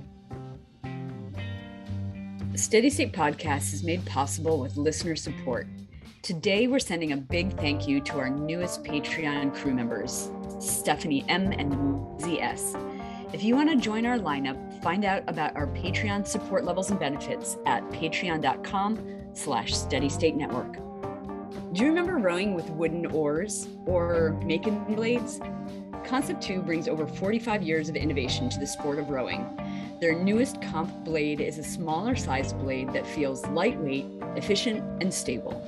The 2.51 2.60
Steady 2.60 2.91
State 2.91 3.13
podcast 3.13 3.73
is 3.73 3.84
made 3.84 4.06
possible 4.06 4.60
with 4.60 4.77
listener 4.77 5.15
support. 5.15 5.67
Today, 6.21 6.67
we're 6.67 6.79
sending 6.79 7.12
a 7.12 7.17
big 7.17 7.58
thank 7.58 7.88
you 7.88 7.99
to 8.01 8.13
our 8.19 8.29
newest 8.29 8.84
Patreon 8.84 9.56
crew 9.56 9.73
members, 9.73 10.29
Stephanie 10.60 11.25
M 11.27 11.51
and 11.51 11.73
ZS. 12.21 12.79
If 13.33 13.41
you 13.41 13.55
want 13.55 13.71
to 13.71 13.75
join 13.75 14.05
our 14.05 14.19
lineup, 14.19 14.79
find 14.83 15.03
out 15.03 15.23
about 15.25 15.55
our 15.55 15.65
Patreon 15.65 16.27
support 16.27 16.65
levels 16.65 16.91
and 16.91 16.99
benefits 16.99 17.57
at 17.65 17.81
patreon.com 17.89 19.31
slash 19.33 19.73
steady 19.73 20.07
state 20.07 20.35
network. 20.35 20.73
Do 21.73 21.81
you 21.81 21.87
remember 21.87 22.17
rowing 22.19 22.53
with 22.53 22.69
wooden 22.69 23.07
oars 23.07 23.67
or 23.87 24.39
Macon 24.45 24.83
blades? 24.83 25.39
Concept 26.05 26.43
2 26.43 26.61
brings 26.61 26.87
over 26.87 27.07
45 27.07 27.63
years 27.63 27.89
of 27.89 27.95
innovation 27.95 28.49
to 28.51 28.59
the 28.59 28.67
sport 28.67 28.99
of 28.99 29.09
rowing. 29.09 29.43
Their 29.99 30.13
newest 30.13 30.61
comp 30.61 31.03
blade 31.03 31.41
is 31.41 31.57
a 31.57 31.63
smaller 31.63 32.15
sized 32.15 32.59
blade 32.59 32.93
that 32.93 33.07
feels 33.07 33.43
lightweight, 33.47 34.05
efficient, 34.35 34.83
and 35.01 35.11
stable. 35.11 35.59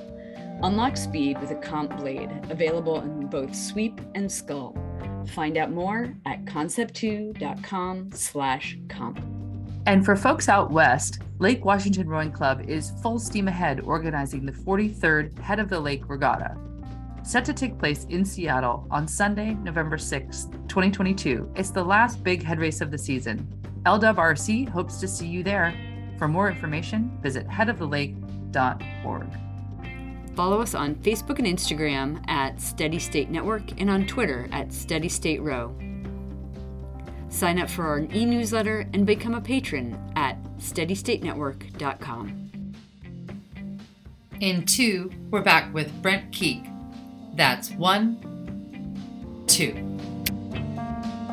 Unlock 0.62 0.96
speed 0.96 1.40
with 1.40 1.50
a 1.50 1.56
comp 1.56 1.96
blade, 1.96 2.30
available 2.48 3.00
in 3.00 3.26
both 3.26 3.56
sweep 3.56 4.00
and 4.14 4.30
scull. 4.30 4.72
Find 5.30 5.56
out 5.56 5.70
more 5.70 6.14
at 6.24 6.44
concept2.com 6.44 8.10
slash 8.12 8.78
comp. 8.88 9.20
And 9.86 10.04
for 10.04 10.16
folks 10.16 10.48
out 10.48 10.70
west, 10.70 11.20
Lake 11.38 11.64
Washington 11.64 12.08
Rowing 12.08 12.32
Club 12.32 12.68
is 12.68 12.92
full 13.02 13.18
steam 13.18 13.46
ahead 13.46 13.80
organizing 13.80 14.44
the 14.44 14.52
43rd 14.52 15.38
Head 15.38 15.60
of 15.60 15.68
the 15.68 15.78
Lake 15.78 16.08
Regatta. 16.08 16.56
Set 17.22 17.44
to 17.44 17.52
take 17.52 17.78
place 17.78 18.04
in 18.04 18.24
Seattle 18.24 18.86
on 18.90 19.06
Sunday, 19.08 19.54
November 19.54 19.98
6, 19.98 20.44
2022. 20.68 21.52
It's 21.56 21.70
the 21.70 21.82
last 21.82 22.22
big 22.22 22.42
head 22.42 22.58
race 22.60 22.80
of 22.80 22.90
the 22.90 22.98
season. 22.98 23.46
LWRC 23.84 24.68
hopes 24.68 24.98
to 25.00 25.08
see 25.08 25.26
you 25.26 25.42
there. 25.42 25.74
For 26.18 26.28
more 26.28 26.48
information, 26.48 27.18
visit 27.22 27.46
headofthelake.org. 27.48 29.45
Follow 30.36 30.60
us 30.60 30.74
on 30.74 30.94
Facebook 30.96 31.38
and 31.38 31.46
Instagram 31.48 32.22
at 32.28 32.60
Steady 32.60 32.98
State 32.98 33.30
Network 33.30 33.80
and 33.80 33.88
on 33.88 34.06
Twitter 34.06 34.46
at 34.52 34.70
Steady 34.70 35.08
State 35.08 35.40
Row. 35.40 35.74
Sign 37.30 37.58
up 37.58 37.70
for 37.70 37.86
our 37.86 38.00
e 38.00 38.26
newsletter 38.26 38.86
and 38.92 39.06
become 39.06 39.34
a 39.34 39.40
patron 39.40 39.98
at 40.14 40.36
steadystatenetwork.com. 40.58 42.50
In 44.40 44.66
two, 44.66 45.10
we're 45.30 45.40
back 45.40 45.72
with 45.72 45.90
Brent 46.02 46.30
Keek. 46.32 46.70
That's 47.34 47.70
one, 47.70 48.18
two. 49.46 49.72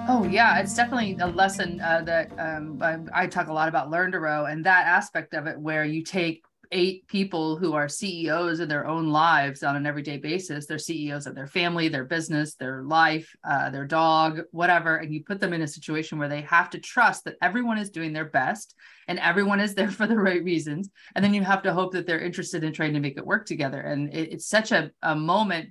Oh 0.07 0.25
yeah, 0.31 0.59
it's 0.59 0.75
definitely 0.75 1.17
a 1.19 1.27
lesson 1.27 1.81
uh, 1.81 2.03
that 2.05 2.31
um, 2.39 2.81
I, 2.81 3.23
I, 3.23 3.27
talk 3.27 3.47
a 3.47 3.53
lot 3.53 3.67
about 3.67 3.89
learn 3.89 4.13
to 4.13 4.19
row 4.19 4.45
and 4.45 4.65
that 4.65 4.85
aspect 4.87 5.33
of 5.33 5.47
it, 5.47 5.59
where 5.59 5.83
you 5.85 6.03
take 6.03 6.43
eight 6.73 7.07
people 7.07 7.55
who 7.55 7.73
are 7.73 7.87
CEOs 7.87 8.59
in 8.59 8.67
their 8.67 8.87
own 8.87 9.09
lives 9.09 9.63
on 9.63 9.75
an 9.75 9.85
everyday 9.85 10.17
basis. 10.17 10.65
They're 10.65 10.79
CEOs 10.79 11.27
of 11.27 11.35
their 11.35 11.47
family, 11.47 11.87
their 11.87 12.03
business, 12.03 12.55
their 12.55 12.83
life, 12.83 13.33
uh, 13.47 13.69
their 13.69 13.85
dog, 13.85 14.41
whatever. 14.51 14.97
And 14.97 15.13
you 15.13 15.23
put 15.23 15.39
them 15.39 15.53
in 15.53 15.61
a 15.61 15.67
situation 15.67 16.17
where 16.17 16.27
they 16.27 16.41
have 16.41 16.71
to 16.71 16.79
trust 16.79 17.23
that 17.23 17.37
everyone 17.41 17.77
is 17.77 17.91
doing 17.91 18.11
their 18.11 18.25
best 18.25 18.75
and 19.07 19.19
everyone 19.19 19.59
is 19.59 19.75
there 19.75 19.91
for 19.91 20.07
the 20.07 20.17
right 20.17 20.43
reasons. 20.43 20.89
And 21.15 21.23
then 21.23 21.33
you 21.33 21.43
have 21.43 21.61
to 21.63 21.73
hope 21.73 21.93
that 21.93 22.07
they're 22.07 22.19
interested 22.19 22.63
in 22.63 22.73
trying 22.73 22.93
to 22.93 22.99
make 22.99 23.17
it 23.17 23.25
work 23.25 23.45
together. 23.45 23.79
And 23.79 24.13
it, 24.13 24.33
it's 24.33 24.47
such 24.47 24.71
a, 24.71 24.91
a 25.01 25.15
moment. 25.15 25.69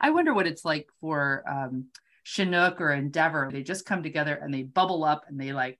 I 0.00 0.10
wonder 0.10 0.34
what 0.34 0.46
it's 0.46 0.64
like 0.64 0.88
for 1.00 1.44
um, 1.48 1.86
Chinook 2.24 2.80
or 2.80 2.92
Endeavor. 2.92 3.50
They 3.52 3.62
just 3.62 3.84
come 3.84 4.02
together 4.02 4.34
and 4.34 4.52
they 4.52 4.62
bubble 4.62 5.04
up 5.04 5.24
and 5.28 5.38
they 5.38 5.52
like 5.52 5.78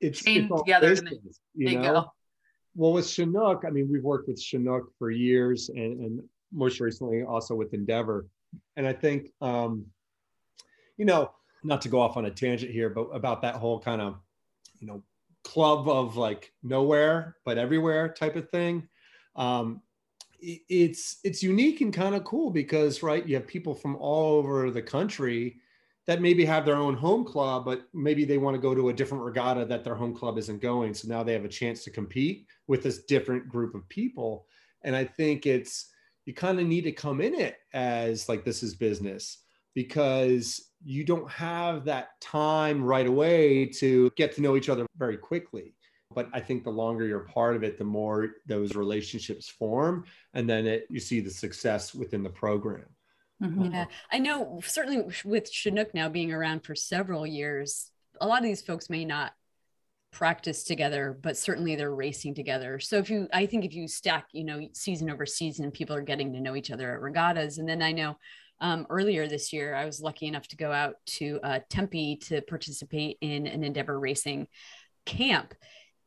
it's, 0.00 0.22
chain 0.22 0.48
it's 0.50 0.62
together 0.62 0.90
business, 0.90 1.12
and 1.56 1.68
they, 1.68 1.74
they 1.76 1.82
go 1.82 2.12
well, 2.74 2.92
with 2.92 3.08
Chinook, 3.08 3.64
I 3.66 3.70
mean, 3.70 3.88
we've 3.90 4.04
worked 4.04 4.28
with 4.28 4.40
Chinook 4.40 4.92
for 4.98 5.10
years 5.10 5.68
and, 5.70 6.00
and 6.00 6.22
most 6.52 6.80
recently 6.80 7.22
also 7.22 7.54
with 7.54 7.74
Endeavor. 7.74 8.26
And 8.76 8.86
I 8.86 8.92
think, 8.92 9.32
um, 9.40 9.86
you 10.96 11.04
know, 11.04 11.32
not 11.62 11.82
to 11.82 11.88
go 11.88 12.00
off 12.00 12.16
on 12.16 12.26
a 12.26 12.30
tangent 12.30 12.72
here, 12.72 12.90
but 12.90 13.08
about 13.08 13.42
that 13.42 13.56
whole 13.56 13.80
kind 13.80 14.00
of, 14.00 14.16
you 14.78 14.86
know, 14.86 15.02
club 15.42 15.88
of 15.88 16.16
like 16.16 16.52
nowhere 16.62 17.36
but 17.44 17.58
everywhere 17.58 18.08
type 18.12 18.36
of 18.36 18.50
thing. 18.50 18.88
Um, 19.36 19.82
it's 20.42 21.18
it's 21.22 21.42
unique 21.42 21.82
and 21.82 21.92
kind 21.92 22.14
of 22.14 22.24
cool 22.24 22.50
because 22.50 23.02
right, 23.02 23.26
you 23.26 23.34
have 23.34 23.46
people 23.46 23.74
from 23.74 23.96
all 23.96 24.38
over 24.38 24.70
the 24.70 24.82
country 24.82 25.58
that 26.10 26.20
maybe 26.20 26.44
have 26.44 26.64
their 26.64 26.74
own 26.74 26.96
home 26.96 27.24
club, 27.24 27.64
but 27.64 27.84
maybe 27.94 28.24
they 28.24 28.36
want 28.36 28.56
to 28.56 28.60
go 28.60 28.74
to 28.74 28.88
a 28.88 28.92
different 28.92 29.22
regatta 29.22 29.64
that 29.64 29.84
their 29.84 29.94
home 29.94 30.12
club 30.12 30.38
isn't 30.38 30.60
going. 30.60 30.92
So 30.92 31.06
now 31.06 31.22
they 31.22 31.32
have 31.34 31.44
a 31.44 31.48
chance 31.48 31.84
to 31.84 31.90
compete 31.90 32.48
with 32.66 32.82
this 32.82 33.04
different 33.04 33.48
group 33.48 33.76
of 33.76 33.88
people. 33.88 34.46
And 34.82 34.96
I 34.96 35.04
think 35.04 35.46
it's, 35.46 35.92
you 36.26 36.34
kind 36.34 36.58
of 36.58 36.66
need 36.66 36.80
to 36.80 36.90
come 36.90 37.20
in 37.20 37.32
it 37.32 37.58
as 37.74 38.28
like 38.28 38.44
this 38.44 38.64
is 38.64 38.74
business 38.74 39.38
because 39.72 40.72
you 40.84 41.04
don't 41.04 41.30
have 41.30 41.84
that 41.84 42.20
time 42.20 42.82
right 42.82 43.06
away 43.06 43.66
to 43.66 44.10
get 44.16 44.34
to 44.34 44.42
know 44.42 44.56
each 44.56 44.68
other 44.68 44.86
very 44.96 45.16
quickly. 45.16 45.76
But 46.12 46.28
I 46.32 46.40
think 46.40 46.64
the 46.64 46.70
longer 46.70 47.06
you're 47.06 47.20
part 47.20 47.54
of 47.54 47.62
it, 47.62 47.78
the 47.78 47.84
more 47.84 48.30
those 48.46 48.74
relationships 48.74 49.48
form. 49.48 50.06
And 50.34 50.50
then 50.50 50.66
it, 50.66 50.88
you 50.90 50.98
see 50.98 51.20
the 51.20 51.30
success 51.30 51.94
within 51.94 52.24
the 52.24 52.30
program. 52.30 52.86
Mm-hmm. 53.42 53.72
Yeah, 53.72 53.86
I 54.10 54.18
know 54.18 54.60
certainly 54.64 55.02
with 55.24 55.50
Chinook 55.50 55.94
now 55.94 56.08
being 56.08 56.32
around 56.32 56.64
for 56.64 56.74
several 56.74 57.26
years, 57.26 57.90
a 58.20 58.26
lot 58.26 58.38
of 58.38 58.44
these 58.44 58.62
folks 58.62 58.90
may 58.90 59.04
not 59.04 59.32
practice 60.12 60.64
together, 60.64 61.16
but 61.22 61.36
certainly 61.36 61.76
they're 61.76 61.94
racing 61.94 62.34
together. 62.34 62.78
So 62.78 62.96
if 62.98 63.08
you, 63.08 63.28
I 63.32 63.46
think 63.46 63.64
if 63.64 63.74
you 63.74 63.86
stack, 63.88 64.26
you 64.32 64.44
know, 64.44 64.68
season 64.72 65.10
over 65.10 65.24
season, 65.24 65.70
people 65.70 65.96
are 65.96 66.02
getting 66.02 66.32
to 66.32 66.40
know 66.40 66.56
each 66.56 66.70
other 66.70 66.92
at 66.92 67.00
regattas. 67.00 67.58
And 67.58 67.68
then 67.68 67.80
I 67.80 67.92
know 67.92 68.16
um, 68.60 68.86
earlier 68.90 69.26
this 69.26 69.52
year, 69.52 69.74
I 69.74 69.84
was 69.84 70.00
lucky 70.00 70.26
enough 70.26 70.48
to 70.48 70.56
go 70.56 70.72
out 70.72 70.96
to 71.06 71.40
uh, 71.42 71.60
Tempe 71.70 72.16
to 72.24 72.42
participate 72.42 73.18
in 73.20 73.46
an 73.46 73.64
Endeavor 73.64 73.98
Racing 73.98 74.48
camp. 75.06 75.54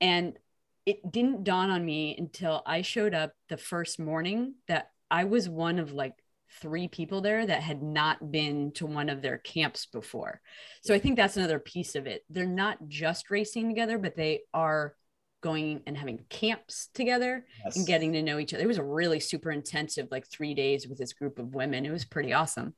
And 0.01 0.37
it 0.85 0.99
didn't 1.09 1.45
dawn 1.45 1.69
on 1.69 1.83
me 1.83 2.15
until 2.17 2.61
I 2.65 2.81
showed 2.81 3.13
up 3.13 3.31
the 3.49 3.57
first 3.57 3.99
morning 3.99 4.55
that 4.67 4.89
I 5.09 5.23
was 5.23 5.47
one 5.47 5.79
of 5.79 5.93
like 5.93 6.13
three 6.61 6.87
people 6.87 7.21
there 7.21 7.45
that 7.45 7.61
had 7.61 7.81
not 7.81 8.31
been 8.31 8.71
to 8.73 8.85
one 8.85 9.09
of 9.09 9.21
their 9.21 9.37
camps 9.37 9.85
before. 9.85 10.41
So 10.81 10.93
I 10.93 10.99
think 10.99 11.15
that's 11.15 11.37
another 11.37 11.59
piece 11.59 11.95
of 11.95 12.07
it. 12.07 12.23
They're 12.29 12.45
not 12.45 12.87
just 12.87 13.29
racing 13.29 13.67
together, 13.67 13.97
but 13.97 14.15
they 14.15 14.41
are 14.53 14.95
going 15.41 15.81
and 15.85 15.97
having 15.97 16.19
camps 16.29 16.89
together 16.93 17.45
yes. 17.63 17.75
and 17.75 17.85
getting 17.85 18.13
to 18.13 18.23
know 18.23 18.39
each 18.39 18.53
other. 18.53 18.63
It 18.63 18.67
was 18.67 18.77
a 18.77 18.83
really 18.83 19.19
super 19.19 19.51
intensive, 19.51 20.07
like 20.09 20.27
three 20.27 20.53
days 20.53 20.87
with 20.87 20.97
this 20.97 21.13
group 21.13 21.37
of 21.37 21.53
women. 21.53 21.85
It 21.85 21.91
was 21.91 22.05
pretty 22.05 22.33
awesome. 22.33 22.73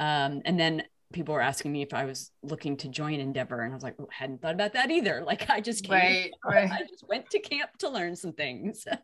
Um, 0.00 0.40
and 0.44 0.58
then 0.58 0.84
people 1.12 1.34
were 1.34 1.42
asking 1.42 1.72
me 1.72 1.82
if 1.82 1.94
I 1.94 2.04
was 2.04 2.30
looking 2.42 2.76
to 2.78 2.88
join 2.88 3.20
Endeavor, 3.20 3.60
and 3.60 3.72
I 3.72 3.76
was 3.76 3.84
like, 3.84 3.96
oh, 4.00 4.08
hadn't 4.10 4.42
thought 4.42 4.54
about 4.54 4.72
that 4.72 4.90
either. 4.90 5.22
Like 5.26 5.50
I 5.50 5.60
just 5.60 5.84
came, 5.84 5.92
right, 5.92 6.30
right. 6.44 6.70
I 6.70 6.80
just 6.88 7.04
went 7.08 7.28
to 7.30 7.40
camp 7.40 7.70
to 7.78 7.88
learn 7.88 8.16
some 8.16 8.32
things. 8.32 8.86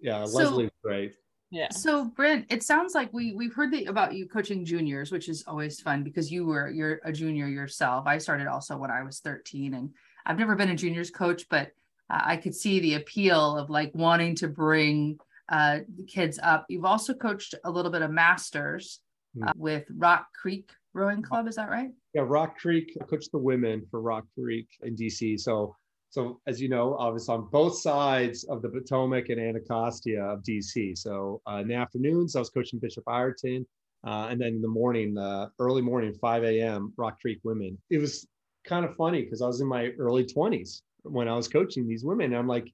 Yeah, 0.00 0.26
so, 0.26 0.36
Leslie's 0.36 0.70
great. 0.82 1.14
Yeah. 1.50 1.70
So 1.70 2.06
Brent, 2.06 2.46
it 2.50 2.62
sounds 2.62 2.94
like 2.94 3.12
we 3.12 3.32
we've 3.32 3.54
heard 3.54 3.72
the, 3.72 3.84
about 3.86 4.14
you 4.14 4.26
coaching 4.26 4.64
juniors, 4.64 5.12
which 5.12 5.28
is 5.28 5.44
always 5.46 5.80
fun 5.80 6.02
because 6.02 6.30
you 6.32 6.44
were 6.44 6.68
you're 6.68 7.00
a 7.04 7.12
junior 7.12 7.46
yourself. 7.46 8.06
I 8.06 8.18
started 8.18 8.46
also 8.46 8.76
when 8.76 8.90
I 8.90 9.02
was 9.02 9.20
13 9.20 9.74
and 9.74 9.90
I've 10.26 10.38
never 10.38 10.56
been 10.56 10.70
a 10.70 10.74
juniors 10.74 11.10
coach, 11.10 11.48
but 11.48 11.70
uh, 12.10 12.20
I 12.24 12.36
could 12.36 12.54
see 12.54 12.80
the 12.80 12.94
appeal 12.94 13.56
of 13.56 13.70
like 13.70 13.92
wanting 13.94 14.34
to 14.36 14.48
bring 14.48 15.18
uh, 15.48 15.80
the 15.96 16.04
kids 16.04 16.38
up. 16.42 16.66
You've 16.68 16.84
also 16.84 17.14
coached 17.14 17.54
a 17.64 17.70
little 17.70 17.90
bit 17.90 18.02
of 18.02 18.10
masters 18.10 19.00
mm. 19.36 19.48
uh, 19.48 19.52
with 19.56 19.84
Rock 19.96 20.26
Creek 20.34 20.70
Rowing 20.92 21.22
Club. 21.22 21.46
Is 21.48 21.56
that 21.56 21.70
right? 21.70 21.90
Yeah, 22.14 22.22
Rock 22.24 22.58
Creek. 22.58 22.96
I 23.00 23.04
coached 23.04 23.32
the 23.32 23.38
women 23.38 23.86
for 23.90 24.00
Rock 24.00 24.24
Creek 24.38 24.68
in 24.82 24.96
DC. 24.96 25.38
So 25.40 25.76
so 26.14 26.40
as 26.46 26.62
you 26.62 26.68
know, 26.68 26.94
I 26.94 27.08
was 27.08 27.28
on 27.28 27.48
both 27.50 27.76
sides 27.76 28.44
of 28.44 28.62
the 28.62 28.68
Potomac 28.68 29.30
and 29.30 29.40
Anacostia 29.40 30.22
of 30.22 30.44
DC. 30.44 30.96
So 30.96 31.42
uh, 31.44 31.56
in 31.56 31.66
the 31.66 31.74
afternoons, 31.74 32.36
I 32.36 32.38
was 32.38 32.50
coaching 32.50 32.78
Bishop 32.78 33.02
Ireton. 33.08 33.66
Uh, 34.06 34.28
and 34.30 34.40
then 34.40 34.50
in 34.50 34.62
the 34.62 34.68
morning, 34.68 35.18
uh, 35.18 35.48
early 35.58 35.82
morning, 35.82 36.14
5 36.14 36.44
a.m., 36.44 36.92
Rock 36.96 37.20
Creek 37.20 37.40
women. 37.42 37.76
It 37.90 37.98
was 37.98 38.28
kind 38.64 38.84
of 38.84 38.94
funny 38.94 39.22
because 39.22 39.42
I 39.42 39.48
was 39.48 39.60
in 39.60 39.66
my 39.66 39.88
early 39.98 40.24
20s 40.24 40.82
when 41.02 41.26
I 41.26 41.34
was 41.34 41.48
coaching 41.48 41.88
these 41.88 42.04
women. 42.04 42.32
I'm 42.32 42.46
like, 42.46 42.72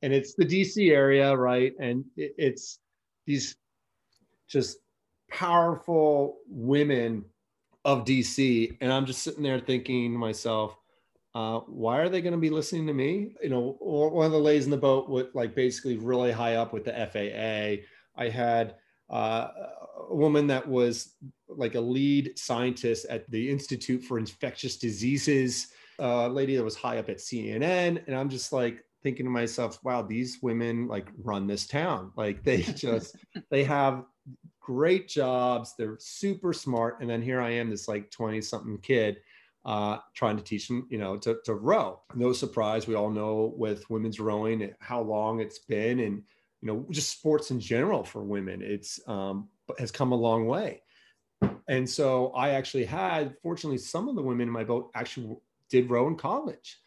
and 0.00 0.10
it's 0.10 0.32
the 0.34 0.46
DC 0.46 0.90
area, 0.90 1.36
right? 1.36 1.74
And 1.78 2.06
it, 2.16 2.32
it's 2.38 2.78
these 3.26 3.54
just 4.48 4.78
powerful 5.30 6.38
women 6.48 7.26
of 7.84 8.06
DC. 8.06 8.78
And 8.80 8.90
I'm 8.90 9.04
just 9.04 9.22
sitting 9.22 9.42
there 9.42 9.60
thinking 9.60 10.12
to 10.12 10.18
myself, 10.18 10.74
uh, 11.38 11.60
why 11.68 12.00
are 12.00 12.08
they 12.08 12.20
going 12.20 12.32
to 12.32 12.38
be 12.38 12.50
listening 12.50 12.84
to 12.84 12.92
me? 12.92 13.32
You 13.40 13.48
know, 13.48 13.76
one 13.78 14.26
of 14.26 14.32
the 14.32 14.40
ladies 14.40 14.64
in 14.64 14.72
the 14.72 14.76
boat 14.76 15.08
with 15.08 15.28
like 15.34 15.54
basically 15.54 15.96
really 15.96 16.32
high 16.32 16.56
up 16.56 16.72
with 16.72 16.84
the 16.84 16.90
FAA. 16.92 17.84
I 18.20 18.28
had 18.28 18.74
uh, 19.08 19.46
a 20.10 20.16
woman 20.16 20.48
that 20.48 20.66
was 20.66 21.14
like 21.48 21.76
a 21.76 21.80
lead 21.80 22.36
scientist 22.36 23.06
at 23.08 23.30
the 23.30 23.48
Institute 23.48 24.02
for 24.02 24.18
Infectious 24.18 24.78
Diseases, 24.78 25.68
a 26.00 26.28
lady 26.28 26.56
that 26.56 26.64
was 26.64 26.74
high 26.74 26.98
up 26.98 27.08
at 27.08 27.18
CNN. 27.18 28.02
And 28.08 28.16
I'm 28.16 28.30
just 28.30 28.52
like 28.52 28.84
thinking 29.04 29.24
to 29.24 29.30
myself, 29.30 29.78
wow, 29.84 30.02
these 30.02 30.38
women 30.42 30.88
like 30.88 31.06
run 31.22 31.46
this 31.46 31.68
town. 31.68 32.10
Like 32.16 32.42
they 32.42 32.62
just, 32.62 33.14
they 33.48 33.62
have 33.62 34.02
great 34.60 35.06
jobs. 35.06 35.74
They're 35.78 35.98
super 36.00 36.52
smart. 36.52 37.00
And 37.00 37.08
then 37.08 37.22
here 37.22 37.40
I 37.40 37.50
am, 37.50 37.70
this 37.70 37.86
like 37.86 38.10
20 38.10 38.40
something 38.40 38.78
kid 38.78 39.18
uh, 39.68 39.98
trying 40.14 40.34
to 40.34 40.42
teach 40.42 40.66
them, 40.66 40.86
you 40.88 40.96
know, 40.96 41.18
to, 41.18 41.36
to 41.44 41.54
row. 41.54 42.00
No 42.14 42.32
surprise, 42.32 42.86
we 42.86 42.94
all 42.94 43.10
know 43.10 43.52
with 43.54 43.88
women's 43.90 44.18
rowing 44.18 44.72
how 44.78 45.02
long 45.02 45.40
it's 45.40 45.58
been, 45.58 46.00
and 46.00 46.22
you 46.62 46.66
know, 46.66 46.86
just 46.90 47.10
sports 47.10 47.50
in 47.50 47.60
general 47.60 48.02
for 48.02 48.24
women, 48.24 48.62
it's 48.62 48.98
um, 49.06 49.48
has 49.78 49.90
come 49.90 50.12
a 50.12 50.16
long 50.16 50.46
way. 50.46 50.80
And 51.68 51.86
so 51.86 52.28
I 52.28 52.50
actually 52.50 52.86
had, 52.86 53.36
fortunately, 53.42 53.76
some 53.76 54.08
of 54.08 54.16
the 54.16 54.22
women 54.22 54.48
in 54.48 54.54
my 54.54 54.64
boat 54.64 54.90
actually 54.94 55.36
did 55.68 55.90
row 55.90 56.08
in 56.08 56.16
college. 56.16 56.78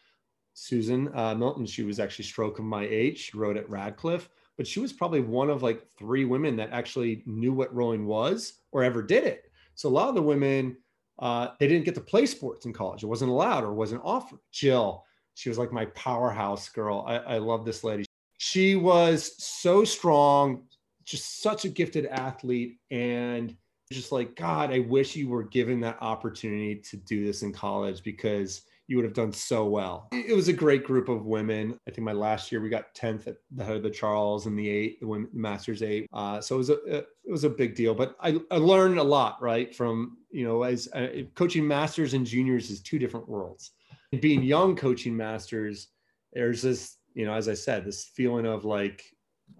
Susan 0.55 1.15
uh, 1.15 1.35
Milton, 1.35 1.67
she 1.67 1.83
was 1.83 1.99
actually 1.99 2.25
stroke 2.25 2.57
of 2.57 2.65
my 2.65 2.87
age. 2.89 3.19
She 3.29 3.37
rowed 3.37 3.57
at 3.57 3.69
Radcliffe, 3.69 4.27
but 4.57 4.65
she 4.65 4.79
was 4.79 4.91
probably 4.91 5.21
one 5.21 5.51
of 5.51 5.61
like 5.61 5.85
three 5.99 6.25
women 6.25 6.55
that 6.55 6.71
actually 6.71 7.21
knew 7.27 7.53
what 7.53 7.73
rowing 7.75 8.07
was 8.07 8.53
or 8.71 8.83
ever 8.83 9.03
did 9.03 9.23
it. 9.23 9.51
So 9.75 9.87
a 9.87 9.91
lot 9.91 10.09
of 10.09 10.15
the 10.15 10.21
women 10.23 10.77
uh, 11.21 11.49
they 11.59 11.67
didn't 11.67 11.85
get 11.85 11.95
to 11.95 12.01
play 12.01 12.25
sports 12.25 12.65
in 12.65 12.73
college. 12.73 13.03
It 13.03 13.07
wasn't 13.07 13.31
allowed 13.31 13.63
or 13.63 13.73
wasn't 13.73 14.01
offered. 14.03 14.39
Jill, 14.51 15.05
she 15.35 15.49
was 15.49 15.57
like 15.57 15.71
my 15.71 15.85
powerhouse 15.85 16.67
girl. 16.69 17.05
I, 17.07 17.17
I 17.17 17.37
love 17.37 17.63
this 17.63 17.83
lady. 17.83 18.05
She 18.39 18.75
was 18.75 19.35
so 19.37 19.85
strong, 19.85 20.63
just 21.05 21.41
such 21.41 21.63
a 21.63 21.69
gifted 21.69 22.07
athlete. 22.07 22.79
And 22.89 23.55
just 23.91 24.11
like, 24.11 24.35
God, 24.35 24.71
I 24.71 24.79
wish 24.79 25.15
you 25.15 25.27
were 25.27 25.43
given 25.43 25.79
that 25.81 25.97
opportunity 26.01 26.75
to 26.75 26.97
do 26.97 27.25
this 27.25 27.43
in 27.43 27.53
college 27.53 28.03
because 28.03 28.63
you 28.91 28.97
would 28.97 29.05
have 29.05 29.13
done 29.13 29.31
so 29.31 29.65
well. 29.65 30.09
It 30.11 30.35
was 30.35 30.49
a 30.49 30.53
great 30.53 30.83
group 30.83 31.07
of 31.07 31.25
women. 31.25 31.79
I 31.87 31.91
think 31.91 32.03
my 32.03 32.11
last 32.11 32.51
year 32.51 32.59
we 32.59 32.67
got 32.67 32.93
10th 32.93 33.25
at 33.25 33.37
the 33.51 33.63
head 33.63 33.77
of 33.77 33.83
the 33.83 33.89
Charles 33.89 34.47
and 34.47 34.59
the 34.59 34.67
eight, 34.67 34.99
the 34.99 35.07
women, 35.07 35.29
the 35.31 35.39
Masters 35.39 35.81
eight. 35.81 36.09
Uh, 36.11 36.41
so 36.41 36.55
it 36.55 36.57
was 36.57 36.69
a 36.71 36.97
it 36.97 37.07
was 37.25 37.45
a 37.45 37.49
big 37.49 37.73
deal. 37.73 37.95
But 37.95 38.17
I, 38.19 38.37
I 38.51 38.57
learned 38.57 38.99
a 38.99 39.03
lot, 39.03 39.41
right? 39.41 39.73
From 39.73 40.17
you 40.29 40.43
know, 40.43 40.63
as 40.63 40.89
uh, 40.91 41.07
coaching 41.35 41.65
Masters 41.65 42.15
and 42.15 42.25
juniors 42.25 42.69
is 42.69 42.81
two 42.81 42.99
different 42.99 43.29
worlds. 43.29 43.71
Being 44.19 44.43
young 44.43 44.75
coaching 44.75 45.15
Masters, 45.15 45.87
there's 46.33 46.61
this 46.61 46.97
you 47.13 47.25
know, 47.25 47.33
as 47.33 47.47
I 47.47 47.53
said, 47.53 47.85
this 47.85 48.11
feeling 48.13 48.45
of 48.45 48.65
like, 48.65 49.05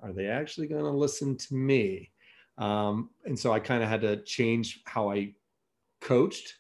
are 0.03 0.11
they 0.11 0.27
actually 0.27 0.67
going 0.67 0.83
to 0.83 0.91
listen 0.91 1.37
to 1.37 1.55
me? 1.55 2.11
Um, 2.57 3.11
and 3.23 3.39
so 3.39 3.53
I 3.53 3.61
kind 3.61 3.81
of 3.81 3.87
had 3.87 4.01
to 4.01 4.21
change 4.23 4.81
how 4.85 5.09
I 5.09 5.35
coached 6.01 6.53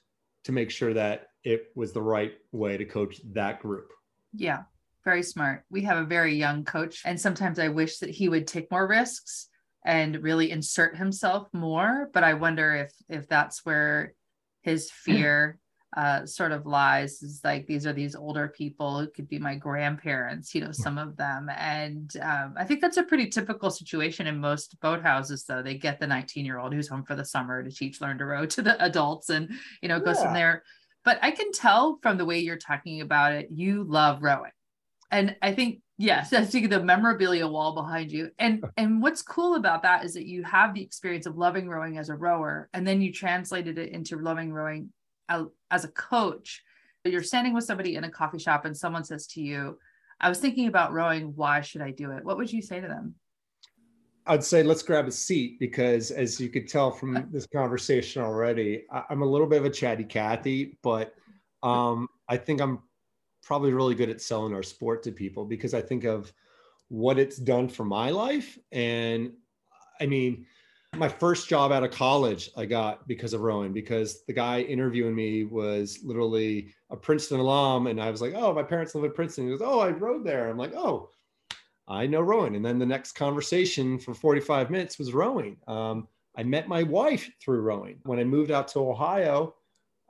to 0.45 0.53
make 0.53 0.71
sure 0.71 0.93
that 0.93 1.30
it 1.43 1.71
was 1.75 1.93
the 1.93 2.01
right 2.01 2.33
way 2.51 2.77
to 2.77 2.85
coach 2.85 3.21
that 3.33 3.61
group. 3.61 3.91
Yeah. 4.33 4.63
Very 5.03 5.23
smart. 5.23 5.63
We 5.69 5.83
have 5.83 5.97
a 5.97 6.05
very 6.05 6.35
young 6.35 6.63
coach, 6.63 7.01
and 7.05 7.19
sometimes 7.19 7.57
I 7.57 7.69
wish 7.69 7.97
that 7.99 8.11
he 8.11 8.29
would 8.29 8.45
take 8.45 8.69
more 8.69 8.87
risks 8.87 9.49
and 9.83 10.21
really 10.21 10.51
insert 10.51 10.95
himself 10.95 11.47
more. 11.53 12.11
But 12.13 12.23
I 12.23 12.35
wonder 12.35 12.75
if 12.75 12.91
if 13.09 13.27
that's 13.27 13.65
where 13.65 14.13
his 14.61 14.91
fear 15.05 15.57
uh, 15.97 16.25
sort 16.25 16.53
of 16.53 16.65
lies 16.65 17.21
is 17.21 17.41
like 17.43 17.67
these 17.67 17.85
are 17.85 17.91
these 17.91 18.15
older 18.15 18.47
people 18.47 18.99
who 18.99 19.07
could 19.07 19.27
be 19.27 19.37
my 19.37 19.55
grandparents 19.55 20.55
you 20.55 20.61
know 20.61 20.71
some 20.71 20.97
of 20.97 21.17
them 21.17 21.49
and 21.57 22.13
um, 22.21 22.53
i 22.55 22.63
think 22.63 22.79
that's 22.79 22.95
a 22.95 23.03
pretty 23.03 23.27
typical 23.27 23.69
situation 23.69 24.25
in 24.25 24.39
most 24.39 24.79
boathouses 24.79 25.45
though 25.45 25.61
they 25.61 25.75
get 25.75 25.99
the 25.99 26.07
19 26.07 26.45
year 26.45 26.59
old 26.59 26.73
who's 26.73 26.87
home 26.87 27.03
for 27.03 27.13
the 27.15 27.25
summer 27.25 27.61
to 27.61 27.69
teach 27.69 27.99
learn 27.99 28.17
to 28.17 28.23
row 28.23 28.45
to 28.45 28.61
the 28.61 28.81
adults 28.81 29.29
and 29.29 29.51
you 29.81 29.89
know 29.89 29.99
goes 29.99 30.15
yeah. 30.15 30.23
from 30.23 30.33
there 30.33 30.63
but 31.03 31.19
i 31.21 31.31
can 31.31 31.51
tell 31.51 31.99
from 32.01 32.17
the 32.17 32.25
way 32.25 32.39
you're 32.39 32.57
talking 32.57 33.01
about 33.01 33.33
it 33.33 33.49
you 33.51 33.83
love 33.83 34.21
rowing 34.21 34.51
and 35.09 35.35
i 35.41 35.53
think 35.53 35.79
yes 35.97 36.33
i 36.33 36.43
think 36.43 36.69
the 36.69 36.83
memorabilia 36.83 37.47
wall 37.47 37.73
behind 37.73 38.11
you 38.11 38.29
and 38.39 38.63
and 38.77 39.01
what's 39.01 39.21
cool 39.21 39.55
about 39.55 39.83
that 39.83 40.05
is 40.05 40.13
that 40.13 40.27
you 40.27 40.43
have 40.43 40.73
the 40.73 40.81
experience 40.81 41.25
of 41.25 41.37
loving 41.37 41.67
rowing 41.67 41.97
as 41.97 42.09
a 42.09 42.15
rower 42.15 42.69
and 42.73 42.87
then 42.87 43.01
you 43.01 43.11
translated 43.11 43.77
it 43.77 43.91
into 43.91 44.17
loving 44.17 44.51
rowing 44.51 44.91
as 45.69 45.83
a 45.83 45.89
coach, 45.89 46.63
you're 47.05 47.23
standing 47.23 47.53
with 47.53 47.63
somebody 47.63 47.95
in 47.95 48.03
a 48.03 48.11
coffee 48.11 48.39
shop 48.39 48.65
and 48.65 48.75
someone 48.75 49.03
says 49.03 49.27
to 49.27 49.41
you, 49.41 49.77
I 50.19 50.29
was 50.29 50.39
thinking 50.39 50.67
about 50.67 50.93
rowing. 50.93 51.33
Why 51.35 51.61
should 51.61 51.81
I 51.81 51.91
do 51.91 52.11
it? 52.11 52.23
What 52.23 52.37
would 52.37 52.51
you 52.51 52.61
say 52.61 52.79
to 52.79 52.87
them? 52.87 53.15
I'd 54.27 54.43
say 54.43 54.63
let's 54.63 54.83
grab 54.83 55.07
a 55.07 55.11
seat 55.11 55.59
because, 55.59 56.11
as 56.11 56.39
you 56.39 56.49
could 56.49 56.67
tell 56.67 56.91
from 56.91 57.27
this 57.31 57.47
conversation 57.47 58.21
already, 58.21 58.85
I'm 59.09 59.21
a 59.21 59.25
little 59.25 59.47
bit 59.47 59.59
of 59.59 59.65
a 59.65 59.69
chatty 59.69 60.03
Cathy, 60.03 60.77
but 60.83 61.15
um, 61.63 62.07
I 62.27 62.37
think 62.37 62.61
I'm 62.61 62.79
probably 63.43 63.73
really 63.73 63.95
good 63.95 64.09
at 64.09 64.21
selling 64.21 64.53
our 64.53 64.63
sport 64.63 65.03
to 65.03 65.11
people 65.11 65.45
because 65.45 65.73
I 65.73 65.81
think 65.81 66.03
of 66.03 66.31
what 66.89 67.17
it's 67.17 67.37
done 67.37 67.67
for 67.67 67.83
my 67.83 68.09
life. 68.09 68.59
And 68.71 69.33
I 69.99 70.05
mean, 70.05 70.45
my 70.95 71.07
first 71.07 71.47
job 71.47 71.71
out 71.71 71.83
of 71.83 71.91
college 71.91 72.51
I 72.57 72.65
got 72.65 73.07
because 73.07 73.33
of 73.33 73.41
rowing 73.41 73.71
because 73.71 74.23
the 74.25 74.33
guy 74.33 74.61
interviewing 74.61 75.15
me 75.15 75.45
was 75.45 75.99
literally 76.03 76.73
a 76.89 76.97
Princeton 76.97 77.39
alum 77.39 77.87
and 77.87 78.01
I 78.01 78.11
was 78.11 78.21
like, 78.21 78.33
"Oh, 78.35 78.53
my 78.53 78.63
parents 78.63 78.93
live 78.93 79.05
in 79.05 79.13
Princeton." 79.13 79.45
He 79.45 79.51
goes, 79.51 79.61
"Oh, 79.63 79.79
I 79.79 79.89
rowed 79.89 80.25
there." 80.25 80.49
I'm 80.49 80.57
like, 80.57 80.73
"Oh, 80.75 81.09
I 81.87 82.07
know 82.07 82.21
rowing." 82.21 82.55
And 82.55 82.65
then 82.65 82.79
the 82.79 82.85
next 82.85 83.13
conversation 83.13 83.99
for 83.99 84.13
45 84.13 84.69
minutes 84.69 84.97
was 84.97 85.13
rowing. 85.13 85.57
Um, 85.67 86.07
I 86.35 86.43
met 86.43 86.67
my 86.67 86.83
wife 86.83 87.29
through 87.41 87.61
rowing. 87.61 87.99
When 88.03 88.19
I 88.19 88.23
moved 88.23 88.51
out 88.51 88.67
to 88.69 88.79
Ohio, 88.79 89.55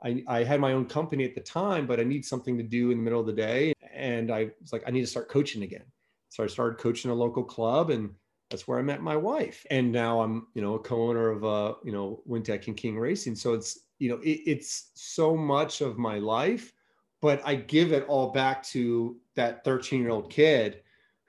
I, 0.04 0.22
I, 0.28 0.44
had 0.44 0.60
my 0.60 0.72
own 0.72 0.86
company 0.86 1.24
at 1.24 1.34
the 1.34 1.40
time, 1.40 1.86
but 1.86 2.00
I 2.00 2.04
need 2.04 2.24
something 2.24 2.56
to 2.58 2.62
do 2.62 2.90
in 2.90 2.98
the 2.98 3.02
middle 3.02 3.20
of 3.20 3.26
the 3.26 3.32
day. 3.32 3.72
And 3.92 4.30
I 4.30 4.50
was 4.60 4.72
like, 4.72 4.82
I 4.86 4.90
need 4.90 5.00
to 5.00 5.06
start 5.06 5.28
coaching 5.28 5.62
again. 5.62 5.84
So 6.28 6.42
I 6.42 6.46
started 6.46 6.78
coaching 6.78 7.10
a 7.10 7.14
local 7.14 7.44
club 7.44 7.90
and 7.90 8.10
that's 8.50 8.68
where 8.68 8.78
I 8.78 8.82
met 8.82 9.02
my 9.02 9.16
wife. 9.16 9.64
And 9.70 9.92
now 9.92 10.20
I'm, 10.20 10.46
you 10.54 10.62
know, 10.62 10.74
a 10.74 10.78
co-owner 10.78 11.30
of, 11.30 11.44
uh, 11.44 11.74
you 11.84 11.92
know, 11.92 12.22
Wintech 12.28 12.66
and 12.66 12.76
King 12.76 12.98
Racing. 12.98 13.34
So 13.34 13.54
it's, 13.54 13.80
you 13.98 14.08
know, 14.08 14.18
it, 14.18 14.40
it's 14.46 14.90
so 14.94 15.36
much 15.36 15.80
of 15.80 15.98
my 15.98 16.18
life, 16.18 16.72
but 17.20 17.40
I 17.44 17.54
give 17.54 17.92
it 17.92 18.04
all 18.08 18.30
back 18.30 18.62
to 18.64 19.16
that 19.36 19.64
13 19.64 20.00
year 20.00 20.10
old 20.10 20.30
kid 20.30 20.82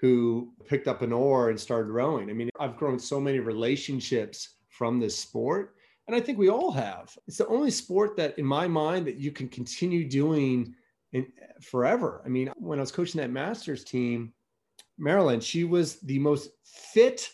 who 0.04 0.52
picked 0.68 0.90
up 0.90 1.02
an 1.02 1.14
oar 1.14 1.50
and 1.50 1.58
started 1.58 1.90
rowing. 1.90 2.30
I 2.30 2.34
mean, 2.34 2.50
I've 2.60 2.76
grown 2.76 3.00
so 3.00 3.22
many 3.22 3.40
relationships 3.40 4.56
from 4.68 5.00
this 5.00 5.18
sport. 5.18 5.76
And 6.08 6.14
I 6.14 6.20
think 6.20 6.38
we 6.38 6.50
all 6.50 6.72
have. 6.74 7.18
It's 7.26 7.38
the 7.38 7.48
only 7.48 7.72
sport 7.72 8.18
that, 8.18 8.38
in 8.38 8.46
my 8.46 8.68
mind, 8.68 9.08
that 9.08 9.16
you 9.16 9.32
can 9.32 9.48
continue 9.48 10.04
doing 10.04 10.76
in, 11.14 11.28
forever. 11.62 12.22
I 12.26 12.28
mean, 12.28 12.52
when 12.58 12.80
I 12.80 12.82
was 12.82 12.92
coaching 12.92 13.22
that 13.22 13.30
Masters 13.30 13.86
team, 13.86 14.34
Marilyn, 14.98 15.40
she 15.40 15.64
was 15.64 16.02
the 16.02 16.20
most 16.20 16.50
fit 16.66 17.30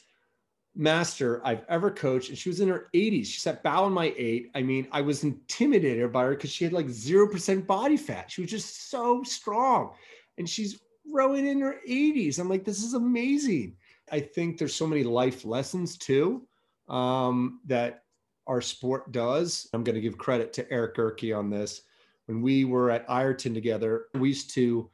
master 0.76 1.42
I've 1.44 1.66
ever 1.70 1.90
coached. 1.90 2.30
And 2.30 2.38
she 2.38 2.50
was 2.50 2.60
in 2.60 2.70
her 2.70 2.90
80s. 2.94 3.26
She 3.26 3.40
sat 3.40 3.64
bow 3.64 3.88
in 3.88 3.94
my 3.94 4.14
eight. 4.16 4.52
I 4.54 4.62
mean, 4.62 4.88
I 4.92 5.02
was 5.02 5.24
intimidated 5.24 6.14
by 6.14 6.26
her 6.26 6.36
because 6.36 6.52
she 6.52 6.66
had 6.66 6.74
like 6.74 6.86
0% 6.86 7.66
body 7.66 7.98
fat. 7.98 8.30
She 8.30 8.42
was 8.42 8.52
just 8.52 8.92
so 8.92 9.24
strong. 9.24 9.94
And 10.38 10.48
she's 10.48 10.80
rowing 11.12 11.48
in 11.48 11.62
her 11.62 11.78
80s. 11.88 12.40
I'm 12.40 12.50
like, 12.50 12.66
this 12.66 12.84
is 12.84 12.94
amazing. 12.94 13.76
I 14.12 14.20
think 14.20 14.58
there's 14.58 14.76
so 14.76 14.88
many 14.88 15.04
life 15.04 15.46
lessons 15.46 15.98
too 15.98 16.48
um, 16.88 17.60
that 17.66 18.04
our 18.48 18.62
sport 18.62 19.12
does. 19.12 19.70
I'm 19.74 19.84
going 19.84 19.96
to 19.96 20.02
give 20.02 20.18
credit 20.18 20.54
to 20.54 20.72
Eric 20.72 20.96
Gerke 20.96 21.38
on 21.38 21.50
this. 21.50 21.82
When 22.26 22.42
we 22.42 22.66
were 22.66 22.92
at 22.92 23.06
Ireton 23.10 23.54
together, 23.54 24.06
we 24.16 24.30
used 24.30 24.54
to 24.56 24.90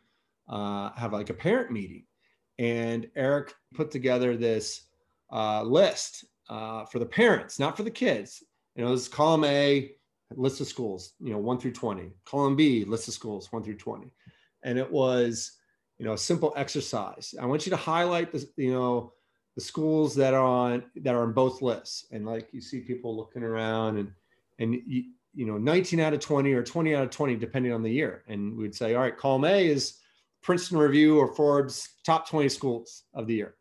uh, 0.49 0.91
have 0.91 1.13
like 1.13 1.30
a 1.30 1.34
parent 1.34 1.72
meeting 1.72 2.05
and 2.57 3.09
Eric 3.16 3.53
put 3.74 3.91
together 3.91 4.36
this 4.36 4.84
uh, 5.32 5.63
list 5.63 6.26
uh, 6.49 6.86
for 6.86 6.99
the 6.99 7.05
parents, 7.05 7.59
not 7.59 7.76
for 7.76 7.84
the 7.84 7.91
kids. 7.91 8.43
You 8.76 8.84
know, 8.84 8.91
this 8.91 9.07
column 9.07 9.43
A, 9.43 9.91
list 10.36 10.61
of 10.61 10.68
schools, 10.68 11.13
you 11.20 11.32
know, 11.32 11.38
one 11.38 11.59
through 11.59 11.74
20. 11.74 12.11
Column 12.26 12.55
B, 12.55 12.84
list 12.86 13.07
of 13.07 13.13
schools, 13.13 13.51
one 13.51 13.63
through 13.63 13.78
20. 13.78 14.11
And 14.63 14.78
it 14.78 14.89
was, 14.89 15.53
you 15.98 16.06
know, 16.06 16.14
a 16.14 16.18
simple 16.18 16.54
exercise. 16.56 17.34
I 17.39 17.46
want 17.46 17.66
you 17.66 17.70
to 17.70 17.78
highlight 17.78 18.32
the, 18.32 18.48
you 18.58 18.74
know, 18.74 19.14
the 19.56 19.62
schools 19.62 20.16
that 20.16 20.34
are 20.34 20.46
on 20.46 20.84
that 20.98 21.16
are 21.16 21.24
on 21.24 21.34
both 21.34 21.62
lists. 21.62 22.06
And 22.12 22.26
like 22.26 22.50
you 22.52 22.62
see 22.62 22.82
people 22.82 23.16
looking 23.16 23.43
around 23.43 23.98
and 23.98 24.12
and 24.60 24.74
you, 24.86 25.04
you 25.34 25.46
know, 25.46 25.58
19 25.58 26.00
out 26.00 26.14
of 26.14 26.20
20 26.20 26.54
or 26.54 26.64
20 26.64 26.96
out 26.96 27.04
of 27.04 27.10
20, 27.10 27.36
depending 27.36 27.74
on 27.74 27.84
the 27.84 27.91
year. 27.91 28.24
And 28.28 28.56
we'd 28.56 28.76
say, 28.76 28.96
all 28.96 29.02
right, 29.02 29.18
column 29.18 29.46
A 29.46 29.68
is 29.68 30.00
Princeton 30.41 30.78
Review 30.78 31.18
or 31.18 31.34
Forbes 31.34 31.89
top 32.06 32.30
20 32.30 32.48
schools 32.50 33.04
of 33.14 33.28
the 33.28 33.36
year. 33.36 33.56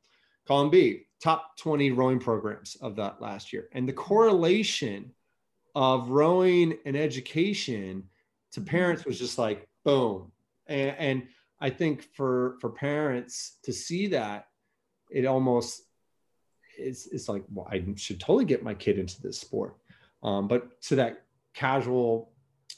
Column 0.46 0.70
B, 0.70 1.06
top 1.22 1.56
20 1.56 1.90
rowing 1.90 2.20
programs 2.20 2.76
of 2.80 2.94
that 2.96 3.20
last 3.20 3.52
year. 3.52 3.68
And 3.72 3.88
the 3.88 3.92
correlation 3.92 5.10
of 5.74 6.10
rowing 6.10 6.78
and 6.84 6.96
education 6.96 8.04
to 8.52 8.60
parents 8.60 9.04
was 9.04 9.18
just 9.18 9.38
like 9.38 9.66
boom. 9.84 10.30
And, 10.66 10.96
and 10.98 11.22
I 11.60 11.70
think 11.70 12.04
for 12.14 12.56
for 12.60 12.70
parents 12.70 13.58
to 13.64 13.72
see 13.72 14.08
that, 14.08 14.48
it 15.10 15.26
almost 15.26 15.82
is 16.78 17.08
it's 17.12 17.28
like, 17.28 17.44
well, 17.52 17.68
I 17.70 17.84
should 17.96 18.20
totally 18.20 18.44
get 18.44 18.62
my 18.62 18.74
kid 18.74 18.98
into 18.98 19.20
this 19.22 19.40
sport. 19.40 19.76
Um, 20.22 20.48
but 20.48 20.80
to 20.82 20.96
that 20.96 21.24
casual, 21.54 22.32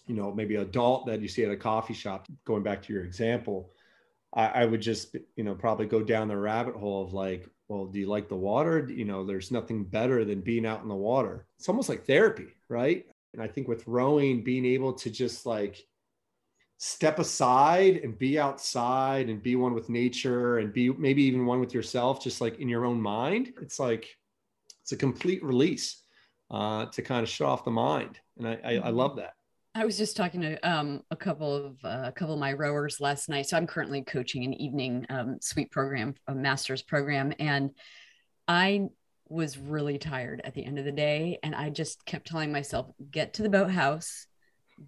you 0.06 0.14
know, 0.14 0.32
maybe 0.32 0.56
adult 0.56 1.06
that 1.06 1.20
you 1.20 1.28
see 1.28 1.44
at 1.44 1.50
a 1.50 1.56
coffee 1.56 1.94
shop, 1.94 2.26
going 2.44 2.62
back 2.62 2.82
to 2.82 2.92
your 2.92 3.04
example, 3.04 3.70
I, 4.34 4.46
I 4.46 4.64
would 4.66 4.82
just, 4.82 5.16
you 5.36 5.44
know, 5.44 5.54
probably 5.54 5.86
go 5.86 6.02
down 6.02 6.28
the 6.28 6.36
rabbit 6.36 6.76
hole 6.76 7.04
of 7.04 7.12
like, 7.12 7.48
well, 7.68 7.86
do 7.86 7.98
you 7.98 8.06
like 8.06 8.28
the 8.28 8.36
water? 8.36 8.86
You 8.88 9.04
know, 9.04 9.24
there's 9.24 9.50
nothing 9.50 9.84
better 9.84 10.24
than 10.24 10.40
being 10.40 10.66
out 10.66 10.82
in 10.82 10.88
the 10.88 10.94
water. 10.94 11.46
It's 11.58 11.68
almost 11.68 11.88
like 11.88 12.06
therapy, 12.06 12.48
right? 12.68 13.06
And 13.32 13.42
I 13.42 13.48
think 13.48 13.68
with 13.68 13.86
rowing, 13.86 14.42
being 14.42 14.64
able 14.64 14.92
to 14.94 15.10
just 15.10 15.46
like 15.46 15.84
step 16.78 17.18
aside 17.18 17.96
and 17.96 18.18
be 18.18 18.38
outside 18.38 19.30
and 19.30 19.42
be 19.42 19.56
one 19.56 19.74
with 19.74 19.88
nature 19.88 20.58
and 20.58 20.72
be 20.72 20.90
maybe 20.90 21.22
even 21.22 21.46
one 21.46 21.60
with 21.60 21.72
yourself, 21.72 22.22
just 22.22 22.40
like 22.40 22.58
in 22.58 22.68
your 22.68 22.84
own 22.84 23.00
mind, 23.00 23.52
it's 23.62 23.78
like 23.78 24.08
it's 24.82 24.92
a 24.92 24.96
complete 24.96 25.42
release 25.42 26.02
uh, 26.50 26.86
to 26.86 27.02
kind 27.02 27.22
of 27.22 27.28
shut 27.28 27.48
off 27.48 27.64
the 27.64 27.70
mind. 27.70 28.20
And 28.38 28.46
I, 28.46 28.58
I, 28.64 28.72
I 28.76 28.88
love 28.90 29.12
mm-hmm. 29.12 29.20
that. 29.20 29.32
I 29.74 29.84
was 29.84 29.98
just 29.98 30.16
talking 30.16 30.40
to 30.40 30.68
um, 30.68 31.02
a 31.10 31.16
couple 31.16 31.54
of 31.54 31.84
uh, 31.84 32.04
a 32.04 32.12
couple 32.12 32.32
of 32.32 32.40
my 32.40 32.54
rowers 32.54 32.98
last 32.98 33.28
night. 33.28 33.46
So 33.46 33.58
I'm 33.58 33.66
currently 33.66 34.02
coaching 34.02 34.42
an 34.44 34.54
evening 34.54 35.04
um, 35.10 35.36
sweep 35.40 35.70
program, 35.70 36.14
a 36.26 36.34
master's 36.34 36.82
program, 36.82 37.34
and 37.38 37.72
I 38.48 38.86
was 39.28 39.58
really 39.58 39.98
tired 39.98 40.40
at 40.44 40.54
the 40.54 40.64
end 40.64 40.78
of 40.78 40.86
the 40.86 40.92
day, 40.92 41.38
and 41.42 41.54
I 41.54 41.68
just 41.68 42.06
kept 42.06 42.26
telling 42.26 42.52
myself, 42.52 42.86
"Get 43.10 43.34
to 43.34 43.42
the 43.42 43.50
boathouse, 43.50 44.26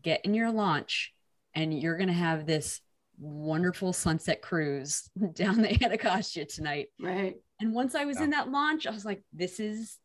get 0.03 0.25
in 0.25 0.33
your 0.33 0.51
launch, 0.53 1.13
and 1.55 1.79
you're 1.79 1.97
going 1.97 2.09
to 2.09 2.15
have 2.15 2.47
this 2.47 2.81
wonderful 3.19 3.93
sunset 3.93 4.43
cruise 4.43 5.11
down 5.35 5.63
the 5.63 5.85
Anacostia 5.85 6.45
tonight." 6.45 6.89
Right. 7.01 7.37
And 7.61 7.75
once 7.75 7.95
I 7.95 8.05
was 8.05 8.19
yeah. 8.19 8.25
in 8.25 8.31
that 8.31 8.51
launch, 8.51 8.87
I 8.87 8.91
was 8.91 9.05
like, 9.05 9.23
"This 9.33 9.61
is 9.61 9.99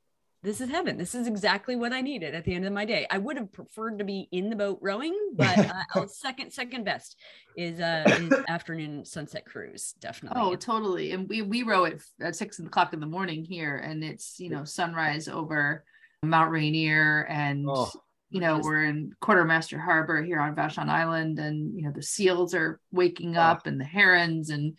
this 0.44 0.60
is 0.60 0.70
heaven. 0.70 0.98
This 0.98 1.16
is 1.16 1.26
exactly 1.26 1.78
what 1.78 1.94
I 1.94 2.02
needed 2.02 2.36
at 2.36 2.44
the 2.44 2.54
end 2.54 2.66
of 2.66 2.74
my 2.74 2.84
day. 2.84 3.08
I 3.10 3.18
would 3.18 3.38
have 3.38 3.54
preferred 3.54 3.98
to 4.00 4.04
be 4.04 4.28
in 4.34 4.50
the 4.50 4.58
boat 4.58 4.78
rowing, 4.82 5.18
but 5.36 5.58
uh, 5.96 6.06
second 6.08 6.52
second 6.52 6.84
best 6.84 7.18
is 7.56 7.80
uh 7.80 8.04
is 8.20 8.34
afternoon 8.50 9.06
sunset 9.06 9.46
cruise 9.46 9.94
definitely. 10.02 10.42
Oh, 10.42 10.56
totally. 10.56 11.14
And 11.14 11.30
we 11.30 11.42
we 11.42 11.64
row 11.64 11.86
at, 11.86 12.02
at 12.22 12.36
six 12.36 12.60
o'clock 12.60 12.94
in 12.94 13.00
the 13.00 13.06
morning 13.06 13.46
here, 13.46 13.78
and 13.78 14.04
it's 14.04 14.38
you 14.38 14.50
know 14.50 14.66
sunrise 14.66 15.30
over 15.30 15.86
Mount 16.24 16.52
Rainier, 16.52 17.26
and 17.30 17.66
oh. 17.70 17.90
You 18.34 18.42
know 18.42 18.60
we're 18.62 18.84
in 18.84 19.14
Quartermaster 19.22 19.80
Harbor 19.80 20.22
here 20.24 20.40
on 20.40 20.56
Vashon 20.56 20.90
Island, 20.90 21.38
and 21.38 21.78
you 21.78 21.84
know 21.86 21.92
the 21.92 22.02
seals 22.02 22.54
are 22.56 22.80
waking 22.92 23.38
oh. 23.38 23.42
up, 23.42 23.68
and 23.68 23.80
the 23.80 23.86
herons 23.86 24.50
and 24.50 24.76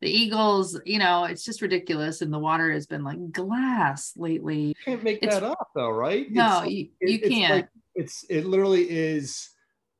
the 0.00 0.10
Eagles, 0.10 0.78
you 0.84 0.98
know, 0.98 1.24
it's 1.24 1.44
just 1.44 1.62
ridiculous. 1.62 2.20
And 2.20 2.32
the 2.32 2.38
water 2.38 2.70
has 2.72 2.86
been 2.86 3.04
like 3.04 3.32
glass 3.32 4.12
lately. 4.16 4.68
You 4.68 4.74
can't 4.84 5.02
make 5.02 5.22
it's, 5.22 5.34
that 5.34 5.42
up 5.42 5.70
though, 5.74 5.90
right? 5.90 6.30
No, 6.30 6.62
it's, 6.62 6.72
you, 6.72 6.88
you 7.00 7.18
it, 7.22 7.28
can't. 7.28 7.32
It's, 7.34 7.50
like, 7.50 7.68
it's, 7.94 8.24
it 8.28 8.44
literally 8.44 8.86
is, 8.90 9.48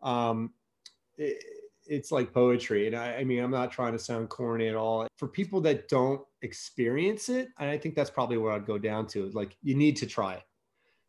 um, 0.02 0.52
it, 1.16 1.42
it's 1.86 2.12
like 2.12 2.34
poetry. 2.34 2.86
And 2.86 2.96
I, 2.96 3.16
I 3.16 3.24
mean, 3.24 3.42
I'm 3.42 3.50
not 3.50 3.72
trying 3.72 3.92
to 3.92 3.98
sound 3.98 4.28
corny 4.28 4.68
at 4.68 4.74
all. 4.74 5.06
For 5.16 5.28
people 5.28 5.60
that 5.62 5.88
don't 5.88 6.20
experience 6.42 7.28
it, 7.30 7.48
and 7.58 7.70
I 7.70 7.78
think 7.78 7.94
that's 7.94 8.10
probably 8.10 8.36
where 8.36 8.52
I'd 8.52 8.66
go 8.66 8.78
down 8.78 9.06
to. 9.08 9.30
Like, 9.30 9.56
you 9.62 9.74
need 9.74 9.96
to 9.98 10.06
try 10.06 10.34
it. 10.34 10.42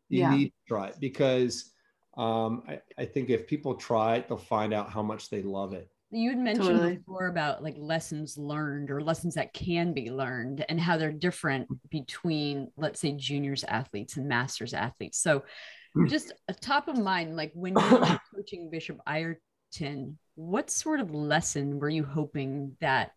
You 0.09 0.19
yeah. 0.19 0.35
need 0.35 0.45
to 0.47 0.67
try 0.67 0.87
it 0.87 0.95
because 0.99 1.71
um, 2.18 2.63
I, 2.68 2.80
I 2.97 3.05
think 3.05 3.30
if 3.30 3.47
people 3.47 3.76
try 3.76 4.16
it, 4.16 4.28
they'll 4.28 4.38
find 4.38 4.74
out 4.74 4.89
how 4.89 5.03
much 5.03 5.30
they 5.30 5.41
love 5.41 5.74
it. 5.74 5.89
You 6.11 6.30
had 6.30 6.39
mentioned 6.39 6.68
totally. 6.68 6.97
before 6.97 7.28
about 7.28 7.61
like 7.61 7.76
lessons 7.78 8.38
learned 8.38 8.89
or 8.89 9.01
lessons 9.01 9.36
that 9.36 9.53
can 9.53 9.91
be 9.93 10.11
learned 10.11 10.63
and 10.70 10.80
how 10.80 10.97
they're 10.97 11.11
different 11.11 11.68
between, 11.89 12.72
let's 12.78 13.01
say, 13.01 13.11
juniors 13.13 13.66
athletes 13.66 14.16
and 14.16 14.28
masters 14.28 14.74
athletes. 14.74 15.18
So, 15.20 15.43
hmm. 15.93 16.07
just 16.07 16.32
a 16.47 16.53
top 16.53 16.88
of 16.88 16.97
mind, 16.97 17.36
like 17.36 17.51
when 17.53 17.74
you 17.78 17.89
were 17.89 18.20
coaching 18.36 18.70
Bishop 18.70 18.99
Ireton, 19.05 20.18
what 20.36 20.70
sort 20.70 21.01
of 21.01 21.13
lesson 21.13 21.80
were 21.80 21.89
you 21.89 22.05
hoping 22.05 22.78
that 22.80 23.11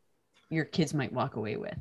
your 0.50 0.64
kids 0.64 0.92
might 0.92 1.12
walk 1.12 1.36
away 1.36 1.56
with? 1.56 1.78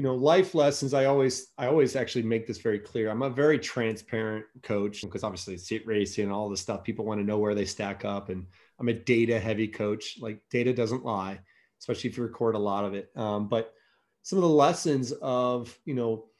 You 0.00 0.06
know, 0.06 0.14
life 0.14 0.54
lessons. 0.54 0.94
I 0.94 1.04
always, 1.04 1.48
I 1.58 1.66
always 1.66 1.94
actually 1.94 2.22
make 2.22 2.46
this 2.46 2.56
very 2.56 2.78
clear. 2.78 3.10
I'm 3.10 3.20
a 3.20 3.28
very 3.28 3.58
transparent 3.58 4.46
coach 4.62 5.02
because 5.02 5.22
obviously 5.22 5.58
seat 5.58 5.86
racing 5.86 6.24
and 6.24 6.32
all 6.32 6.48
this 6.48 6.62
stuff. 6.62 6.84
People 6.84 7.04
want 7.04 7.20
to 7.20 7.26
know 7.26 7.36
where 7.36 7.54
they 7.54 7.66
stack 7.66 8.06
up, 8.06 8.30
and 8.30 8.46
I'm 8.78 8.88
a 8.88 8.94
data 8.94 9.38
heavy 9.38 9.68
coach. 9.68 10.16
Like 10.18 10.40
data 10.50 10.72
doesn't 10.72 11.04
lie, 11.04 11.38
especially 11.80 12.08
if 12.08 12.16
you 12.16 12.22
record 12.22 12.54
a 12.54 12.58
lot 12.58 12.86
of 12.86 12.94
it. 12.94 13.10
Um, 13.14 13.46
but 13.46 13.74
some 14.22 14.38
of 14.38 14.42
the 14.42 14.48
lessons 14.48 15.12
of 15.20 15.78
you 15.84 15.92
know 15.92 16.30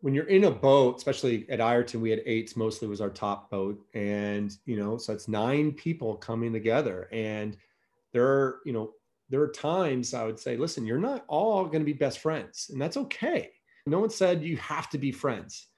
when 0.00 0.12
you're 0.12 0.24
in 0.24 0.42
a 0.42 0.50
boat, 0.50 0.96
especially 0.96 1.48
at 1.48 1.60
Ireton, 1.60 2.00
we 2.00 2.10
had 2.10 2.22
eights 2.26 2.56
mostly 2.56 2.88
was 2.88 3.00
our 3.00 3.08
top 3.08 3.52
boat. 3.52 3.78
And, 3.94 4.50
you 4.64 4.76
know, 4.76 4.96
so 4.96 5.12
it's 5.12 5.28
nine 5.28 5.70
people 5.70 6.16
coming 6.16 6.52
together. 6.52 7.08
And 7.12 7.56
there 8.12 8.26
are, 8.26 8.60
you 8.64 8.72
know, 8.72 8.94
there 9.30 9.40
are 9.40 9.48
times 9.48 10.12
I 10.12 10.24
would 10.24 10.38
say, 10.38 10.56
listen, 10.56 10.84
you're 10.84 10.98
not 10.98 11.24
all 11.28 11.64
going 11.64 11.80
to 11.80 11.84
be 11.84 11.92
best 11.92 12.18
friends. 12.18 12.68
And 12.70 12.80
that's 12.80 12.96
okay. 12.96 13.50
No 13.86 14.00
one 14.00 14.10
said 14.10 14.42
you 14.42 14.56
have 14.58 14.90
to 14.90 14.98
be 14.98 15.12
friends. 15.12 15.68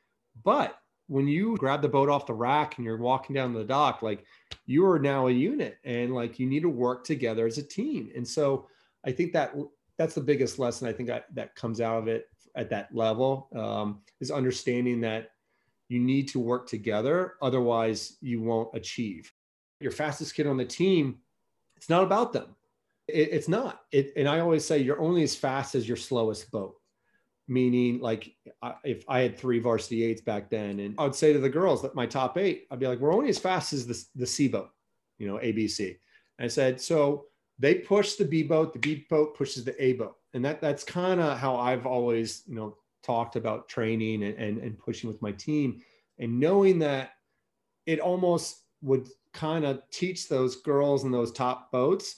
But 0.43 0.77
when 1.07 1.29
you 1.29 1.57
grab 1.59 1.83
the 1.83 1.89
boat 1.89 2.09
off 2.09 2.27
the 2.27 2.35
rack 2.35 2.79
and 2.79 2.85
you're 2.85 2.97
walking 2.97 3.35
down 3.35 3.53
the 3.53 3.65
dock, 3.65 4.03
like 4.03 4.25
you 4.67 4.87
are 4.87 4.99
now 4.99 5.27
a 5.27 5.31
unit 5.31 5.77
and 5.85 6.15
like 6.15 6.39
you 6.39 6.47
need 6.47 6.63
to 6.63 6.69
work 6.71 7.05
together 7.05 7.47
as 7.47 7.59
a 7.59 7.63
team. 7.63 8.11
And 8.17 8.27
so 8.27 8.67
I 9.05 9.13
think 9.13 9.33
that 9.35 9.55
that's 9.99 10.15
the 10.15 10.21
biggest 10.21 10.59
lesson 10.59 10.89
I 10.89 10.93
think 10.93 11.11
I, 11.11 11.23
that 11.35 11.55
comes 11.55 11.81
out 11.81 11.99
of 11.99 12.09
it 12.09 12.27
at 12.57 12.71
that 12.71 12.95
level 12.95 13.49
um, 13.55 14.01
is 14.21 14.31
understanding 14.31 15.01
that 15.03 15.31
you 15.89 16.01
need 16.01 16.29
to 16.29 16.39
work 16.39 16.67
together 16.67 17.35
otherwise 17.43 18.17
you 18.21 18.41
won't 18.41 18.71
achieve 18.75 19.31
your 19.81 19.93
fastest 19.93 20.35
kid 20.35 20.47
on 20.47 20.57
the 20.57 20.65
team 20.65 21.19
it's 21.77 21.89
not 21.89 22.03
about 22.03 22.33
them 22.33 22.55
it, 23.13 23.31
it's 23.33 23.49
not. 23.49 23.83
It, 23.93 24.13
and 24.17 24.29
i 24.29 24.41
always 24.41 24.65
say 24.65 24.79
you're 24.79 25.01
only 25.01 25.23
as 25.23 25.37
fast 25.37 25.75
as 25.75 25.87
your 25.87 25.97
slowest 25.97 26.51
boat. 26.51 26.77
Meaning 27.49 28.01
like 28.01 28.35
if 28.85 29.05
i 29.09 29.21
had 29.21 29.37
three 29.37 29.59
varsity 29.59 30.05
eights 30.05 30.23
back 30.23 30.49
then 30.49 30.79
and 30.79 30.95
i 30.97 31.03
would 31.03 31.15
say 31.15 31.33
to 31.33 31.39
the 31.39 31.51
girls 31.51 31.83
that 31.83 31.95
my 31.95 32.07
top 32.07 32.39
eight 32.39 32.67
i'd 32.71 32.79
be 32.79 32.87
like 32.87 33.01
we're 33.01 33.13
only 33.13 33.29
as 33.29 33.39
fast 33.39 33.73
as 33.73 33.85
the, 33.85 34.05
the 34.15 34.27
c 34.27 34.47
boat 34.47 34.71
you 35.19 35.27
know 35.27 35.39
abc 35.39 35.81
and 36.39 36.45
i 36.45 36.49
said 36.49 36.81
so 36.81 37.27
they 37.59 37.77
push 37.77 38.15
the 38.15 38.25
b 38.25 38.43
boat 38.43 38.73
the 38.73 38.79
b 38.79 39.07
boat 39.09 39.37
pushes 39.37 39.65
the 39.65 39.83
a 39.83 39.95
boat. 39.95 40.17
And 40.35 40.45
that 40.45 40.61
that's 40.61 40.85
kind 40.85 41.21
of 41.21 41.39
how 41.39 41.57
I've 41.57 41.87
always 41.87 42.43
you 42.47 42.57
know 42.57 42.77
talked 43.03 43.37
about 43.37 43.69
training 43.69 44.25
and, 44.25 44.37
and 44.37 44.59
and 44.59 44.79
pushing 44.79 45.09
with 45.09 45.23
my 45.23 45.33
team. 45.33 45.81
And 46.19 46.41
knowing 46.41 46.79
that 46.81 47.11
it 47.87 48.01
almost 48.01 48.59
would 48.83 49.09
kind 49.33 49.65
of 49.65 49.83
teach 49.91 50.29
those 50.29 50.57
girls 50.57 51.05
in 51.05 51.13
those 51.13 51.33
top 51.33 51.71
boats 51.71 52.17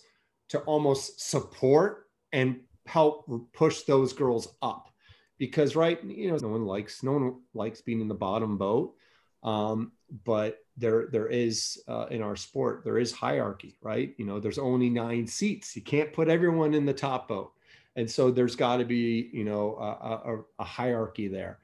to 0.54 0.60
almost 0.60 1.20
support 1.20 2.06
and 2.32 2.60
help 2.86 3.28
push 3.52 3.82
those 3.82 4.12
girls 4.12 4.54
up. 4.62 4.88
Because 5.36 5.74
right 5.74 6.02
you 6.04 6.30
know 6.30 6.36
no 6.36 6.48
one 6.48 6.64
likes 6.64 7.02
no 7.02 7.12
one 7.12 7.40
likes 7.54 7.80
being 7.80 8.00
in 8.00 8.08
the 8.08 8.14
bottom 8.14 8.56
boat. 8.56 8.94
Um, 9.42 9.92
but 10.24 10.58
there 10.76 11.08
there 11.10 11.26
is 11.26 11.82
uh, 11.88 12.06
in 12.10 12.22
our 12.22 12.36
sport 12.36 12.82
there 12.84 12.98
is 12.98 13.12
hierarchy 13.12 13.76
right? 13.82 14.14
You 14.16 14.26
know 14.26 14.38
there's 14.38 14.58
only 14.58 14.88
nine 14.90 15.26
seats. 15.26 15.74
You 15.74 15.82
can't 15.82 16.12
put 16.12 16.28
everyone 16.28 16.72
in 16.72 16.86
the 16.86 16.94
top 16.94 17.28
boat. 17.28 17.52
And 17.96 18.10
so 18.10 18.30
there's 18.30 18.56
got 18.56 18.76
to 18.76 18.84
be 18.84 19.28
you 19.32 19.44
know 19.44 19.76
a, 19.76 20.30
a, 20.30 20.44
a, 20.60 20.64
hierarchy 20.64 21.26
there. 21.26 21.58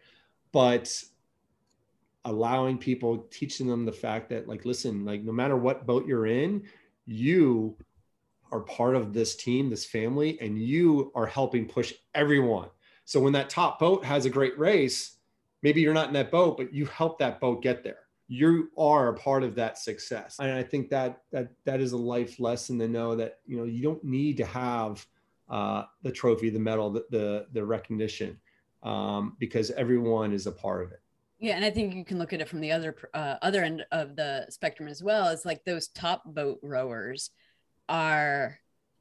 But 0.50 0.92
allowing 2.24 2.76
people 2.76 3.26
teaching 3.30 3.68
them 3.68 3.84
the 3.84 3.92
fact 3.92 4.30
that 4.30 4.48
like 4.48 4.64
listen 4.64 5.04
like 5.04 5.22
no 5.22 5.32
matter 5.32 5.56
what 5.56 5.86
boat 5.86 6.06
you're 6.06 6.26
in 6.26 6.62
you 7.06 7.76
are 8.52 8.60
part 8.60 8.96
of 8.96 9.12
this 9.12 9.36
team 9.36 9.70
this 9.70 9.84
family 9.84 10.38
and 10.40 10.58
you 10.58 11.10
are 11.14 11.26
helping 11.26 11.66
push 11.66 11.92
everyone 12.14 12.68
so 13.04 13.20
when 13.20 13.32
that 13.32 13.50
top 13.50 13.78
boat 13.78 14.04
has 14.04 14.24
a 14.24 14.30
great 14.30 14.58
race 14.58 15.18
maybe 15.62 15.80
you're 15.80 15.94
not 15.94 16.08
in 16.08 16.14
that 16.14 16.30
boat 16.30 16.56
but 16.56 16.72
you 16.72 16.86
help 16.86 17.18
that 17.18 17.40
boat 17.40 17.62
get 17.62 17.82
there 17.82 18.00
you 18.28 18.70
are 18.78 19.08
a 19.08 19.14
part 19.14 19.42
of 19.42 19.54
that 19.54 19.78
success 19.78 20.36
and 20.40 20.52
i 20.52 20.62
think 20.62 20.88
that 20.88 21.22
that 21.32 21.50
that 21.64 21.80
is 21.80 21.92
a 21.92 21.96
life 21.96 22.38
lesson 22.38 22.78
to 22.78 22.88
know 22.88 23.14
that 23.14 23.38
you 23.46 23.56
know 23.56 23.64
you 23.64 23.82
don't 23.82 24.02
need 24.04 24.36
to 24.36 24.44
have 24.44 25.04
uh, 25.50 25.84
the 26.02 26.12
trophy, 26.12 26.48
the 26.48 26.58
medal, 26.58 26.90
the 26.90 27.04
the, 27.10 27.46
the 27.52 27.64
recognition, 27.64 28.38
um, 28.82 29.36
because 29.38 29.70
everyone 29.72 30.32
is 30.32 30.46
a 30.46 30.52
part 30.52 30.82
of 30.84 30.92
it. 30.92 31.00
Yeah, 31.40 31.56
and 31.56 31.64
I 31.64 31.70
think 31.70 31.94
you 31.94 32.04
can 32.04 32.18
look 32.18 32.32
at 32.32 32.40
it 32.40 32.48
from 32.48 32.60
the 32.60 32.70
other 32.72 32.96
uh, 33.14 33.36
other 33.42 33.64
end 33.64 33.84
of 33.90 34.16
the 34.16 34.46
spectrum 34.48 34.88
as 34.88 35.02
well. 35.02 35.28
It's 35.28 35.44
like 35.44 35.64
those 35.64 35.88
top 35.88 36.22
boat 36.24 36.60
rowers 36.62 37.30
are 37.90 38.58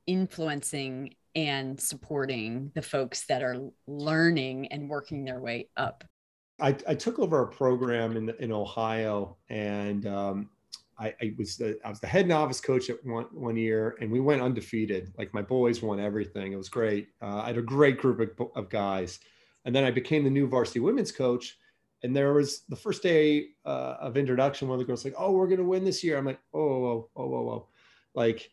influencing 0.08 1.16
and 1.36 1.80
supporting 1.80 2.72
the 2.76 2.82
folks 2.82 3.26
that 3.28 3.44
are 3.44 3.70
learning 3.88 4.68
and 4.68 4.90
working 4.90 5.24
their 5.24 5.40
way 5.40 5.70
up. 5.78 6.04
I, 6.60 6.76
I 6.88 6.96
took 6.96 7.20
over 7.20 7.44
a 7.44 7.48
program 7.48 8.18
in 8.18 8.30
in 8.40 8.52
Ohio, 8.52 9.38
and 9.50 10.06
um, 10.06 10.50
I, 10.98 11.14
I, 11.22 11.34
was 11.38 11.56
the 11.56 11.80
I 11.86 11.90
was 11.90 12.00
the 12.00 12.08
head 12.08 12.28
novice 12.28 12.60
coach 12.60 12.90
at 12.90 13.04
one 13.06 13.26
one 13.32 13.56
year, 13.56 13.96
and 14.02 14.12
we 14.12 14.20
went 14.20 14.42
undefeated. 14.42 15.14
Like 15.18 15.34
my 15.34 15.42
boys 15.42 15.82
won 15.82 16.00
everything. 16.00 16.52
It 16.52 16.58
was 16.58 16.70
great. 16.70 17.10
Uh, 17.22 17.42
I 17.44 17.48
had 17.48 17.58
a 17.58 17.62
great 17.62 17.98
group 17.98 18.20
of, 18.20 18.50
of, 18.56 18.70
guys, 18.70 19.20
and 19.64 19.74
then 19.74 19.86
I 19.86 19.92
became 19.92 20.24
the 20.24 20.30
new 20.30 20.48
varsity 20.48 20.82
women's 20.82 21.12
coach. 21.12 21.58
And 22.04 22.16
there 22.16 22.34
was 22.34 22.62
the 22.70 22.76
first 22.78 23.04
day 23.04 23.50
uh, 23.66 23.96
of 24.00 24.18
introduction. 24.18 24.68
One 24.68 24.76
of 24.76 24.80
the 24.80 24.86
girls 24.86 25.06
like, 25.06 25.16
"Oh, 25.18 25.32
we're 25.32 25.48
gonna 25.48 25.64
win 25.64 25.86
this 25.86 26.04
year." 26.04 26.18
I'm 26.18 26.26
like, 26.26 26.40
"Oh, 26.54 26.60
oh, 26.60 27.10
oh, 27.16 27.24
oh, 27.24 27.28
whoa!" 27.28 27.68
Like, 28.16 28.50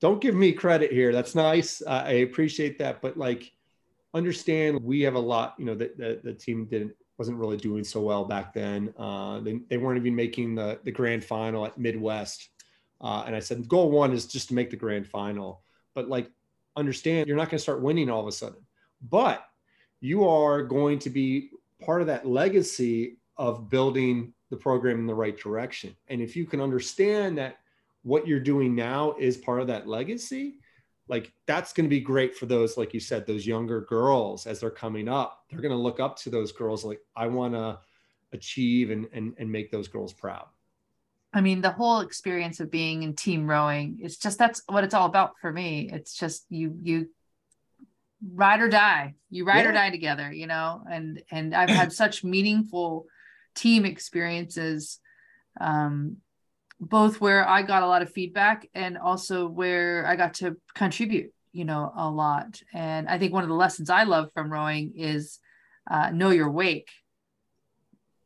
don't 0.00 0.20
give 0.20 0.34
me 0.34 0.52
credit 0.52 0.92
here. 0.92 1.12
That's 1.12 1.34
nice. 1.34 1.82
I 1.86 2.12
appreciate 2.12 2.78
that, 2.78 3.02
but 3.02 3.16
like, 3.16 3.52
understand 4.14 4.82
we 4.82 5.02
have 5.02 5.14
a 5.14 5.20
lot. 5.20 5.54
You 5.58 5.66
know, 5.66 5.74
that 5.74 5.96
the, 5.96 6.20
the 6.22 6.32
team 6.32 6.66
didn't 6.66 6.92
wasn't 7.18 7.36
really 7.36 7.58
doing 7.58 7.84
so 7.84 8.00
well 8.00 8.24
back 8.24 8.54
then. 8.54 8.94
Uh, 8.98 9.40
they, 9.40 9.60
they 9.68 9.76
weren't 9.76 9.98
even 9.98 10.16
making 10.16 10.54
the, 10.54 10.80
the 10.84 10.90
grand 10.90 11.22
final 11.22 11.66
at 11.66 11.76
Midwest. 11.76 12.48
Uh, 12.98 13.24
and 13.26 13.36
I 13.36 13.40
said, 13.40 13.68
goal 13.68 13.90
one 13.90 14.14
is 14.14 14.24
just 14.24 14.48
to 14.48 14.54
make 14.54 14.70
the 14.70 14.76
grand 14.76 15.06
final. 15.06 15.60
But 15.94 16.08
like, 16.08 16.30
understand 16.76 17.28
you're 17.28 17.36
not 17.36 17.50
going 17.50 17.58
to 17.58 17.62
start 17.62 17.82
winning 17.82 18.08
all 18.08 18.22
of 18.22 18.26
a 18.26 18.32
sudden, 18.32 18.60
but 19.02 19.44
you 20.00 20.26
are 20.26 20.62
going 20.62 20.98
to 21.00 21.10
be 21.10 21.50
part 21.84 22.00
of 22.00 22.06
that 22.06 22.26
legacy 22.26 23.18
of 23.36 23.68
building 23.68 24.32
the 24.48 24.56
program 24.56 24.98
in 24.98 25.06
the 25.06 25.14
right 25.14 25.38
direction. 25.38 25.94
And 26.08 26.22
if 26.22 26.36
you 26.36 26.46
can 26.46 26.60
understand 26.60 27.36
that 27.36 27.58
what 28.02 28.26
you're 28.26 28.40
doing 28.40 28.74
now 28.74 29.14
is 29.18 29.36
part 29.36 29.60
of 29.60 29.66
that 29.68 29.86
legacy, 29.86 30.60
like 31.10 31.32
that's 31.46 31.72
going 31.72 31.84
to 31.84 31.90
be 31.90 32.00
great 32.00 32.36
for 32.36 32.46
those 32.46 32.76
like 32.76 32.94
you 32.94 33.00
said 33.00 33.26
those 33.26 33.46
younger 33.46 33.82
girls 33.82 34.46
as 34.46 34.60
they're 34.60 34.70
coming 34.70 35.08
up. 35.08 35.44
They're 35.50 35.60
going 35.60 35.72
to 35.72 35.76
look 35.76 36.00
up 36.00 36.16
to 36.20 36.30
those 36.30 36.52
girls 36.52 36.84
like 36.84 37.00
i 37.16 37.26
want 37.26 37.54
to 37.54 37.78
achieve 38.32 38.90
and, 38.90 39.08
and 39.12 39.34
and 39.36 39.50
make 39.50 39.70
those 39.70 39.88
girls 39.88 40.12
proud. 40.12 40.46
I 41.34 41.40
mean 41.40 41.60
the 41.60 41.72
whole 41.72 42.00
experience 42.00 42.60
of 42.60 42.70
being 42.70 43.02
in 43.02 43.14
team 43.14 43.48
rowing 43.48 43.98
it's 44.00 44.16
just 44.16 44.38
that's 44.38 44.62
what 44.68 44.84
it's 44.84 44.94
all 44.94 45.06
about 45.06 45.32
for 45.40 45.52
me. 45.52 45.90
It's 45.92 46.14
just 46.14 46.46
you 46.48 46.78
you 46.80 47.10
ride 48.32 48.60
or 48.60 48.68
die. 48.68 49.14
You 49.30 49.44
ride 49.44 49.64
yeah. 49.64 49.70
or 49.70 49.72
die 49.72 49.90
together 49.90 50.32
you 50.32 50.46
know? 50.46 50.82
And 50.88 51.22
and 51.30 51.54
i've 51.54 51.70
had 51.70 51.92
such 51.92 52.22
meaningful 52.22 53.06
team 53.56 53.84
experiences 53.84 55.00
um 55.60 56.18
both 56.80 57.20
where 57.20 57.46
I 57.46 57.62
got 57.62 57.82
a 57.82 57.86
lot 57.86 58.02
of 58.02 58.12
feedback 58.12 58.68
and 58.74 58.96
also 58.96 59.46
where 59.46 60.06
I 60.06 60.16
got 60.16 60.34
to 60.34 60.56
contribute, 60.74 61.32
you 61.52 61.66
know, 61.66 61.92
a 61.94 62.08
lot. 62.08 62.62
And 62.72 63.08
I 63.08 63.18
think 63.18 63.34
one 63.34 63.42
of 63.42 63.50
the 63.50 63.54
lessons 63.54 63.90
I 63.90 64.04
love 64.04 64.32
from 64.32 64.50
rowing 64.50 64.94
is 64.96 65.38
uh, 65.90 66.10
know 66.10 66.30
your 66.30 66.50
wake 66.50 66.88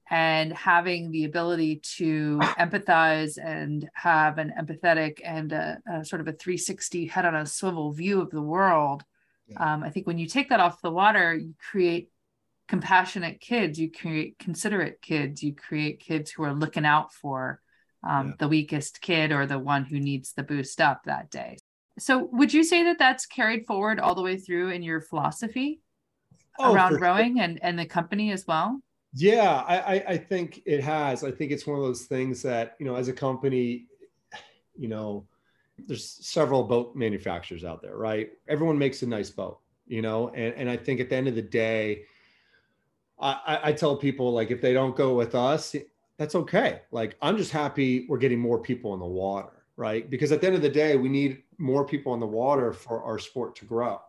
and 0.08 0.52
having 0.52 1.10
the 1.10 1.24
ability 1.24 1.80
to 1.96 2.38
empathize 2.58 3.38
and 3.42 3.88
have 3.94 4.38
an 4.38 4.52
empathetic 4.60 5.18
and 5.24 5.52
a, 5.52 5.80
a 5.90 6.04
sort 6.04 6.20
of 6.20 6.28
a 6.28 6.32
360 6.32 7.06
head 7.06 7.24
on 7.24 7.34
a 7.34 7.46
swivel 7.46 7.90
view 7.92 8.20
of 8.20 8.30
the 8.30 8.42
world. 8.42 9.02
Yeah. 9.48 9.74
Um, 9.74 9.82
I 9.82 9.90
think 9.90 10.06
when 10.06 10.18
you 10.18 10.28
take 10.28 10.50
that 10.50 10.60
off 10.60 10.80
the 10.80 10.90
water, 10.90 11.34
you 11.34 11.54
create 11.70 12.10
compassionate 12.68 13.40
kids, 13.40 13.80
you 13.80 13.90
create 13.90 14.38
considerate 14.38 15.02
kids, 15.02 15.42
you 15.42 15.54
create 15.54 16.00
kids 16.00 16.30
who 16.30 16.44
are 16.44 16.54
looking 16.54 16.86
out 16.86 17.12
for 17.12 17.60
um, 18.06 18.28
yeah. 18.28 18.34
the 18.38 18.48
weakest 18.48 19.00
kid 19.00 19.32
or 19.32 19.46
the 19.46 19.58
one 19.58 19.84
who 19.84 19.98
needs 19.98 20.32
the 20.32 20.42
boost 20.42 20.80
up 20.80 21.04
that 21.04 21.30
day. 21.30 21.56
So, 21.98 22.28
would 22.32 22.52
you 22.52 22.64
say 22.64 22.84
that 22.84 22.98
that's 22.98 23.26
carried 23.26 23.66
forward 23.66 24.00
all 24.00 24.14
the 24.14 24.22
way 24.22 24.36
through 24.36 24.70
in 24.70 24.82
your 24.82 25.00
philosophy 25.00 25.80
oh, 26.58 26.74
around 26.74 27.00
rowing 27.00 27.36
sure. 27.36 27.44
and 27.44 27.62
and 27.62 27.78
the 27.78 27.86
company 27.86 28.32
as 28.32 28.46
well? 28.46 28.80
Yeah, 29.16 29.62
I, 29.68 30.04
I 30.08 30.16
think 30.16 30.62
it 30.66 30.82
has. 30.82 31.22
I 31.22 31.30
think 31.30 31.52
it's 31.52 31.68
one 31.68 31.78
of 31.78 31.84
those 31.84 32.02
things 32.02 32.42
that 32.42 32.74
you 32.80 32.86
know, 32.86 32.96
as 32.96 33.06
a 33.06 33.12
company, 33.12 33.86
you 34.76 34.88
know, 34.88 35.26
there's 35.78 36.08
several 36.26 36.64
boat 36.64 36.96
manufacturers 36.96 37.64
out 37.64 37.80
there, 37.80 37.96
right? 37.96 38.30
Everyone 38.48 38.76
makes 38.76 39.02
a 39.02 39.06
nice 39.06 39.30
boat, 39.30 39.60
you 39.86 40.02
know, 40.02 40.30
and 40.30 40.54
and 40.54 40.68
I 40.68 40.76
think 40.76 40.98
at 40.98 41.10
the 41.10 41.16
end 41.16 41.28
of 41.28 41.36
the 41.36 41.42
day, 41.42 42.06
I, 43.20 43.60
I 43.64 43.72
tell 43.72 43.96
people 43.96 44.32
like 44.32 44.50
if 44.50 44.60
they 44.60 44.72
don't 44.72 44.96
go 44.96 45.14
with 45.14 45.36
us, 45.36 45.76
that's 46.16 46.34
okay. 46.34 46.82
Like 46.90 47.16
I'm 47.22 47.36
just 47.36 47.50
happy 47.50 48.06
we're 48.08 48.18
getting 48.18 48.38
more 48.38 48.58
people 48.58 48.94
in 48.94 49.00
the 49.00 49.06
water, 49.06 49.64
right? 49.76 50.08
Because 50.08 50.32
at 50.32 50.40
the 50.40 50.46
end 50.46 50.56
of 50.56 50.62
the 50.62 50.68
day, 50.68 50.96
we 50.96 51.08
need 51.08 51.42
more 51.58 51.84
people 51.84 52.14
in 52.14 52.20
the 52.20 52.26
water 52.26 52.72
for 52.72 53.02
our 53.02 53.18
sport 53.18 53.56
to 53.56 53.64
grow. 53.64 54.00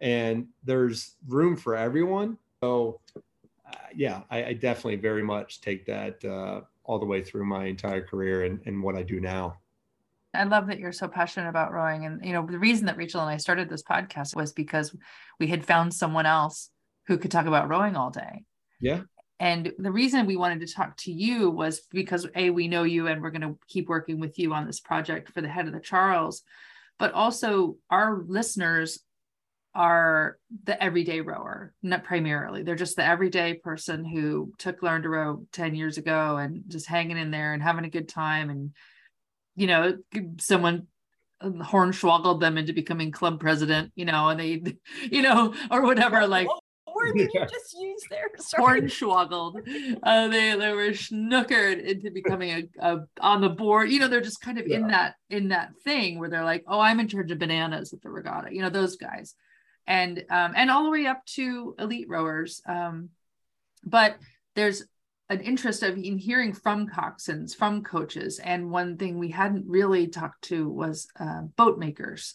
And 0.00 0.48
there's 0.64 1.14
room 1.26 1.56
for 1.56 1.74
everyone. 1.74 2.36
So, 2.62 3.00
uh, 3.16 3.76
yeah, 3.94 4.22
I, 4.30 4.44
I, 4.44 4.52
definitely 4.52 4.96
very 4.96 5.22
much 5.22 5.60
take 5.60 5.86
that 5.86 6.24
uh, 6.24 6.60
all 6.84 6.98
the 6.98 7.06
way 7.06 7.22
through 7.22 7.44
my 7.44 7.66
entire 7.66 8.02
career 8.02 8.44
and, 8.44 8.60
and 8.66 8.82
what 8.82 8.96
I 8.96 9.02
do 9.02 9.20
now. 9.20 9.58
I 10.34 10.44
love 10.44 10.66
that 10.66 10.78
you're 10.78 10.92
so 10.92 11.08
passionate 11.08 11.48
about 11.48 11.72
rowing. 11.72 12.04
And, 12.04 12.24
you 12.24 12.32
know, 12.32 12.46
the 12.46 12.58
reason 12.58 12.86
that 12.86 12.96
Rachel 12.96 13.22
and 13.22 13.30
I 13.30 13.38
started 13.38 13.68
this 13.68 13.82
podcast 13.82 14.36
was 14.36 14.52
because 14.52 14.94
we 15.40 15.46
had 15.46 15.64
found 15.64 15.94
someone 15.94 16.26
else 16.26 16.70
who 17.06 17.16
could 17.16 17.30
talk 17.30 17.46
about 17.46 17.68
rowing 17.68 17.96
all 17.96 18.10
day. 18.10 18.44
Yeah. 18.80 19.02
And 19.38 19.72
the 19.78 19.92
reason 19.92 20.26
we 20.26 20.36
wanted 20.36 20.60
to 20.60 20.72
talk 20.72 20.96
to 20.98 21.12
you 21.12 21.50
was 21.50 21.82
because 21.90 22.26
A, 22.34 22.50
we 22.50 22.68
know 22.68 22.84
you 22.84 23.06
and 23.06 23.20
we're 23.20 23.30
going 23.30 23.42
to 23.42 23.58
keep 23.68 23.88
working 23.88 24.18
with 24.18 24.38
you 24.38 24.54
on 24.54 24.66
this 24.66 24.80
project 24.80 25.32
for 25.32 25.42
the 25.42 25.48
head 25.48 25.66
of 25.66 25.74
the 25.74 25.80
Charles, 25.80 26.42
but 26.98 27.12
also 27.12 27.76
our 27.90 28.22
listeners 28.26 29.00
are 29.74 30.38
the 30.64 30.82
everyday 30.82 31.20
rower, 31.20 31.74
not 31.82 32.02
primarily. 32.02 32.62
They're 32.62 32.76
just 32.76 32.96
the 32.96 33.04
everyday 33.04 33.54
person 33.54 34.06
who 34.06 34.54
took 34.56 34.82
learn 34.82 35.02
to 35.02 35.10
row 35.10 35.46
10 35.52 35.74
years 35.74 35.98
ago 35.98 36.38
and 36.38 36.62
just 36.68 36.86
hanging 36.86 37.18
in 37.18 37.30
there 37.30 37.52
and 37.52 37.62
having 37.62 37.84
a 37.84 37.90
good 37.90 38.08
time. 38.08 38.48
And, 38.48 38.70
you 39.54 39.66
know, 39.66 39.98
someone 40.38 40.86
hornswoggled 41.42 42.40
them 42.40 42.56
into 42.56 42.72
becoming 42.72 43.10
club 43.10 43.38
president, 43.38 43.92
you 43.94 44.06
know, 44.06 44.30
and 44.30 44.40
they, 44.40 44.62
you 45.10 45.20
know, 45.20 45.54
or 45.70 45.82
whatever, 45.82 46.26
like 46.26 46.48
word 47.14 47.30
you 47.32 47.40
just 47.40 47.76
use 47.78 48.02
there? 48.10 48.30
Sorry. 48.38 48.82
Hornswoggled. 48.82 49.98
Uh, 50.02 50.28
they 50.28 50.56
they 50.56 50.72
were 50.72 50.90
snookered 50.90 51.82
into 51.82 52.10
becoming 52.10 52.68
a, 52.80 52.94
a, 52.94 52.98
on 53.20 53.40
the 53.40 53.48
board. 53.48 53.90
You 53.90 54.00
know, 54.00 54.08
they're 54.08 54.20
just 54.20 54.40
kind 54.40 54.58
of 54.58 54.66
yeah. 54.66 54.76
in 54.76 54.88
that 54.88 55.14
in 55.30 55.48
that 55.48 55.70
thing 55.84 56.18
where 56.18 56.28
they're 56.28 56.44
like, 56.44 56.64
oh, 56.66 56.80
I'm 56.80 57.00
in 57.00 57.08
charge 57.08 57.30
of 57.30 57.38
bananas 57.38 57.92
at 57.92 58.02
the 58.02 58.10
regatta. 58.10 58.54
You 58.54 58.62
know, 58.62 58.70
those 58.70 58.96
guys, 58.96 59.34
and 59.86 60.24
um, 60.30 60.52
and 60.56 60.70
all 60.70 60.84
the 60.84 60.90
way 60.90 61.06
up 61.06 61.24
to 61.34 61.74
elite 61.78 62.08
rowers. 62.08 62.60
Um, 62.66 63.10
but 63.84 64.16
there's 64.54 64.82
an 65.28 65.40
interest 65.40 65.82
of 65.82 65.96
in 65.96 66.18
hearing 66.18 66.52
from 66.52 66.88
coxswains, 66.88 67.54
from 67.54 67.82
coaches, 67.82 68.38
and 68.38 68.70
one 68.70 68.96
thing 68.96 69.18
we 69.18 69.30
hadn't 69.30 69.66
really 69.66 70.06
talked 70.06 70.42
to 70.44 70.68
was 70.68 71.08
uh, 71.18 71.42
boat 71.56 71.78
makers 71.78 72.32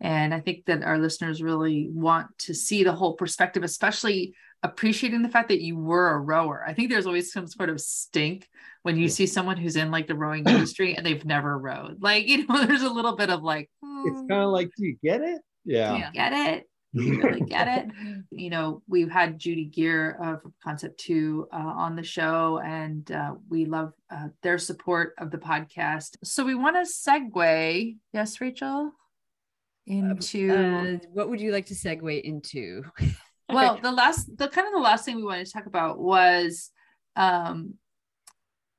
and 0.00 0.34
I 0.34 0.40
think 0.40 0.66
that 0.66 0.82
our 0.82 0.98
listeners 0.98 1.42
really 1.42 1.88
want 1.90 2.26
to 2.40 2.54
see 2.54 2.84
the 2.84 2.92
whole 2.92 3.14
perspective, 3.14 3.62
especially 3.62 4.34
appreciating 4.62 5.22
the 5.22 5.28
fact 5.28 5.48
that 5.48 5.60
you 5.60 5.78
were 5.78 6.14
a 6.14 6.18
rower. 6.18 6.64
I 6.66 6.72
think 6.72 6.90
there's 6.90 7.06
always 7.06 7.32
some 7.32 7.46
sort 7.46 7.68
of 7.68 7.80
stink 7.80 8.48
when 8.82 8.96
you 8.96 9.08
see 9.08 9.26
someone 9.26 9.56
who's 9.56 9.76
in 9.76 9.90
like 9.90 10.06
the 10.06 10.14
rowing 10.14 10.48
industry 10.48 10.96
and 10.96 11.04
they've 11.04 11.24
never 11.24 11.58
rowed. 11.58 12.02
Like, 12.02 12.26
you 12.28 12.46
know, 12.46 12.64
there's 12.66 12.82
a 12.82 12.90
little 12.90 13.16
bit 13.16 13.30
of 13.30 13.42
like, 13.42 13.70
hmm, 13.82 14.08
it's 14.08 14.28
kind 14.28 14.42
of 14.42 14.50
like, 14.50 14.70
do 14.76 14.86
you 14.86 14.96
get 15.02 15.20
it? 15.20 15.40
Yeah. 15.64 16.10
get 16.12 16.32
it? 16.32 16.68
you 16.94 17.20
really 17.20 17.40
get 17.48 17.66
it? 17.68 17.90
You 18.30 18.50
know, 18.50 18.82
we've 18.88 19.10
had 19.10 19.38
Judy 19.38 19.66
Geer 19.66 20.18
of 20.22 20.40
Concept 20.62 20.98
2 21.00 21.48
uh, 21.52 21.56
on 21.56 21.96
the 21.96 22.02
show, 22.02 22.60
and 22.64 23.10
uh, 23.10 23.34
we 23.48 23.64
love 23.66 23.92
uh, 24.10 24.28
their 24.42 24.58
support 24.58 25.14
of 25.18 25.30
the 25.30 25.38
podcast. 25.38 26.16
So 26.22 26.44
we 26.44 26.54
want 26.54 26.76
to 26.76 26.90
segue. 26.90 27.96
Yes, 28.12 28.40
Rachel? 28.40 28.92
Into 29.86 30.50
uh, 30.52 30.98
what 31.12 31.28
would 31.28 31.40
you 31.40 31.52
like 31.52 31.66
to 31.66 31.74
segue 31.74 32.22
into? 32.22 32.82
Well 33.46 33.78
the 33.82 33.92
last 33.92 34.38
the 34.38 34.48
kind 34.48 34.66
of 34.66 34.72
the 34.72 34.80
last 34.80 35.04
thing 35.04 35.16
we 35.16 35.22
wanted 35.22 35.44
to 35.44 35.52
talk 35.52 35.66
about 35.66 35.98
was 35.98 36.70
um 37.14 37.74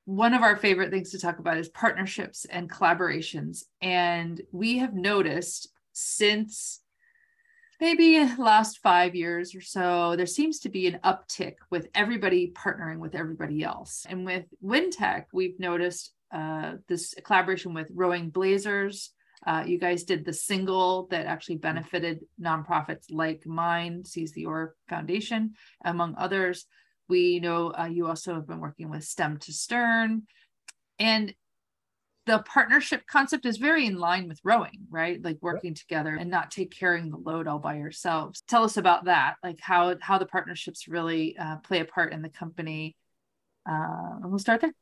one 0.05 0.33
of 0.33 0.41
our 0.41 0.55
favorite 0.55 0.91
things 0.91 1.11
to 1.11 1.19
talk 1.19 1.39
about 1.39 1.57
is 1.57 1.69
partnerships 1.69 2.45
and 2.45 2.69
collaborations. 2.69 3.63
And 3.81 4.39
we 4.51 4.77
have 4.77 4.93
noticed 4.93 5.69
since 5.93 6.81
maybe 7.81 8.23
last 8.37 8.79
five 8.79 9.15
years 9.15 9.55
or 9.55 9.61
so 9.61 10.15
there 10.15 10.25
seems 10.25 10.59
to 10.61 10.69
be 10.69 10.87
an 10.87 10.99
uptick 11.03 11.55
with 11.71 11.87
everybody 11.93 12.51
partnering 12.55 12.99
with 12.99 13.15
everybody 13.15 13.63
else. 13.63 14.05
And 14.07 14.25
with 14.25 14.45
wintech 14.63 15.25
we've 15.33 15.59
noticed 15.59 16.13
uh, 16.31 16.73
this 16.87 17.13
collaboration 17.23 17.73
with 17.73 17.89
rowing 17.93 18.29
blazers 18.29 19.11
uh, 19.45 19.63
you 19.65 19.77
guys 19.77 20.03
did 20.03 20.25
the 20.25 20.33
single 20.33 21.07
that 21.11 21.27
actually 21.27 21.57
benefited 21.57 22.21
nonprofits 22.41 23.05
like 23.11 23.45
mine, 23.45 24.03
Seize 24.03 24.31
the 24.31 24.45
Oar 24.45 24.75
Foundation, 24.89 25.53
among 25.83 26.15
others. 26.17 26.65
We 27.07 27.39
know 27.39 27.71
uh, 27.77 27.85
you 27.85 28.07
also 28.07 28.33
have 28.33 28.47
been 28.47 28.59
working 28.59 28.89
with 28.89 29.03
STEM 29.03 29.37
to 29.39 29.53
Stern. 29.53 30.23
And 30.97 31.33
the 32.25 32.39
partnership 32.39 33.05
concept 33.05 33.45
is 33.45 33.57
very 33.57 33.85
in 33.85 33.97
line 33.97 34.27
with 34.27 34.39
rowing, 34.43 34.87
right? 34.89 35.23
Like 35.23 35.37
working 35.41 35.75
together 35.75 36.15
and 36.15 36.31
not 36.31 36.49
take 36.49 36.71
carrying 36.75 37.11
the 37.11 37.17
load 37.17 37.47
all 37.47 37.59
by 37.59 37.75
yourselves. 37.75 38.41
Tell 38.47 38.63
us 38.63 38.77
about 38.77 39.05
that, 39.05 39.35
like 39.43 39.59
how 39.61 39.95
how 40.01 40.17
the 40.17 40.25
partnerships 40.25 40.87
really 40.87 41.37
uh, 41.37 41.57
play 41.57 41.81
a 41.81 41.85
part 41.85 42.13
in 42.13 42.23
the 42.23 42.29
company. 42.29 42.95
Uh, 43.69 44.17
and 44.21 44.29
we'll 44.31 44.39
start 44.39 44.61
there. 44.61 44.73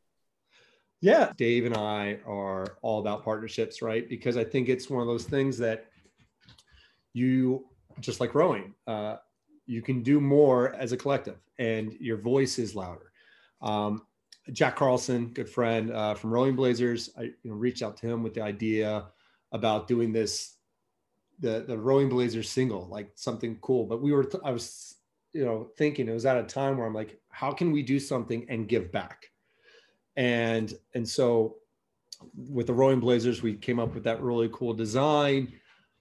Yeah. 1.03 1.33
Dave 1.35 1.65
and 1.65 1.75
I 1.75 2.19
are 2.25 2.77
all 2.81 3.01
about 3.01 3.25
partnerships, 3.25 3.81
right? 3.81 4.07
Because 4.07 4.37
I 4.37 4.45
think 4.45 4.69
it's 4.69 4.89
one 4.89 5.01
of 5.01 5.07
those 5.07 5.25
things 5.25 5.57
that 5.57 5.87
you, 7.11 7.65
just 7.99 8.21
like 8.21 8.33
rowing, 8.33 8.73
uh, 8.87 9.17
you 9.65 9.81
can 9.81 10.01
do 10.01 10.21
more 10.21 10.73
as 10.75 10.93
a 10.93 10.97
collective 10.97 11.35
and 11.59 11.91
your 11.99 12.15
voice 12.15 12.57
is 12.57 12.73
louder. 12.73 13.11
Um, 13.61 14.03
Jack 14.53 14.77
Carlson, 14.77 15.27
good 15.33 15.49
friend 15.49 15.91
uh, 15.91 16.13
from 16.13 16.31
Rowing 16.31 16.55
Blazers, 16.55 17.09
I 17.17 17.23
you 17.23 17.35
know, 17.51 17.55
reached 17.55 17.81
out 17.83 17.97
to 17.97 18.07
him 18.07 18.23
with 18.23 18.33
the 18.33 18.41
idea 18.41 19.07
about 19.51 19.89
doing 19.89 20.13
this, 20.13 20.55
the 21.39 21.65
the 21.67 21.77
Rowing 21.77 22.07
Blazers 22.07 22.49
single, 22.49 22.87
like 22.87 23.11
something 23.15 23.57
cool. 23.61 23.85
But 23.85 24.01
we 24.01 24.13
were, 24.13 24.31
I 24.45 24.51
was, 24.51 24.95
you 25.33 25.43
know, 25.43 25.67
thinking 25.77 26.07
it 26.07 26.13
was 26.13 26.25
at 26.25 26.37
a 26.37 26.43
time 26.43 26.77
where 26.77 26.87
I'm 26.87 26.93
like, 26.93 27.19
how 27.27 27.51
can 27.51 27.73
we 27.73 27.83
do 27.83 27.99
something 27.99 28.45
and 28.49 28.69
give 28.69 28.89
back? 28.89 29.32
And 30.15 30.73
and 30.93 31.07
so 31.07 31.57
with 32.35 32.67
the 32.67 32.73
rowing 32.73 32.99
blazers 32.99 33.41
we 33.41 33.55
came 33.55 33.79
up 33.79 33.93
with 33.93 34.03
that 34.03 34.21
really 34.21 34.49
cool 34.53 34.73
design. 34.73 35.51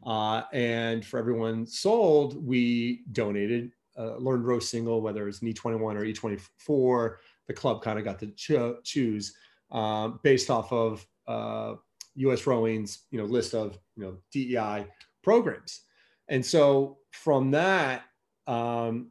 Uh, 0.05 0.43
and 0.53 1.05
for 1.05 1.19
everyone 1.19 1.65
sold 1.65 2.45
we 2.45 3.03
donated 3.13 3.71
uh, 3.97 4.17
learned 4.17 4.45
row 4.45 4.59
single 4.59 5.01
whether 5.01 5.29
it's 5.29 5.43
an 5.43 5.53
e21 5.53 5.95
or 5.95 6.05
e24 6.05 7.17
the 7.47 7.55
club 7.55 7.83
kind 7.83 7.99
of 8.01 8.05
got 8.05 8.19
to 8.19 8.27
cho- 8.33 8.79
choose 8.83 9.35
um, 9.71 10.19
based 10.23 10.51
off 10.51 10.73
of 10.73 11.07
uh, 11.29 11.75
us 12.17 12.47
rowing's 12.47 13.05
you 13.11 13.19
know 13.19 13.25
list 13.25 13.55
of 13.55 13.79
you 13.97 14.03
know 14.03 14.17
dei 14.33 14.87
programs. 15.23 15.83
And 16.29 16.45
so 16.45 16.99
from 17.11 17.51
that 17.53 18.03
um, 18.47 19.11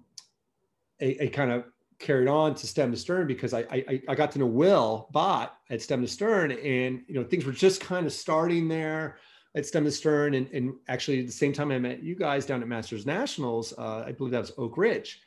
a, 1.00 1.26
a 1.26 1.30
kind 1.30 1.52
of 1.52 1.66
carried 2.02 2.28
on 2.28 2.56
to 2.56 2.68
stem 2.68 2.92
to 2.92 2.98
stern 2.98 3.28
because 3.28 3.54
I, 3.54 3.60
I 3.72 4.02
I 4.10 4.16
got 4.16 4.32
to 4.34 4.40
know 4.40 4.46
Will 4.46 5.08
Bott 5.12 5.58
at 5.70 5.82
stem 5.82 6.02
to 6.02 6.08
stern 6.08 6.52
and 6.52 7.02
you 7.08 7.16
know 7.16 7.24
things 7.24 7.46
were 7.46 7.52
just 7.52 7.80
kind 7.82 8.06
of 8.06 8.14
starting 8.14 8.68
there 8.68 9.18
at 9.56 9.66
stem 9.66 9.86
to 9.86 9.92
stern 9.92 10.34
and, 10.34 10.50
and 10.52 10.74
actually 10.88 11.20
at 11.20 11.28
the 11.28 11.32
same 11.32 11.54
time 11.54 11.72
I 11.72 11.80
met 11.80 12.04
you 12.04 12.16
guys 12.16 12.46
down 12.46 12.62
at 12.62 12.68
Masters 12.68 13.06
Nationals 13.06 13.74
uh, 13.78 14.04
I 14.06 14.12
believe 14.12 14.32
that 14.32 14.42
was 14.42 14.54
Oak 14.58 14.78
Ridge 14.78 15.22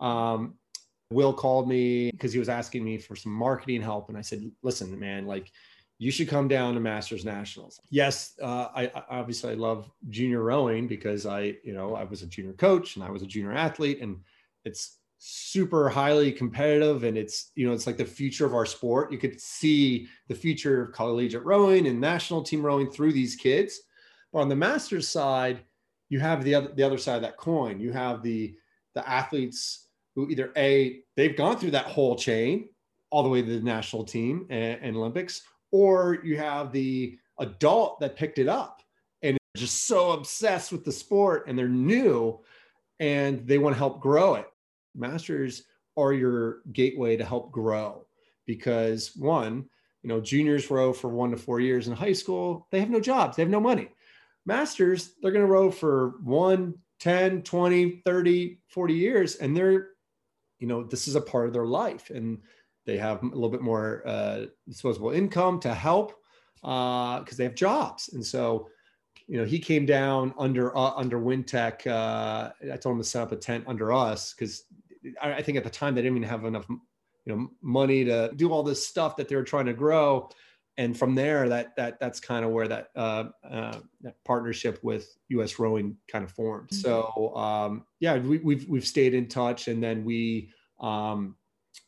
um, 0.00 0.54
Will 1.10 1.32
called 1.32 1.68
me 1.68 2.10
because 2.10 2.32
he 2.32 2.38
was 2.38 2.48
asking 2.48 2.84
me 2.84 2.98
for 2.98 3.16
some 3.16 3.32
marketing 3.32 3.82
help 3.82 4.08
and 4.08 4.18
I 4.18 4.22
said 4.22 4.48
listen 4.62 4.98
man 4.98 5.26
like 5.26 5.50
you 6.00 6.12
should 6.12 6.28
come 6.28 6.46
down 6.46 6.74
to 6.74 6.80
Masters 6.80 7.24
Nationals. 7.24 7.80
Yes, 7.90 8.34
uh, 8.40 8.68
I, 8.72 8.84
I, 8.94 9.02
obviously 9.10 9.50
I 9.50 9.54
love 9.54 9.90
junior 10.10 10.44
rowing 10.44 10.86
because 10.86 11.26
I, 11.26 11.56
you 11.64 11.72
know, 11.72 11.96
I 11.96 12.04
was 12.04 12.22
a 12.22 12.26
junior 12.26 12.52
coach 12.52 12.94
and 12.94 13.04
I 13.04 13.10
was 13.10 13.22
a 13.22 13.26
junior 13.26 13.52
athlete, 13.52 13.98
and 14.00 14.20
it's 14.64 14.97
super 15.18 15.88
highly 15.88 16.30
competitive 16.30 17.02
and 17.04 17.18
it's 17.18 17.50
you 17.56 17.66
know 17.66 17.72
it's 17.72 17.86
like 17.86 17.96
the 17.96 18.04
future 18.04 18.46
of 18.46 18.54
our 18.54 18.66
sport. 18.66 19.12
You 19.12 19.18
could 19.18 19.40
see 19.40 20.08
the 20.28 20.34
future 20.34 20.82
of 20.82 20.92
collegiate 20.92 21.44
rowing 21.44 21.86
and 21.86 22.00
national 22.00 22.42
team 22.42 22.62
rowing 22.62 22.90
through 22.90 23.12
these 23.12 23.36
kids. 23.36 23.80
But 24.32 24.40
on 24.40 24.48
the 24.48 24.56
masters 24.56 25.08
side 25.08 25.60
you 26.08 26.20
have 26.20 26.44
the 26.44 26.54
other 26.54 26.72
the 26.74 26.82
other 26.82 26.98
side 26.98 27.16
of 27.16 27.22
that 27.22 27.36
coin. 27.36 27.80
You 27.80 27.92
have 27.92 28.22
the 28.22 28.54
the 28.94 29.08
athletes 29.08 29.88
who 30.14 30.28
either 30.28 30.52
a 30.56 31.00
they've 31.16 31.36
gone 31.36 31.58
through 31.58 31.72
that 31.72 31.86
whole 31.86 32.16
chain 32.16 32.68
all 33.10 33.22
the 33.22 33.28
way 33.28 33.42
to 33.42 33.58
the 33.58 33.64
national 33.64 34.04
team 34.04 34.46
and, 34.50 34.78
and 34.82 34.96
olympics 34.96 35.42
or 35.70 36.18
you 36.24 36.36
have 36.36 36.72
the 36.72 37.18
adult 37.38 38.00
that 38.00 38.16
picked 38.16 38.38
it 38.38 38.48
up 38.48 38.82
and 39.22 39.38
just 39.56 39.86
so 39.86 40.12
obsessed 40.12 40.72
with 40.72 40.84
the 40.84 40.92
sport 40.92 41.44
and 41.46 41.58
they're 41.58 41.68
new 41.68 42.38
and 43.00 43.46
they 43.46 43.58
want 43.58 43.74
to 43.74 43.78
help 43.78 44.00
grow 44.00 44.34
it. 44.34 44.46
Masters 44.94 45.64
are 45.96 46.12
your 46.12 46.60
gateway 46.72 47.16
to 47.16 47.24
help 47.24 47.52
grow 47.52 48.06
because 48.46 49.14
one, 49.16 49.68
you 50.02 50.08
know, 50.08 50.20
juniors 50.20 50.70
row 50.70 50.92
for 50.92 51.08
one 51.08 51.30
to 51.30 51.36
four 51.36 51.60
years 51.60 51.88
in 51.88 51.94
high 51.94 52.12
school, 52.12 52.66
they 52.70 52.80
have 52.80 52.90
no 52.90 53.00
jobs, 53.00 53.36
they 53.36 53.42
have 53.42 53.50
no 53.50 53.60
money. 53.60 53.88
Masters, 54.46 55.14
they're 55.20 55.32
going 55.32 55.44
to 55.44 55.52
row 55.52 55.70
for 55.70 56.14
one, 56.22 56.74
10, 57.00 57.42
20, 57.42 58.02
30, 58.04 58.58
40 58.68 58.94
years, 58.94 59.36
and 59.36 59.56
they're, 59.56 59.88
you 60.58 60.66
know, 60.66 60.82
this 60.82 61.06
is 61.06 61.14
a 61.14 61.20
part 61.20 61.46
of 61.46 61.52
their 61.52 61.66
life. 61.66 62.10
And 62.10 62.38
they 62.86 62.96
have 62.96 63.22
a 63.22 63.26
little 63.26 63.50
bit 63.50 63.60
more 63.60 64.02
uh, 64.06 64.46
disposable 64.66 65.10
income 65.10 65.60
to 65.60 65.74
help 65.74 66.14
because 66.62 67.32
uh, 67.32 67.36
they 67.36 67.44
have 67.44 67.54
jobs. 67.54 68.10
And 68.14 68.24
so, 68.24 68.68
you 69.28 69.36
know, 69.36 69.44
he 69.44 69.58
came 69.58 69.84
down 69.84 70.32
under 70.38 70.76
uh, 70.76 70.92
under 70.96 71.20
Wintech. 71.20 71.86
Uh, 71.86 72.50
I 72.72 72.76
told 72.78 72.96
him 72.96 73.02
to 73.02 73.08
set 73.08 73.22
up 73.22 73.32
a 73.32 73.36
tent 73.36 73.64
under 73.66 73.92
us 73.92 74.32
because 74.32 74.64
I, 75.20 75.34
I, 75.34 75.42
think 75.42 75.58
at 75.58 75.64
the 75.64 75.70
time 75.70 75.94
they 75.94 76.00
didn't 76.00 76.16
even 76.16 76.28
have 76.28 76.46
enough, 76.46 76.66
you 76.68 76.78
know, 77.26 77.50
money 77.60 78.06
to 78.06 78.32
do 78.34 78.50
all 78.50 78.62
this 78.62 78.84
stuff 78.84 79.16
that 79.16 79.28
they 79.28 79.36
were 79.36 79.44
trying 79.44 79.66
to 79.66 79.74
grow. 79.74 80.30
And 80.78 80.96
from 80.96 81.14
there, 81.14 81.46
that 81.50 81.76
that 81.76 82.00
that's 82.00 82.20
kind 82.20 82.42
of 82.42 82.52
where 82.52 82.68
that 82.68 82.88
uh, 82.96 83.24
uh, 83.44 83.80
that 84.00 84.14
partnership 84.24 84.78
with 84.82 85.14
U.S. 85.28 85.58
Rowing 85.58 85.96
kind 86.10 86.24
of 86.24 86.32
formed. 86.32 86.70
Mm-hmm. 86.70 86.80
So 86.80 87.36
um, 87.36 87.84
yeah, 88.00 88.16
we, 88.16 88.38
we've 88.38 88.66
we've 88.66 88.86
stayed 88.86 89.12
in 89.12 89.28
touch, 89.28 89.68
and 89.68 89.82
then 89.82 90.04
we 90.04 90.52
um, 90.80 91.36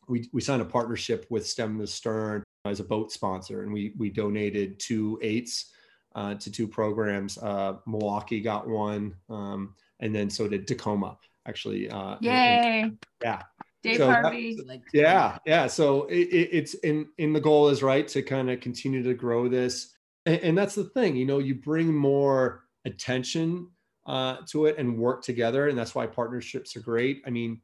we 0.08 0.28
we 0.32 0.42
signed 0.42 0.60
a 0.60 0.66
partnership 0.66 1.24
with 1.30 1.46
Stem 1.46 1.78
to 1.78 1.86
Stern 1.86 2.42
as 2.66 2.80
a 2.80 2.84
boat 2.84 3.12
sponsor, 3.12 3.62
and 3.62 3.72
we 3.72 3.94
we 3.96 4.10
donated 4.10 4.78
two 4.78 5.18
eights 5.22 5.72
uh, 6.14 6.34
to 6.34 6.50
two 6.50 6.66
programs. 6.66 7.38
Uh, 7.38 7.74
Milwaukee 7.86 8.40
got 8.40 8.68
one, 8.68 9.14
um, 9.28 9.74
and 10.00 10.14
then 10.14 10.30
so 10.30 10.48
did 10.48 10.66
Tacoma. 10.66 11.16
Actually, 11.46 11.90
uh, 11.90 12.16
yay! 12.20 12.82
And, 12.84 12.98
yeah, 13.22 13.42
Dave 13.82 13.98
so 13.98 14.06
Harvey. 14.06 14.56
That, 14.66 14.80
yeah, 14.92 15.38
yeah. 15.46 15.66
So 15.66 16.04
it, 16.06 16.28
it, 16.28 16.48
it's 16.52 16.74
in 16.74 17.06
in 17.18 17.32
the 17.32 17.40
goal 17.40 17.68
is 17.68 17.82
right 17.82 18.06
to 18.08 18.22
kind 18.22 18.50
of 18.50 18.60
continue 18.60 19.02
to 19.02 19.14
grow 19.14 19.48
this, 19.48 19.94
and, 20.26 20.40
and, 20.40 20.58
that's 20.58 20.74
the 20.74 20.84
thing. 20.84 21.16
You 21.16 21.26
know, 21.26 21.38
you 21.38 21.54
bring 21.54 21.94
more 21.94 22.64
attention 22.84 23.68
uh, 24.06 24.36
to 24.48 24.66
it 24.66 24.76
and 24.78 24.98
work 24.98 25.22
together, 25.22 25.68
and 25.68 25.78
that's 25.78 25.94
why 25.94 26.06
partnerships 26.06 26.76
are 26.76 26.80
great. 26.80 27.22
I 27.26 27.30
mean, 27.30 27.60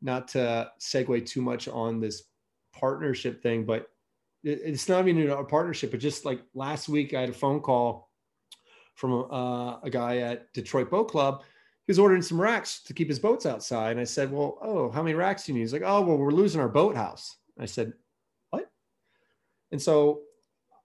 not 0.00 0.28
to 0.28 0.70
segue 0.80 1.26
too 1.26 1.42
much 1.42 1.68
on 1.68 2.00
this 2.00 2.24
partnership 2.72 3.42
thing, 3.42 3.64
but 3.64 3.88
it's 4.44 4.88
not 4.88 5.06
even 5.08 5.30
a 5.30 5.44
partnership. 5.44 5.90
But 5.90 6.00
just 6.00 6.24
like 6.24 6.40
last 6.54 6.88
week, 6.88 7.14
I 7.14 7.20
had 7.20 7.30
a 7.30 7.34
phone 7.34 7.60
call 7.60 8.10
from 8.94 9.26
uh, 9.30 9.78
a 9.80 9.90
guy 9.90 10.18
at 10.18 10.52
Detroit 10.52 10.90
Boat 10.90 11.08
Club. 11.08 11.42
He 11.86 11.90
was 11.90 11.98
ordering 11.98 12.22
some 12.22 12.40
racks 12.40 12.82
to 12.82 12.92
keep 12.92 13.08
his 13.08 13.18
boats 13.18 13.46
outside. 13.46 13.92
And 13.92 14.00
I 14.00 14.04
said, 14.04 14.30
Well, 14.30 14.58
oh, 14.60 14.90
how 14.90 15.02
many 15.02 15.14
racks 15.14 15.44
do 15.44 15.52
you 15.52 15.54
need? 15.54 15.62
He's 15.62 15.72
like, 15.72 15.82
Oh, 15.84 16.02
well, 16.02 16.18
we're 16.18 16.30
losing 16.30 16.60
our 16.60 16.68
boathouse. 16.68 17.36
I 17.58 17.66
said, 17.66 17.92
What? 18.50 18.70
And 19.72 19.80
so 19.80 20.22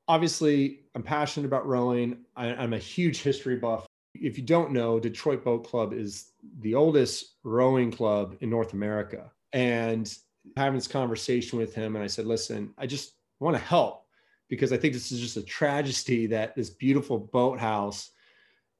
obviously, 0.07 0.81
I'm 0.95 1.03
passionate 1.03 1.47
about 1.47 1.67
rowing. 1.67 2.17
I, 2.35 2.53
I'm 2.53 2.73
a 2.73 2.77
huge 2.77 3.21
history 3.21 3.57
buff. 3.57 3.85
If 4.13 4.37
you 4.37 4.43
don't 4.43 4.71
know, 4.71 4.99
Detroit 4.99 5.43
Boat 5.43 5.65
Club 5.65 5.91
is 5.91 6.33
the 6.59 6.75
oldest 6.75 7.35
rowing 7.43 7.91
club 7.91 8.37
in 8.41 8.49
North 8.49 8.73
America. 8.73 9.31
And 9.53 10.15
having 10.55 10.77
this 10.77 10.87
conversation 10.87 11.57
with 11.57 11.73
him, 11.73 11.95
and 11.95 12.03
I 12.03 12.07
said, 12.07 12.25
Listen, 12.25 12.73
I 12.77 12.85
just 12.85 13.13
want 13.43 13.57
to 13.57 13.63
help 13.63 14.05
because 14.49 14.71
I 14.71 14.77
think 14.77 14.93
this 14.93 15.11
is 15.11 15.19
just 15.19 15.37
a 15.37 15.43
tragedy 15.43 16.27
that 16.27 16.55
this 16.55 16.69
beautiful 16.69 17.17
boathouse 17.17 18.11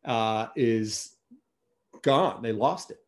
uh, 0.06 0.48
is 0.56 1.16
gone. 2.02 2.42
They 2.42 2.52
lost 2.52 2.92
it. 2.92 3.00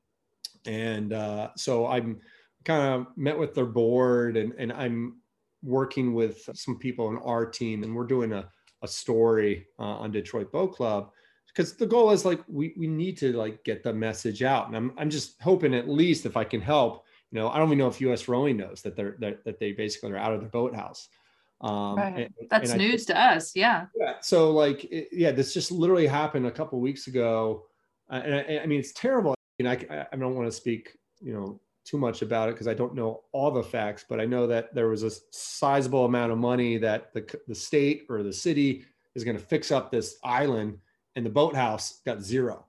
And 0.65 1.13
uh, 1.13 1.49
so 1.55 1.87
I'm 1.87 2.19
kind 2.63 2.93
of 2.93 3.07
met 3.15 3.37
with 3.37 3.53
their 3.53 3.65
board 3.65 4.37
and, 4.37 4.53
and 4.57 4.73
I'm 4.73 5.17
working 5.63 6.13
with 6.13 6.49
some 6.53 6.77
people 6.77 7.09
in 7.09 7.17
our 7.19 7.45
team 7.45 7.83
and 7.83 7.95
we're 7.95 8.05
doing 8.05 8.33
a, 8.33 8.49
a 8.81 8.87
story 8.87 9.67
uh, 9.79 9.83
on 9.83 10.11
Detroit 10.11 10.51
Boat 10.51 10.73
Club 10.75 11.11
because 11.47 11.73
the 11.73 11.85
goal 11.85 12.11
is 12.11 12.25
like 12.25 12.41
we, 12.47 12.73
we 12.77 12.87
need 12.87 13.17
to 13.17 13.33
like 13.33 13.63
get 13.63 13.83
the 13.83 13.93
message 13.93 14.43
out 14.43 14.67
and 14.67 14.75
I'm, 14.75 14.93
I'm 14.97 15.09
just 15.09 15.41
hoping 15.41 15.73
at 15.73 15.87
least 15.87 16.25
if 16.25 16.35
I 16.35 16.43
can 16.43 16.61
help 16.61 17.05
you 17.31 17.39
know 17.39 17.49
I 17.49 17.57
don't 17.57 17.67
even 17.67 17.77
know 17.77 17.87
if 17.87 18.01
US 18.01 18.27
rowing 18.27 18.57
knows 18.57 18.81
that 18.81 18.95
they're 18.95 19.15
that, 19.19 19.43
that 19.45 19.59
they 19.59 19.71
basically 19.71 20.11
are 20.11 20.17
out 20.17 20.33
of 20.33 20.41
the 20.41 20.47
boathouse 20.47 21.09
um, 21.61 21.95
right. 21.95 22.31
and, 22.39 22.49
That's 22.49 22.71
and 22.71 22.81
news 22.81 23.05
to 23.05 23.19
us. 23.19 23.55
Yeah. 23.55 23.85
Yeah. 23.97 24.15
So 24.21 24.51
like, 24.51 24.83
it, 24.85 25.09
yeah, 25.11 25.31
this 25.31 25.53
just 25.53 25.71
literally 25.71 26.07
happened 26.07 26.45
a 26.45 26.51
couple 26.51 26.79
weeks 26.79 27.07
ago. 27.07 27.65
Uh, 28.09 28.21
and 28.23 28.35
I, 28.35 28.59
I, 28.63 28.65
mean, 28.65 28.79
it's 28.79 28.93
terrible. 28.93 29.31
I 29.31 29.63
mean, 29.63 29.71
I, 29.71 30.05
I 30.11 30.15
don't 30.15 30.35
want 30.35 30.47
to 30.47 30.51
speak, 30.51 30.97
you 31.21 31.33
know, 31.33 31.59
too 31.85 31.97
much 31.97 32.21
about 32.21 32.49
it 32.49 32.53
because 32.53 32.67
I 32.67 32.73
don't 32.73 32.95
know 32.95 33.23
all 33.31 33.51
the 33.51 33.63
facts, 33.63 34.05
but 34.07 34.19
I 34.19 34.25
know 34.25 34.47
that 34.47 34.73
there 34.73 34.89
was 34.89 35.03
a 35.03 35.11
sizable 35.31 36.05
amount 36.05 36.31
of 36.31 36.37
money 36.37 36.77
that 36.77 37.13
the, 37.13 37.39
the 37.47 37.55
state 37.55 38.05
or 38.09 38.23
the 38.23 38.33
city 38.33 38.85
is 39.13 39.23
going 39.23 39.37
to 39.37 39.43
fix 39.43 39.71
up 39.71 39.91
this 39.91 40.17
island 40.23 40.79
and 41.15 41.25
the 41.25 41.29
boathouse 41.29 42.01
got 42.05 42.21
zero. 42.21 42.65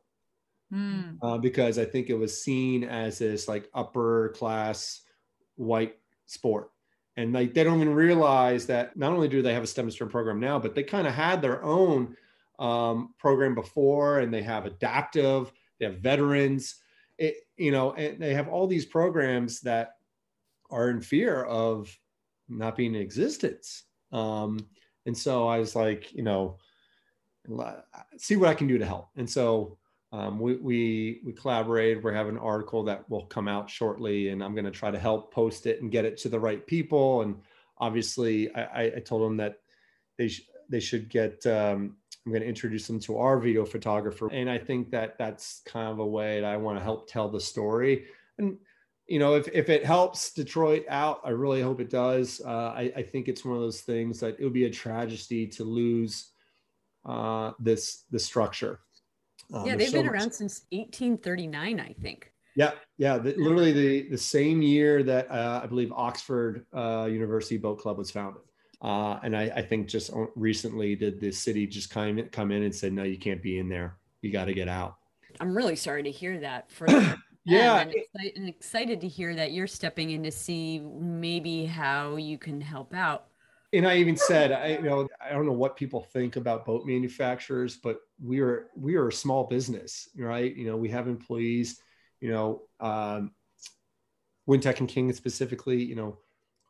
Mm. 0.73 1.19
Uh, 1.23 1.39
because 1.39 1.79
I 1.79 1.85
think 1.85 2.11
it 2.11 2.15
was 2.15 2.43
seen 2.43 2.85
as 2.85 3.19
this 3.19 3.47
like 3.47 3.69
upper 3.73 4.31
class 4.31 5.03
white 5.55 5.97
sport 6.27 6.71
and 7.17 7.33
like 7.33 7.55
they 7.55 7.65
don't 7.65 7.81
even 7.81 7.95
realize 7.95 8.67
that 8.67 8.97
not 8.97 9.13
only 9.13 9.29
do 9.29 9.43
they 9.43 9.55
have 9.55 9.63
a 9.63 9.67
STEM 9.67 9.91
STEM 9.91 10.09
program 10.09 10.39
now, 10.39 10.59
but 10.59 10.75
they 10.75 10.83
kind 10.83 11.07
of 11.07 11.15
had 11.15 11.41
their 11.41 11.63
own 11.63 12.17
um, 12.59 13.15
program 13.19 13.55
before, 13.55 14.21
and 14.21 14.33
they 14.33 14.43
have 14.43 14.67
adaptive, 14.67 15.53
they 15.79 15.87
have 15.87 15.99
veterans, 15.99 16.77
it, 17.19 17.37
you 17.57 17.71
know, 17.71 17.93
and 17.93 18.21
they 18.21 18.35
have 18.35 18.49
all 18.49 18.67
these 18.67 18.87
programs 18.87 19.61
that 19.61 19.97
are 20.71 20.91
in 20.91 21.01
fear 21.01 21.45
of 21.45 21.97
not 22.49 22.77
being 22.77 22.95
in 22.95 23.01
existence. 23.01 23.85
Um, 24.13 24.59
and 25.07 25.17
so 25.17 25.49
I 25.49 25.59
was 25.59 25.75
like, 25.75 26.13
you 26.13 26.23
know, 26.23 26.59
see 28.17 28.37
what 28.37 28.49
I 28.49 28.55
can 28.55 28.67
do 28.67 28.79
to 28.79 28.85
help. 28.87 29.09
And 29.17 29.29
so 29.29 29.79
um, 30.13 30.39
we, 30.39 30.57
we 30.57 31.21
we 31.25 31.33
collaborated. 31.33 32.03
We're 32.03 32.13
having 32.13 32.37
an 32.37 32.43
article 32.43 32.85
that 32.85 33.09
will 33.11 33.27
come 33.27 33.49
out 33.49 33.69
shortly, 33.69 34.29
and 34.29 34.43
I'm 34.43 34.55
going 34.55 34.65
to 34.65 34.71
try 34.71 34.91
to 34.91 34.99
help 34.99 35.33
post 35.33 35.67
it 35.67 35.83
and 35.83 35.91
get 35.91 36.05
it 36.05 36.17
to 36.19 36.29
the 36.29 36.39
right 36.39 36.65
people. 36.65 37.23
And 37.23 37.37
obviously, 37.79 38.55
I, 38.55 38.93
I 38.97 39.03
told 39.05 39.23
them 39.23 39.37
that 39.39 39.59
they 40.17 40.29
sh- 40.29 40.49
they 40.69 40.81
should 40.81 41.09
get. 41.09 41.45
Um, 41.47 41.97
I'm 42.25 42.33
going 42.33 42.43
to 42.43 42.49
introduce 42.49 42.89
them 42.89 42.99
to 43.01 43.19
our 43.19 43.39
video 43.39 43.65
photographer, 43.65 44.29
and 44.33 44.49
I 44.49 44.59
think 44.59 44.91
that 44.91 45.19
that's 45.19 45.63
kind 45.65 45.89
of 45.89 45.99
a 45.99 46.07
way 46.07 46.41
that 46.41 46.51
I 46.51 46.57
want 46.57 46.79
to 46.79 46.85
help 46.85 47.09
tell 47.09 47.29
the 47.29 47.41
story. 47.41 48.07
And 48.39 48.59
you 49.09 49.19
know, 49.19 49.35
if 49.35 49.49
if 49.49 49.69
it 49.69 49.85
helps 49.85 50.33
Detroit 50.33 50.85
out, 50.89 51.21
I 51.25 51.31
really 51.31 51.63
hope 51.63 51.81
it 51.81 51.91
does. 51.91 52.41
Uh, 52.45 52.73
I, 52.77 52.93
I 52.97 53.03
think 53.03 53.29
it's 53.29 53.45
one 53.45 53.57
of 53.57 53.63
those 53.63 53.81
things 53.81 54.21
that 54.21 54.39
it 54.39 54.45
would 54.45 54.53
be 54.53 54.65
a 54.67 54.71
tragedy 54.71 55.49
to 55.49 55.65
lose 55.65 56.31
uh, 57.05 57.53
this 57.59 58.05
the 58.11 58.19
structure 58.21 58.81
um, 59.53 59.67
yeah, 59.67 59.77
they've 59.77 59.89
so 59.89 59.99
been 59.99 60.09
around 60.09 60.33
since 60.33 60.63
1839, 60.71 61.81
I 61.81 61.93
think. 62.01 62.33
Yeah, 62.57 62.73
yeah, 62.97 63.19
the, 63.19 63.35
literally 63.37 63.73
the 63.73 64.09
the 64.09 64.19
same 64.19 64.63
year 64.63 65.03
that 65.03 65.31
uh, 65.31 65.61
I 65.63 65.67
believe 65.67 65.93
Oxford 65.93 66.65
uh, 66.75 67.07
University 67.11 67.59
Boat 67.59 67.79
Club 67.79 67.99
was 67.99 68.11
founded. 68.11 68.43
Uh, 68.81 69.19
and 69.23 69.37
I, 69.37 69.51
I, 69.57 69.63
think 69.63 69.89
just 69.89 70.11
recently 70.35 70.95
did 70.95 71.19
the 71.19 71.33
city 71.33 71.67
just 71.67 71.89
come 71.89 72.23
come 72.31 72.53
in 72.53 72.63
and 72.63 72.75
said, 72.75 72.93
no, 72.93 73.05
you 73.05 73.19
can't 73.19 73.43
be 73.43 73.59
in 73.59 73.69
there. 73.69 73.97
You 74.21 74.31
got 74.31 74.47
to 74.47 74.55
get 74.55 74.69
out. 74.69 74.97
I'm 75.41 75.57
really 75.57 75.77
sorry 75.77 76.03
to 76.03 76.11
hear 76.11 76.39
that. 76.41 76.71
For 76.71 76.87
yeah, 77.45 77.81
and, 77.81 77.95
excited, 77.95 78.37
and 78.37 78.49
excited 78.49 79.01
to 79.01 79.09
hear 79.09 79.35
that 79.35 79.53
you're 79.53 79.67
stepping 79.67 80.11
in 80.11 80.23
to 80.25 80.31
see 80.31 80.81
maybe 80.81 81.65
how 81.65 82.17
you 82.17 82.37
can 82.37 82.61
help 82.61 82.95
out 82.95 83.29
and 83.77 83.87
I 83.87 83.97
even 83.99 84.17
said, 84.17 84.53
I 84.53 84.69
you 84.69 84.83
know, 84.83 85.09
I 85.21 85.31
don't 85.31 85.47
know 85.47 85.53
what 85.53 85.77
people 85.77 86.03
think 86.03 86.37
about 86.37 86.65
boat 86.65 86.87
manufacturers, 86.87 87.77
but 87.77 88.01
we 88.23 88.41
are 88.41 88.69
we 88.77 88.97
are 88.97 89.09
a 89.09 89.13
small 89.13 89.45
business, 89.45 90.09
right? 90.17 90.55
You 90.55 90.67
know, 90.67 90.77
we 90.77 90.89
have 90.91 91.09
employees. 91.09 91.81
You 92.21 92.31
know, 92.31 92.63
um, 92.81 93.33
Wintech 94.49 94.81
and 94.81 94.89
King 94.89 95.13
specifically. 95.13 95.83
You 95.83 95.97
know, 95.97 96.19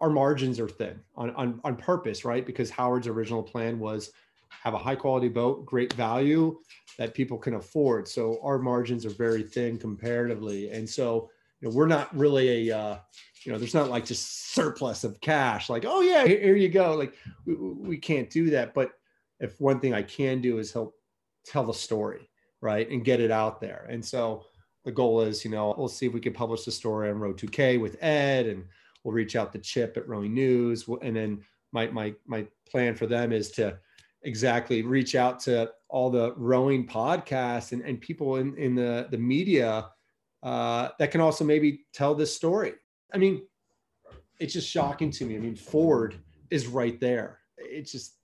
our 0.01 0.11
margins 0.11 0.59
are 0.59 0.69
thin 0.69 1.01
on 1.15 1.31
on 1.31 1.61
on 1.65 1.77
purpose, 1.77 2.25
right? 2.25 2.45
Because 2.45 2.71
Howard's 2.71 3.07
original 3.07 3.43
plan 3.43 3.79
was 3.79 4.11
have 4.49 4.75
a 4.75 4.79
high 4.79 4.97
quality 4.97 5.29
boat, 5.29 5.65
great 5.67 5.93
value 5.93 6.59
that 6.99 7.15
people 7.15 7.39
can 7.39 7.55
afford. 7.55 8.09
So 8.09 8.41
our 8.43 8.59
margins 8.59 9.07
are 9.07 9.11
very 9.11 9.43
thin 9.43 9.79
comparatively, 9.79 10.71
and 10.71 10.89
so 10.89 11.31
you 11.61 11.69
know, 11.69 11.75
we're 11.75 11.87
not 11.87 12.15
really 12.17 12.71
a 12.71 12.77
uh, 12.77 12.99
you 13.47 13.53
know, 13.53 13.59
there's 13.59 13.75
not 13.75 13.89
like 13.89 14.05
just 14.05 14.53
surplus 14.53 15.05
of 15.05 15.21
cash, 15.21 15.71
like, 15.71 15.85
oh 15.87 16.01
yeah, 16.01 16.27
here, 16.27 16.41
here 16.41 16.57
you 16.57 16.69
go. 16.69 16.97
Like 16.97 17.15
we, 17.45 17.55
we 17.55 17.97
can't 17.97 18.29
do 18.29 18.51
that. 18.51 18.75
But 18.75 18.91
if 19.39 19.61
one 19.61 19.79
thing 19.79 19.95
I 19.95 20.03
can 20.03 20.41
do 20.41 20.59
is 20.59 20.73
help 20.73 20.95
tell 21.45 21.65
the 21.65 21.73
story, 21.73 22.29
right, 22.61 22.91
and 22.91 23.05
get 23.05 23.21
it 23.21 23.31
out 23.31 23.61
there. 23.61 23.87
And 23.89 24.05
so 24.05 24.45
the 24.85 24.91
goal 24.91 25.21
is, 25.21 25.45
you 25.45 25.51
know, 25.53 25.75
we'll 25.79 25.87
see 25.87 26.07
if 26.07 26.13
we 26.13 26.21
can 26.21 26.33
publish 26.33 26.65
the 26.65 26.73
story 26.73 27.09
on 27.09 27.21
Row 27.21 27.33
2K 27.33 27.81
with 27.81 28.03
Ed, 28.03 28.47
and 28.47 28.65
we'll 29.05 29.15
reach 29.15 29.37
out 29.37 29.53
to 29.53 29.61
Chip 29.61 29.97
at 29.97 30.09
Rowing 30.09 30.35
News, 30.35 30.89
and 31.03 31.15
then 31.15 31.41
my 31.73 31.87
my 31.87 32.15
my 32.27 32.47
plan 32.69 32.97
for 32.97 33.07
them 33.07 33.33
is 33.33 33.53
to 33.53 33.79
exactly 34.23 34.83
reach 34.83 35.15
out 35.15 35.39
to 35.39 35.71
all 35.89 36.11
the 36.11 36.35
rowing 36.35 36.85
podcasts 36.85 37.71
and, 37.71 37.83
and 37.83 38.01
people 38.01 38.37
in, 38.37 38.57
in 38.57 38.75
the, 38.75 39.07
the 39.13 39.19
media 39.19 39.89
uh, 40.43 40.89
that 40.99 41.13
can 41.13 41.21
also 41.21 41.45
maybe 41.45 41.87
tell 41.93 42.13
this 42.13 42.35
story. 42.35 42.73
I 43.13 43.19
mean, 43.19 43.43
it's 44.39 44.53
just 44.53 44.69
shocking 44.69 45.11
to 45.13 45.25
me. 45.25 45.37
I 45.37 45.39
mean, 45.39 45.57
Ford 45.57 46.17
is 46.51 46.67
right 46.67 46.99
there. 47.01 47.39
It's 47.57 47.93
just, 47.93 48.15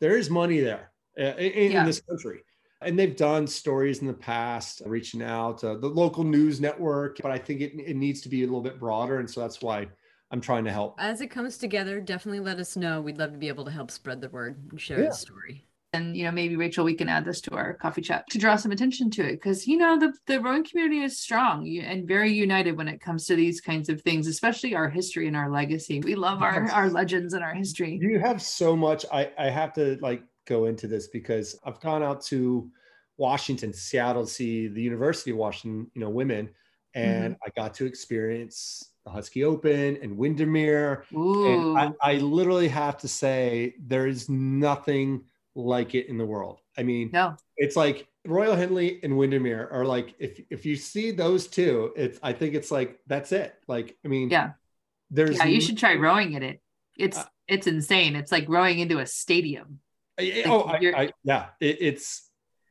there 0.00 0.16
is 0.16 0.30
money 0.30 0.60
there 0.60 0.92
uh, 1.18 1.36
in, 1.36 1.72
yeah. 1.72 1.80
in 1.80 1.86
this 1.86 2.00
country. 2.00 2.42
And 2.82 2.98
they've 2.98 3.16
done 3.16 3.46
stories 3.46 4.00
in 4.00 4.06
the 4.06 4.12
past, 4.12 4.82
reaching 4.84 5.22
out 5.22 5.58
to 5.58 5.78
the 5.78 5.88
local 5.88 6.24
news 6.24 6.60
network, 6.60 7.18
but 7.22 7.30
I 7.30 7.38
think 7.38 7.62
it, 7.62 7.72
it 7.74 7.96
needs 7.96 8.20
to 8.20 8.28
be 8.28 8.42
a 8.42 8.46
little 8.46 8.60
bit 8.60 8.78
broader. 8.78 9.18
And 9.18 9.28
so 9.28 9.40
that's 9.40 9.62
why 9.62 9.88
I'm 10.30 10.40
trying 10.40 10.64
to 10.64 10.72
help. 10.72 10.94
As 10.98 11.20
it 11.20 11.28
comes 11.28 11.56
together, 11.56 12.00
definitely 12.00 12.40
let 12.40 12.58
us 12.58 12.76
know. 12.76 13.00
We'd 13.00 13.18
love 13.18 13.32
to 13.32 13.38
be 13.38 13.48
able 13.48 13.64
to 13.64 13.70
help 13.70 13.90
spread 13.90 14.20
the 14.20 14.28
word 14.28 14.58
and 14.70 14.80
share 14.80 15.00
yeah. 15.00 15.08
the 15.08 15.14
story. 15.14 15.65
And 15.96 16.16
you 16.16 16.24
know, 16.24 16.30
maybe 16.30 16.56
Rachel, 16.56 16.84
we 16.84 16.94
can 16.94 17.08
add 17.08 17.24
this 17.24 17.40
to 17.42 17.54
our 17.54 17.74
coffee 17.74 18.02
chat 18.02 18.28
to 18.30 18.38
draw 18.38 18.56
some 18.56 18.72
attention 18.72 19.10
to 19.12 19.22
it 19.22 19.32
because 19.32 19.66
you 19.66 19.76
know 19.78 19.98
the 19.98 20.12
the 20.26 20.40
rowing 20.40 20.64
community 20.64 21.02
is 21.02 21.18
strong 21.18 21.66
and 21.78 22.06
very 22.06 22.32
united 22.32 22.76
when 22.76 22.88
it 22.88 23.00
comes 23.00 23.26
to 23.26 23.36
these 23.36 23.60
kinds 23.60 23.88
of 23.88 24.02
things, 24.02 24.26
especially 24.26 24.74
our 24.74 24.88
history 24.88 25.26
and 25.26 25.36
our 25.36 25.50
legacy. 25.50 26.00
We 26.00 26.14
love 26.14 26.42
our 26.42 26.70
our 26.70 26.90
legends 26.90 27.34
and 27.34 27.42
our 27.42 27.54
history. 27.54 27.98
You 28.00 28.18
have 28.20 28.42
so 28.42 28.76
much. 28.76 29.04
I 29.12 29.30
I 29.38 29.50
have 29.50 29.72
to 29.74 29.98
like 30.00 30.22
go 30.46 30.66
into 30.66 30.86
this 30.86 31.08
because 31.08 31.58
I've 31.64 31.80
gone 31.80 32.02
out 32.02 32.22
to 32.26 32.70
Washington, 33.16 33.72
Seattle, 33.72 34.24
to 34.24 34.30
see 34.30 34.68
the 34.68 34.82
University 34.82 35.30
of 35.30 35.38
Washington, 35.38 35.90
you 35.94 36.00
know, 36.00 36.10
women, 36.10 36.50
and 36.94 37.34
mm-hmm. 37.34 37.42
I 37.46 37.60
got 37.60 37.74
to 37.74 37.86
experience 37.86 38.90
the 39.04 39.10
Husky 39.10 39.44
Open 39.44 39.98
and 40.02 40.16
Windermere. 40.16 41.04
Ooh. 41.14 41.46
And 41.46 41.78
I, 41.78 42.12
I, 42.12 42.14
literally 42.16 42.68
have 42.68 42.98
to 42.98 43.08
say, 43.08 43.74
there 43.78 44.08
is 44.08 44.28
nothing 44.28 45.22
like 45.56 45.94
it 45.94 46.08
in 46.08 46.18
the 46.18 46.24
world. 46.24 46.60
I 46.78 46.82
mean, 46.82 47.10
no, 47.12 47.36
it's 47.56 47.74
like 47.74 48.06
Royal 48.24 48.54
Henley 48.54 49.00
and 49.02 49.16
Windermere 49.16 49.68
are 49.72 49.84
like, 49.84 50.14
if 50.18 50.40
if 50.50 50.64
you 50.64 50.76
see 50.76 51.10
those 51.10 51.46
two, 51.46 51.92
it's 51.96 52.18
I 52.22 52.32
think 52.32 52.54
it's 52.54 52.70
like 52.70 53.00
that's 53.06 53.32
it. 53.32 53.54
Like, 53.66 53.96
I 54.04 54.08
mean, 54.08 54.30
yeah, 54.30 54.52
there's 55.10 55.38
yeah, 55.38 55.46
you 55.46 55.60
should 55.60 55.78
try 55.78 55.94
rowing 55.94 56.34
in 56.34 56.42
it. 56.42 56.60
It's 56.96 57.18
uh, 57.18 57.24
it's 57.48 57.66
insane. 57.66 58.14
It's 58.14 58.30
like 58.30 58.48
rowing 58.48 58.78
into 58.78 58.98
a 58.98 59.06
stadium. 59.06 59.80
Like 60.18 60.46
oh, 60.46 60.62
I, 60.62 60.76
I, 60.96 61.12
yeah, 61.24 61.46
it, 61.60 61.78
it's 61.80 62.30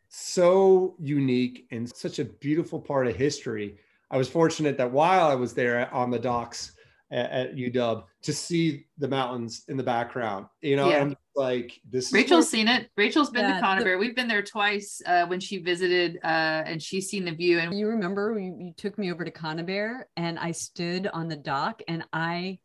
so 0.09 0.95
unique 0.99 1.67
and 1.71 1.89
such 1.89 2.19
a 2.19 2.25
beautiful 2.25 2.79
part 2.79 3.07
of 3.07 3.15
history 3.15 3.77
I 4.09 4.17
was 4.17 4.29
fortunate 4.29 4.77
that 4.77 4.91
while 4.91 5.27
I 5.27 5.35
was 5.35 5.53
there 5.53 5.93
on 5.93 6.11
the 6.11 6.19
docks 6.19 6.73
at, 7.15 7.31
at 7.31 7.55
UW 7.55 8.03
to 8.23 8.33
see 8.33 8.85
the 8.97 9.07
mountains 9.07 9.63
in 9.69 9.77
the 9.77 9.83
background, 9.83 10.47
you 10.61 10.75
know, 10.75 10.89
yeah. 10.89 11.01
and 11.01 11.17
like 11.35 11.79
this. 11.89 12.11
Rachel's 12.11 12.49
seen 12.49 12.67
it. 12.67 12.89
Rachel's 12.97 13.29
been 13.29 13.45
yeah, 13.45 13.59
to 13.59 13.65
Conibear. 13.65 13.95
The, 13.95 13.97
We've 13.97 14.15
been 14.15 14.27
there 14.27 14.43
twice 14.43 15.01
uh, 15.05 15.25
when 15.25 15.39
she 15.39 15.59
visited, 15.59 16.19
uh, 16.23 16.63
and 16.67 16.81
she's 16.81 17.09
seen 17.09 17.25
the 17.25 17.31
view. 17.31 17.59
And 17.59 17.77
you 17.77 17.87
remember 17.87 18.37
you, 18.37 18.55
you 18.59 18.73
took 18.75 18.97
me 18.97 19.11
over 19.11 19.23
to 19.23 19.31
Conibear, 19.31 20.03
and 20.17 20.37
I 20.37 20.51
stood 20.51 21.07
on 21.07 21.29
the 21.29 21.37
dock, 21.37 21.81
and 21.87 22.03
I. 22.11 22.59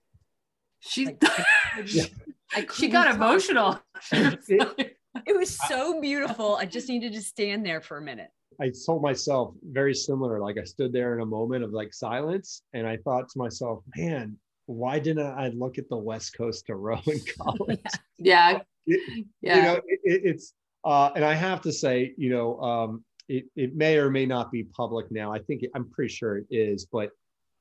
She. 0.80 1.06
Like, 1.06 1.22
I 2.52 2.66
she 2.74 2.88
got 2.88 3.14
emotional. 3.14 3.80
it 4.10 4.96
was 5.28 5.56
so 5.68 6.00
beautiful. 6.00 6.56
I 6.56 6.66
just 6.66 6.88
needed 6.88 7.12
to 7.12 7.22
stand 7.22 7.64
there 7.64 7.80
for 7.80 7.96
a 7.96 8.02
minute. 8.02 8.30
I 8.60 8.70
told 8.86 9.02
myself 9.02 9.54
very 9.62 9.94
similar. 9.94 10.38
Like 10.38 10.58
I 10.58 10.64
stood 10.64 10.92
there 10.92 11.14
in 11.14 11.22
a 11.22 11.26
moment 11.26 11.64
of 11.64 11.72
like 11.72 11.94
silence, 11.94 12.62
and 12.74 12.86
I 12.86 12.98
thought 12.98 13.28
to 13.30 13.38
myself, 13.38 13.82
"Man, 13.96 14.36
why 14.66 14.98
didn't 14.98 15.26
I 15.26 15.48
look 15.48 15.78
at 15.78 15.88
the 15.88 15.96
West 15.96 16.36
Coast 16.36 16.66
to 16.66 16.74
row 16.76 17.00
in 17.06 17.20
college?" 17.38 17.80
yeah, 18.18 18.60
it, 18.86 19.26
yeah. 19.40 19.56
You 19.56 19.62
know, 19.62 19.74
it, 19.86 20.00
it's 20.04 20.54
uh, 20.84 21.10
and 21.14 21.24
I 21.24 21.34
have 21.34 21.60
to 21.62 21.72
say, 21.72 22.14
you 22.16 22.30
know, 22.30 22.60
um, 22.60 23.04
it 23.28 23.44
it 23.56 23.74
may 23.74 23.96
or 23.96 24.10
may 24.10 24.26
not 24.26 24.52
be 24.52 24.64
public 24.64 25.10
now. 25.10 25.32
I 25.32 25.38
think 25.38 25.62
it, 25.62 25.70
I'm 25.74 25.88
pretty 25.88 26.12
sure 26.12 26.38
it 26.38 26.46
is, 26.50 26.86
but 26.86 27.10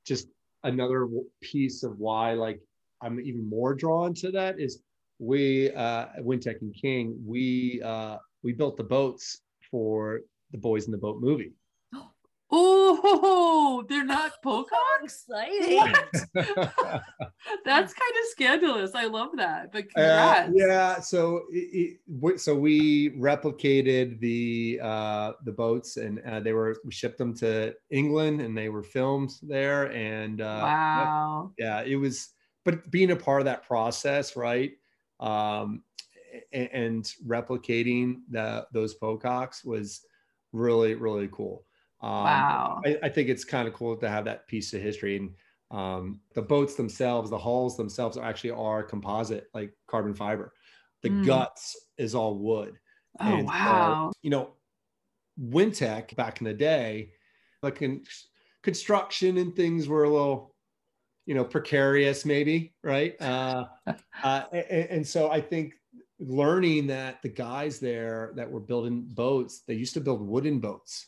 just 0.06 0.28
another 0.64 1.08
piece 1.42 1.84
of 1.84 1.98
why 1.98 2.34
like 2.34 2.60
I'm 3.02 3.20
even 3.22 3.48
more 3.48 3.74
drawn 3.74 4.14
to 4.16 4.32
that 4.32 4.60
is 4.60 4.82
we 5.20 5.72
uh, 5.72 6.08
Wintech 6.20 6.62
and 6.62 6.74
King 6.74 7.18
we 7.26 7.82
uh, 7.84 8.18
we 8.44 8.52
built 8.52 8.76
the 8.76 8.84
boats 8.84 9.42
for 9.72 10.22
the 10.52 10.58
Boys 10.58 10.86
in 10.86 10.92
the 10.92 10.98
Boat 10.98 11.22
movie. 11.22 11.54
Oh, 12.52 13.86
they're 13.88 14.04
not 14.04 14.42
Pococks? 14.44 14.66
Exciting. 15.04 15.94
That's 16.34 17.94
kind 17.94 18.12
of 18.12 18.26
scandalous. 18.32 18.96
I 18.96 19.06
love 19.06 19.30
that. 19.38 19.72
But 19.72 19.84
uh, 19.84 19.88
congrats. 19.96 20.50
Uh, 20.50 20.52
yeah, 20.56 21.00
so 21.00 21.44
it, 21.52 22.00
it, 22.24 22.42
so 22.42 22.56
we 22.56 23.12
replicated 23.12 24.20
the 24.20 24.80
uh, 24.82 25.34
the 25.46 25.52
boats, 25.52 25.98
and 25.98 26.20
uh, 26.22 26.40
they 26.40 26.54
were 26.54 26.76
we 26.84 26.92
shipped 26.92 27.20
them 27.20 27.36
to 27.36 27.76
England, 27.92 28.42
and 28.42 28.58
they 28.58 28.70
were 28.70 28.82
filmed 28.82 29.30
there. 29.44 29.92
And 29.92 30.42
uh, 30.42 30.62
wow, 30.64 31.52
yeah, 31.60 31.84
it 31.84 31.98
was. 31.98 32.30
But 32.66 32.90
being 32.90 33.12
a 33.12 33.16
part 33.16 33.42
of 33.42 33.46
that 33.46 33.64
process, 33.64 34.36
right? 34.36 34.72
Um, 35.20 35.84
and, 36.52 36.70
and 36.72 37.14
replicating 37.26 38.22
the, 38.30 38.66
those 38.74 38.96
Pococks 38.96 39.66
was 39.66 40.02
really 40.52 40.96
really 40.96 41.30
cool. 41.32 41.66
Um, 42.02 42.12
wow. 42.12 42.82
I, 42.86 42.98
I, 43.04 43.10
think 43.10 43.28
it's 43.28 43.44
kind 43.44 43.68
of 43.68 43.74
cool 43.74 43.98
to 43.98 44.08
have 44.08 44.24
that 44.24 44.48
piece 44.48 44.74
of 44.74 44.82
history 44.82 45.18
and 45.18 45.32
um, 45.70 46.22
the 46.34 46.42
boats 46.42 46.76
themselves 46.76 47.30
the 47.30 47.38
hulls 47.38 47.76
themselves 47.76 48.16
are 48.16 48.24
actually 48.24 48.52
are 48.52 48.84
composite 48.84 49.48
like 49.54 49.74
carbon 49.88 50.14
fiber. 50.14 50.54
The 51.02 51.10
mm. 51.10 51.26
guts 51.26 51.76
is 51.98 52.16
all 52.16 52.36
wood. 52.36 52.78
Oh 53.20 53.26
and, 53.26 53.48
wow. 53.48 54.12
you 54.22 54.30
know 54.30 54.54
wintec 55.42 56.16
back 56.16 56.42
in 56.42 56.46
the 56.46 56.54
day 56.54 57.12
like 57.64 57.82
in 57.82 58.04
construction 58.64 59.38
and 59.38 59.56
things 59.56 59.88
were 59.88 60.04
a 60.04 60.10
little 60.10 60.56
you 61.26 61.34
know 61.34 61.44
precarious 61.44 62.26
maybe 62.26 62.74
right? 62.84 63.16
Uh, 63.22 63.66
uh, 64.24 64.44
and, 64.52 64.90
and 64.90 65.08
so 65.08 65.30
i 65.30 65.40
think 65.40 65.74
learning 66.20 66.88
that 66.88 67.22
the 67.22 67.30
guys 67.30 67.80
there 67.80 68.34
that 68.36 68.50
were 68.50 68.60
building 68.60 69.04
boats, 69.04 69.62
they 69.68 69.74
used 69.74 69.94
to 69.94 70.02
build 70.02 70.22
wooden 70.22 70.60
boats. 70.60 71.08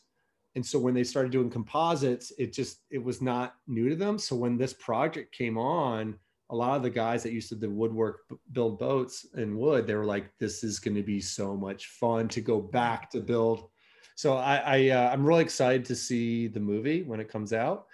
And 0.55 0.65
so 0.65 0.79
when 0.79 0.93
they 0.93 1.03
started 1.03 1.31
doing 1.31 1.49
composites, 1.49 2.31
it 2.37 2.53
just 2.53 2.79
it 2.89 3.03
was 3.03 3.21
not 3.21 3.55
new 3.67 3.89
to 3.89 3.95
them. 3.95 4.17
So 4.17 4.35
when 4.35 4.57
this 4.57 4.73
project 4.73 5.33
came 5.33 5.57
on, 5.57 6.15
a 6.49 6.55
lot 6.55 6.75
of 6.75 6.83
the 6.83 6.89
guys 6.89 7.23
that 7.23 7.31
used 7.31 7.47
to 7.49 7.55
do 7.55 7.69
woodwork 7.69 8.19
build 8.51 8.77
boats 8.77 9.25
in 9.37 9.57
wood, 9.57 9.87
they 9.87 9.95
were 9.95 10.05
like, 10.05 10.37
"This 10.39 10.63
is 10.63 10.79
going 10.79 10.95
to 10.95 11.03
be 11.03 11.21
so 11.21 11.55
much 11.55 11.87
fun 11.87 12.27
to 12.29 12.41
go 12.41 12.59
back 12.59 13.09
to 13.11 13.21
build." 13.21 13.69
So 14.15 14.35
I, 14.35 14.55
I 14.57 14.89
uh, 14.89 15.09
I'm 15.11 15.25
really 15.25 15.43
excited 15.43 15.85
to 15.85 15.95
see 15.95 16.47
the 16.47 16.59
movie 16.59 17.03
when 17.03 17.21
it 17.21 17.29
comes 17.29 17.53
out. 17.53 17.85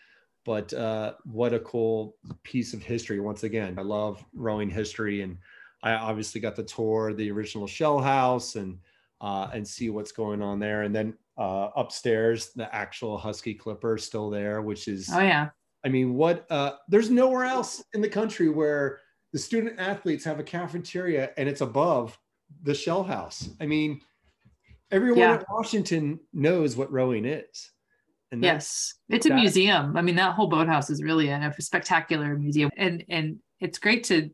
But 0.43 0.73
uh, 0.73 1.13
what 1.25 1.53
a 1.53 1.59
cool 1.59 2.15
piece 2.41 2.73
of 2.73 2.81
history! 2.81 3.19
Once 3.19 3.43
again, 3.43 3.77
I 3.77 3.83
love 3.83 4.23
rowing 4.33 4.69
history 4.69 5.21
and 5.21 5.37
I 5.83 5.93
obviously 5.93 6.41
got 6.41 6.55
to 6.55 6.63
tour 6.63 7.13
the 7.13 7.31
original 7.31 7.67
Shell 7.67 7.99
House 7.99 8.55
and 8.55 8.79
uh, 9.21 9.49
and 9.53 9.67
see 9.67 9.89
what's 9.89 10.11
going 10.11 10.41
on 10.41 10.59
there. 10.59 10.83
And 10.83 10.95
then 10.95 11.13
uh, 11.37 11.69
upstairs, 11.75 12.51
the 12.55 12.73
actual 12.73 13.17
Husky 13.17 13.53
Clipper 13.53 13.97
still 13.97 14.29
there, 14.29 14.61
which 14.61 14.87
is 14.87 15.09
oh 15.11 15.19
yeah. 15.19 15.49
I 15.85 15.89
mean, 15.89 16.15
what? 16.15 16.45
Uh, 16.49 16.73
there's 16.87 17.09
nowhere 17.09 17.45
else 17.45 17.83
in 17.93 18.01
the 18.01 18.09
country 18.09 18.49
where 18.49 18.99
the 19.33 19.39
student 19.39 19.79
athletes 19.79 20.23
have 20.25 20.39
a 20.39 20.43
cafeteria 20.43 21.31
and 21.37 21.47
it's 21.47 21.61
above 21.61 22.17
the 22.63 22.73
Shell 22.73 23.03
House. 23.03 23.49
I 23.61 23.65
mean, 23.65 24.01
everyone 24.91 25.19
yeah. 25.19 25.35
in 25.35 25.45
Washington 25.49 26.19
knows 26.33 26.75
what 26.75 26.91
rowing 26.91 27.25
is. 27.25 27.71
And 28.31 28.43
yes, 28.43 28.95
it's 29.07 29.25
a 29.25 29.29
that, 29.29 29.35
museum. 29.35 29.95
I 29.95 30.01
mean, 30.01 30.15
that 30.15 30.33
whole 30.33 30.47
boathouse 30.47 30.89
is 30.89 31.01
really 31.01 31.29
a, 31.29 31.53
a 31.57 31.61
spectacular 31.61 32.35
museum, 32.35 32.69
and 32.75 33.03
and 33.07 33.37
it's 33.61 33.79
great 33.79 34.03
to 34.05 34.29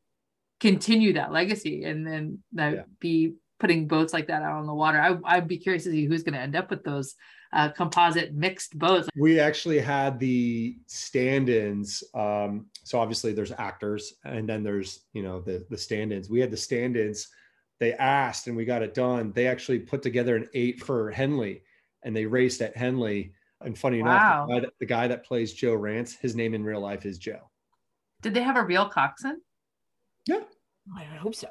continue 0.64 1.12
that 1.12 1.34
legacy 1.34 1.84
and 1.84 2.08
then 2.08 2.40
that 2.54 2.74
yeah. 2.74 2.82
be 3.02 3.34
putting 3.60 3.86
boats 3.86 4.14
like 4.14 4.28
that 4.28 4.42
out 4.42 4.54
on 4.54 4.66
the 4.66 4.74
water. 4.74 4.98
I, 4.98 5.36
would 5.36 5.48
be 5.50 5.58
curious 5.58 5.84
to 5.84 5.92
see 5.92 6.06
who's 6.06 6.24
going 6.24 6.36
to 6.36 6.40
end 6.40 6.56
up 6.56 6.70
with 6.70 6.86
those 6.86 7.16
uh, 7.52 7.68
composite 7.68 8.34
mixed 8.34 8.80
boats. 8.80 9.10
We 9.18 9.42
actually 9.42 9.80
had 9.80 10.20
the 10.20 10.78
stand-ins. 10.88 12.02
Um, 12.14 12.68
so 12.86 12.98
obviously 12.98 13.34
there's 13.34 13.52
actors 13.52 14.14
and 14.24 14.48
then 14.48 14.64
there's, 14.64 15.02
you 15.12 15.22
know, 15.22 15.42
the, 15.42 15.66
the 15.70 15.78
stand-ins. 15.78 16.30
We 16.30 16.40
had 16.40 16.50
the 16.50 16.56
stand-ins. 16.56 17.28
They 17.82 17.92
asked 17.96 18.48
and 18.48 18.56
we 18.56 18.64
got 18.64 18.84
it 18.84 18.94
done. 18.94 19.34
They 19.34 19.48
actually 19.48 19.80
put 19.80 20.02
together 20.02 20.38
an 20.38 20.48
eight 20.54 20.82
for 20.82 21.12
Henley 21.12 21.64
and 22.04 22.16
they 22.16 22.26
raced 22.26 22.62
at 22.62 22.78
Henley. 22.78 23.34
And 23.60 23.78
funny 23.78 24.02
wow. 24.02 24.46
enough, 24.46 24.48
the 24.48 24.54
guy, 24.54 24.60
that, 24.62 24.74
the 24.80 24.86
guy 24.86 25.08
that 25.10 25.26
plays 25.26 25.54
Joe 25.54 25.78
Rantz, 25.78 26.18
his 26.18 26.38
name 26.38 26.54
in 26.54 26.64
real 26.64 26.80
life 26.80 27.06
is 27.06 27.18
Joe. 27.18 27.50
Did 28.22 28.34
they 28.34 28.44
have 28.44 28.56
a 28.56 28.64
real 28.64 28.88
coxswain? 28.88 29.42
Yeah. 30.26 30.40
I 30.96 31.04
hope 31.04 31.36
so. 31.36 31.48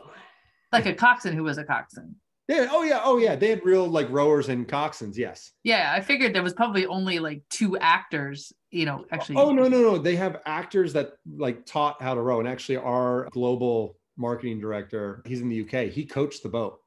Like 0.73 0.87
a 0.87 0.95
coxswain 0.95 1.35
who 1.35 1.45
was 1.45 1.59
a 1.59 1.65
coxswain. 1.65 2.15
Yeah. 2.49 2.69
Oh 2.71 2.83
yeah. 2.83 3.01
Oh 3.05 3.19
yeah. 3.19 3.37
They 3.37 3.49
had 3.51 3.65
real 3.65 3.87
like 3.87 4.09
rowers 4.11 4.49
and 4.49 4.67
coxswains. 4.67 5.17
Yes. 5.17 5.53
Yeah, 5.63 5.93
I 5.95 6.01
figured 6.01 6.35
there 6.35 6.43
was 6.43 6.55
probably 6.55 6.87
only 6.87 7.19
like 7.19 7.43
two 7.51 7.79
actors. 7.79 8.53
You 8.71 8.87
know, 8.87 9.05
actually. 9.11 9.37
Oh 9.37 9.53
no 9.53 9.69
no 9.69 9.81
no! 9.83 9.99
They 9.99 10.17
have 10.17 10.41
actors 10.47 10.95
that 10.95 11.13
like 11.37 11.67
taught 11.67 12.01
how 12.01 12.15
to 12.15 12.21
row, 12.23 12.41
and 12.41 12.49
actually 12.49 12.79
our 12.79 13.29
global 13.31 13.99
marketing 14.17 14.61
director, 14.61 15.23
he's 15.27 15.41
in 15.43 15.49
the 15.51 15.61
UK. 15.63 15.91
He 15.93 16.07
coached 16.07 16.43
the 16.43 16.49
boat. 16.49 16.79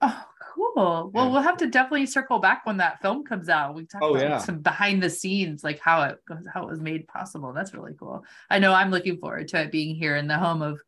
Oh, 0.00 0.24
cool. 0.54 1.10
Well, 1.12 1.30
we'll 1.30 1.42
have 1.42 1.56
to 1.58 1.66
definitely 1.66 2.06
circle 2.06 2.38
back 2.38 2.64
when 2.64 2.76
that 2.78 3.02
film 3.02 3.24
comes 3.24 3.48
out. 3.48 3.74
We 3.74 3.84
talk 3.84 4.02
Oh, 4.02 4.14
about 4.14 4.22
yeah. 4.22 4.38
some 4.38 4.60
behind 4.60 5.02
the 5.02 5.10
scenes, 5.10 5.62
like 5.62 5.80
how 5.80 6.02
it 6.04 6.18
how 6.52 6.62
it 6.62 6.68
was 6.70 6.80
made 6.80 7.06
possible. 7.08 7.52
That's 7.52 7.74
really 7.74 7.92
cool. 7.98 8.24
I 8.48 8.58
know 8.58 8.72
I'm 8.72 8.90
looking 8.90 9.18
forward 9.18 9.48
to 9.48 9.60
it 9.62 9.70
being 9.72 9.94
here 9.96 10.16
in 10.16 10.28
the 10.28 10.38
home 10.38 10.62
of 10.62 10.80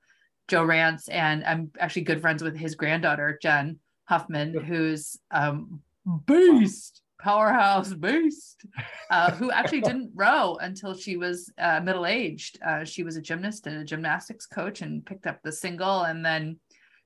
Joe 0.51 0.67
Rantz, 0.67 1.09
and 1.09 1.45
I'm 1.45 1.71
actually 1.79 2.03
good 2.03 2.21
friends 2.21 2.43
with 2.43 2.57
his 2.57 2.75
granddaughter 2.75 3.39
Jen 3.41 3.79
Huffman, 4.07 4.53
who's 4.53 5.17
um 5.31 5.81
beast, 6.27 7.03
powerhouse 7.21 7.95
beast, 7.95 8.67
uh, 9.11 9.31
who 9.37 9.53
actually 9.53 9.81
didn't 9.81 10.11
row 10.13 10.57
until 10.61 10.93
she 10.93 11.17
was 11.17 11.53
uh, 11.57 11.81
middle 11.81 12.05
aged. 12.05 12.59
Uh, 12.67 12.85
she 12.85 13.05
was 13.05 13.17
a 13.17 13.23
gymnast 13.23 13.69
and 13.69 13.77
a 13.77 13.85
gymnastics 13.85 14.45
coach, 14.45 14.83
and 14.83 15.07
picked 15.07 15.29
up 15.29 15.39
the 15.45 15.53
single, 15.53 16.03
and 16.03 16.27
then 16.27 16.59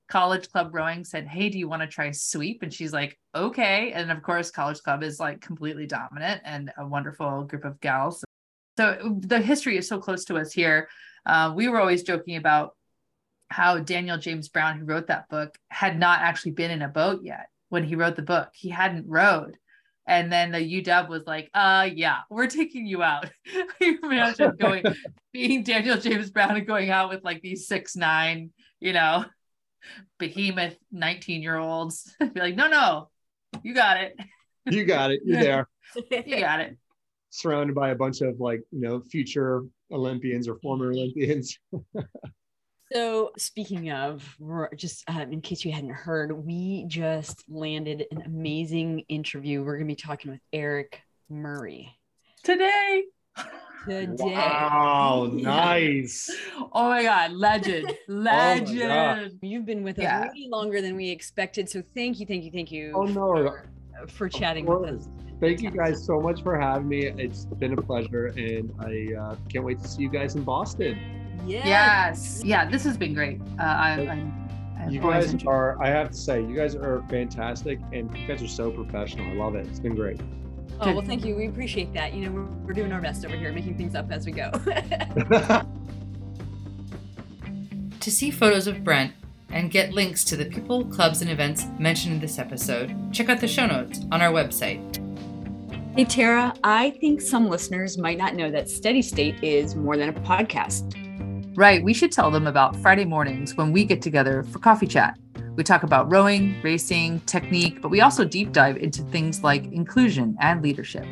college 0.09 0.51
club 0.51 0.75
rowing 0.75 1.03
said 1.03 1.27
hey 1.27 1.49
do 1.49 1.59
you 1.59 1.69
want 1.69 1.83
to 1.83 1.89
try 1.89 2.11
sweep? 2.11 2.63
And 2.63 2.73
she's 2.73 2.95
like 2.95 3.19
okay. 3.35 3.93
And 3.93 4.11
of 4.11 4.23
course 4.23 4.51
college 4.51 4.81
club 4.83 5.03
is 5.03 5.21
like 5.21 5.43
completely 5.43 5.87
dominant 5.87 6.41
and 6.45 6.73
a 6.79 6.87
wonderful 6.87 7.45
group 7.45 7.67
of 7.67 7.79
gals. 7.81 8.25
So 8.79 9.19
the 9.21 9.39
history 9.39 9.77
is 9.77 9.87
so 9.87 9.99
close 9.99 10.25
to 10.27 10.37
us 10.37 10.53
here. 10.53 10.89
Uh, 11.27 11.53
we 11.55 11.69
were 11.69 11.81
always 11.81 12.03
joking 12.03 12.37
about 12.37 12.75
how 13.51 13.79
daniel 13.79 14.19
james 14.19 14.49
brown 14.49 14.79
who 14.79 14.85
wrote 14.85 15.07
that 15.09 15.29
book 15.29 15.57
had 15.69 15.99
not 15.99 16.21
actually 16.21 16.53
been 16.53 16.71
in 16.71 16.83
a 16.83 16.89
boat 16.89 17.21
yet 17.23 17.49
when 17.69 17.83
he 17.85 17.97
wrote 17.97 18.15
the 18.15 18.23
book. 18.23 18.51
He 18.53 18.69
hadn't 18.69 19.07
rowed. 19.09 19.59
And 20.07 20.31
then 20.31 20.53
the 20.53 20.59
uw 20.59 21.09
was 21.09 21.23
like 21.27 21.51
uh 21.55 21.89
yeah 21.93 22.19
we're 22.31 22.47
taking 22.47 22.87
you 22.87 23.03
out. 23.03 23.31
You 23.81 23.99
imagine 24.03 24.57
going 24.61 24.85
being 25.33 25.63
daniel 25.65 25.97
james 25.97 26.31
brown 26.31 26.57
and 26.57 26.67
going 26.67 26.91
out 26.91 27.11
with 27.11 27.25
like 27.25 27.43
these 27.43 27.67
six 27.67 27.97
nine 27.97 28.51
you 28.81 28.93
know 28.93 29.25
behemoth 30.19 30.77
19 30.93 31.43
year 31.43 31.57
olds 31.57 32.15
be 32.33 32.41
like 32.41 32.55
no 32.55 32.69
no 32.69 33.09
you 33.63 33.75
got 33.75 33.99
it. 33.99 34.19
You 34.67 34.85
got 34.85 35.11
it. 35.11 35.21
You're 35.25 35.41
there, 35.41 35.69
you 36.27 36.41
got 36.41 36.61
it. 36.61 36.77
Surrounded 37.31 37.75
by 37.75 37.91
a 37.91 37.95
bunch 37.95 38.21
of 38.21 38.41
like 38.41 38.63
you 38.71 38.81
know 38.81 39.01
future 39.01 39.63
Olympians 39.93 40.49
or 40.49 40.57
former 40.57 40.91
Olympians. 40.91 41.59
So, 42.95 43.33
speaking 43.37 43.91
of, 43.91 44.23
just 44.77 45.03
um, 45.09 45.33
in 45.33 45.41
case 45.41 45.65
you 45.65 45.73
hadn't 45.73 45.91
heard, 45.91 46.31
we 46.31 46.85
just 46.87 47.43
landed 47.49 48.07
an 48.13 48.23
amazing 48.25 49.01
interview. 49.09 49.65
We're 49.65 49.79
going 49.79 49.89
to 49.89 49.93
be 49.93 50.01
talking 50.01 50.31
with 50.31 50.41
Eric 50.53 51.01
Murray 51.29 51.99
today 52.45 53.03
today. 53.89 54.17
Wow, 54.37 55.29
Yeah. 55.35 55.51
nice. 55.51 56.31
oh 56.73 56.89
my 56.89 57.03
god 57.03 57.33
legend 57.33 57.93
legend 58.09 58.79
God. 58.79 59.31
You've 59.43 59.67
been 59.67 59.83
with 59.83 59.99
us 59.99 60.05
Yeah. 60.05 60.29
way 60.29 60.47
longer 60.49 60.81
than 60.81 60.95
we 60.95 61.11
expected. 61.11 61.69
So, 61.69 61.83
thank 61.97 62.21
you, 62.21 62.27
thank 62.27 62.45
you, 62.45 62.53
thank 62.53 62.71
you 62.71 62.93
Oh, 62.95 63.03
no. 63.03 63.35
for, 63.35 64.07
for 64.07 64.29
chatting 64.29 64.67
with 64.67 64.89
us. 64.89 65.09
Thank 65.41 65.63
you 65.63 65.73
guys 65.73 66.07
so 66.07 66.21
much 66.21 66.45
for 66.45 66.57
having 66.61 66.87
me. 66.89 67.07
It's 67.07 67.45
been 67.47 67.73
a 67.77 67.83
pleasure, 67.83 68.27
and 68.37 68.73
I 68.79 69.21
uh, 69.21 69.37
can't 69.49 69.65
wait 69.65 69.81
to 69.83 69.89
see 69.89 70.03
you 70.03 70.09
guys 70.09 70.37
in 70.37 70.45
Boston. 70.45 71.24
Yeah. 71.47 71.67
yes 71.67 72.43
yeah 72.45 72.69
this 72.69 72.85
has 72.85 72.97
been 72.97 73.15
great 73.15 73.41
uh, 73.59 73.63
I, 73.63 73.91
I'm, 74.11 74.49
I've 74.81 74.93
You 74.93 75.01
guys 75.01 75.33
enjoyed- 75.33 75.49
are, 75.53 75.83
I 75.83 75.89
have 75.89 76.11
to 76.11 76.17
say, 76.17 76.41
you 76.43 76.55
guys 76.55 76.75
are 76.75 77.03
fantastic, 77.09 77.79
and 77.93 78.15
you 78.17 78.27
guys 78.27 78.43
are 78.43 78.49
so 78.49 78.71
professional. 78.71 79.27
I 79.31 79.35
love 79.35 79.55
it. 79.55 79.67
It's 79.67 79.81
been 79.81 79.95
great. 79.95 80.21
Oh, 80.81 80.93
well, 80.93 81.01
thank 81.07 81.25
you. 81.25 81.35
We 81.37 81.47
appreciate 81.47 81.93
that. 81.95 82.13
You 82.13 82.27
know, 82.27 82.33
we're, 82.33 82.45
we're 82.67 82.73
doing 82.75 82.93
our 82.93 83.01
best 83.01 83.25
over 83.25 83.35
here, 83.37 83.51
making 83.53 83.79
things 83.79 83.95
up 83.95 84.11
as 84.11 84.27
we 84.27 84.33
go. 84.33 84.51
To 88.01 88.11
see 88.11 88.31
photos 88.31 88.67
of 88.67 88.85
Brent 88.85 89.13
and 89.51 89.71
get 89.71 89.93
links 89.95 90.25
to 90.25 90.37
the 90.37 90.45
people, 90.45 90.85
clubs, 90.87 91.23
and 91.23 91.31
events 91.31 91.65
mentioned 91.79 92.15
in 92.17 92.21
this 92.21 92.39
episode, 92.39 92.95
check 93.13 93.31
out 93.31 93.41
the 93.41 93.49
show 93.49 93.67
notes 93.67 94.01
on 94.13 94.21
our 94.21 94.31
website. 94.31 95.01
Hey, 95.97 96.05
Tara, 96.05 96.53
I 96.65 96.91
think 97.01 97.21
some 97.23 97.49
listeners 97.49 97.97
might 97.97 98.19
not 98.19 98.35
know 98.35 98.51
that 98.51 98.69
Steady 98.69 99.01
State 99.01 99.43
is 99.43 99.75
more 99.75 99.97
than 99.97 100.11
a 100.11 100.13
podcast. 100.13 100.93
Right 101.57 101.83
we 101.83 101.95
should 101.95 102.13
tell 102.13 102.31
them 102.31 102.47
about 102.47 102.77
friday 102.77 103.05
mornings 103.05 103.57
when 103.57 103.73
we 103.73 103.85
get 103.85 104.03
together 104.03 104.43
for 104.45 104.59
coffee 104.59 104.87
chat 104.87 105.19
we 105.57 105.63
talk 105.63 105.83
about 105.83 106.11
rowing 106.11 106.61
racing 106.63 107.21
technique 107.21 107.81
but 107.81 107.89
we 107.89 108.01
also 108.01 108.25
deep 108.25 108.53
dive 108.53 108.77
into 108.77 109.03
things 109.03 109.43
like 109.43 109.65
inclusion 109.73 110.37
and 110.41 110.63
leadership 110.63 111.07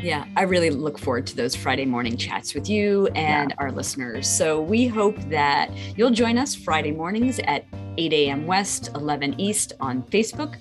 Yeah, 0.00 0.26
I 0.36 0.42
really 0.42 0.70
look 0.70 0.96
forward 0.96 1.26
to 1.26 1.34
those 1.34 1.56
Friday 1.56 1.84
morning 1.84 2.16
chats 2.16 2.54
with 2.54 2.68
you 2.68 3.08
and 3.16 3.52
our 3.58 3.72
listeners. 3.72 4.28
So 4.28 4.62
we 4.62 4.86
hope 4.86 5.18
that 5.28 5.72
you'll 5.96 6.12
join 6.12 6.38
us 6.38 6.54
Friday 6.54 6.92
mornings 6.92 7.40
at 7.40 7.64
8 7.96 8.12
a.m. 8.12 8.46
West, 8.46 8.90
11 8.94 9.40
East 9.40 9.72
on 9.80 10.04
Facebook, 10.04 10.54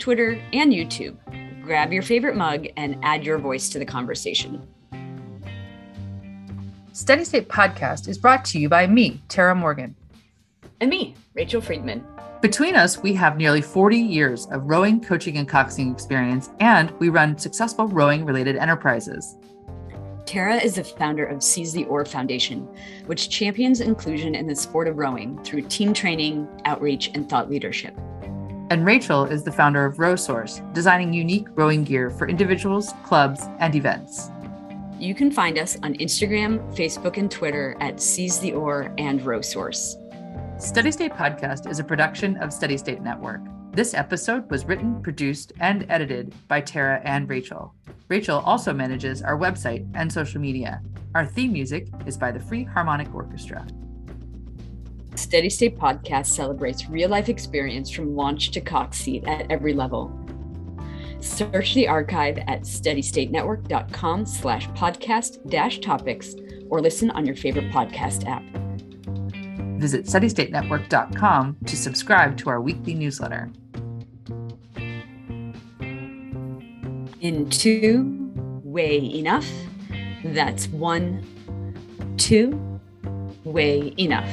Twitter, 0.00 0.42
and 0.52 0.72
YouTube. 0.72 1.16
Grab 1.62 1.92
your 1.92 2.02
favorite 2.02 2.34
mug 2.34 2.66
and 2.76 2.98
add 3.04 3.24
your 3.24 3.38
voice 3.38 3.68
to 3.68 3.78
the 3.78 3.84
conversation. 3.84 4.66
Steady 6.92 7.24
State 7.24 7.48
Podcast 7.48 8.08
is 8.08 8.18
brought 8.18 8.44
to 8.46 8.58
you 8.58 8.68
by 8.68 8.84
me, 8.84 9.22
Tara 9.28 9.54
Morgan. 9.54 9.94
And 10.80 10.90
me, 10.90 11.14
Rachel 11.34 11.60
Friedman. 11.60 12.04
Between 12.42 12.74
us, 12.74 13.00
we 13.00 13.14
have 13.14 13.36
nearly 13.36 13.60
40 13.62 13.96
years 13.96 14.46
of 14.46 14.64
rowing, 14.64 15.00
coaching, 15.00 15.36
and 15.36 15.48
coxing 15.48 15.92
experience, 15.92 16.50
and 16.58 16.90
we 16.98 17.08
run 17.08 17.38
successful 17.38 17.86
rowing 17.86 18.24
related 18.24 18.56
enterprises. 18.56 19.36
Tara 20.26 20.56
is 20.56 20.74
the 20.74 20.84
founder 20.84 21.24
of 21.24 21.44
Seize 21.44 21.72
the 21.72 21.84
Oar 21.84 22.04
Foundation, 22.04 22.68
which 23.06 23.30
champions 23.30 23.80
inclusion 23.80 24.34
in 24.34 24.48
the 24.48 24.56
sport 24.56 24.88
of 24.88 24.98
rowing 24.98 25.40
through 25.44 25.62
team 25.62 25.94
training, 25.94 26.48
outreach, 26.64 27.12
and 27.14 27.28
thought 27.28 27.48
leadership. 27.48 27.96
And 28.70 28.84
Rachel 28.84 29.26
is 29.26 29.44
the 29.44 29.52
founder 29.52 29.84
of 29.84 30.00
Row 30.00 30.16
Source, 30.16 30.60
designing 30.72 31.12
unique 31.12 31.46
rowing 31.54 31.84
gear 31.84 32.10
for 32.10 32.28
individuals, 32.28 32.92
clubs, 33.04 33.42
and 33.60 33.76
events. 33.76 34.30
You 35.00 35.14
can 35.14 35.30
find 35.30 35.58
us 35.58 35.78
on 35.82 35.94
Instagram, 35.94 36.76
Facebook, 36.76 37.16
and 37.16 37.30
Twitter 37.30 37.74
at 37.80 38.02
Seize 38.02 38.38
the 38.38 38.52
Oar 38.52 38.94
and 38.98 39.24
Row 39.24 39.40
Source. 39.40 39.96
Steady 40.58 40.92
State 40.92 41.12
Podcast 41.12 41.70
is 41.70 41.78
a 41.78 41.84
production 41.84 42.36
of 42.36 42.52
Steady 42.52 42.76
State 42.76 43.00
Network. 43.00 43.40
This 43.72 43.94
episode 43.94 44.50
was 44.50 44.66
written, 44.66 45.02
produced, 45.02 45.54
and 45.58 45.86
edited 45.88 46.34
by 46.48 46.60
Tara 46.60 47.00
and 47.02 47.26
Rachel. 47.30 47.74
Rachel 48.08 48.40
also 48.40 48.74
manages 48.74 49.22
our 49.22 49.38
website 49.38 49.90
and 49.94 50.12
social 50.12 50.38
media. 50.38 50.82
Our 51.14 51.24
theme 51.24 51.54
music 51.54 51.88
is 52.04 52.18
by 52.18 52.30
the 52.30 52.40
Free 52.40 52.64
Harmonic 52.64 53.14
Orchestra. 53.14 53.66
Steady 55.14 55.48
State 55.48 55.78
Podcast 55.78 56.26
celebrates 56.26 56.90
real 56.90 57.08
life 57.08 57.30
experience 57.30 57.90
from 57.90 58.14
launch 58.14 58.50
to 58.50 58.60
cox 58.60 58.98
seat 58.98 59.24
at 59.26 59.50
every 59.50 59.72
level. 59.72 60.14
Search 61.20 61.74
the 61.74 61.86
archive 61.86 62.38
at 62.38 62.62
steadystatenetwork.com 62.62 64.26
slash 64.26 64.68
podcast 64.70 65.48
dash 65.48 65.80
topics 65.80 66.34
or 66.68 66.80
listen 66.80 67.10
on 67.10 67.26
your 67.26 67.36
favorite 67.36 67.70
podcast 67.70 68.26
app. 68.26 68.42
Visit 69.80 70.06
steadystatenetwork.com 70.06 71.56
to 71.66 71.76
subscribe 71.76 72.36
to 72.38 72.50
our 72.50 72.60
weekly 72.60 72.94
newsletter. 72.94 73.50
In 77.20 77.48
two, 77.50 78.30
way 78.64 78.98
enough. 78.98 79.46
That's 80.24 80.68
one, 80.68 81.26
two, 82.16 82.80
way 83.44 83.94
enough. 83.98 84.30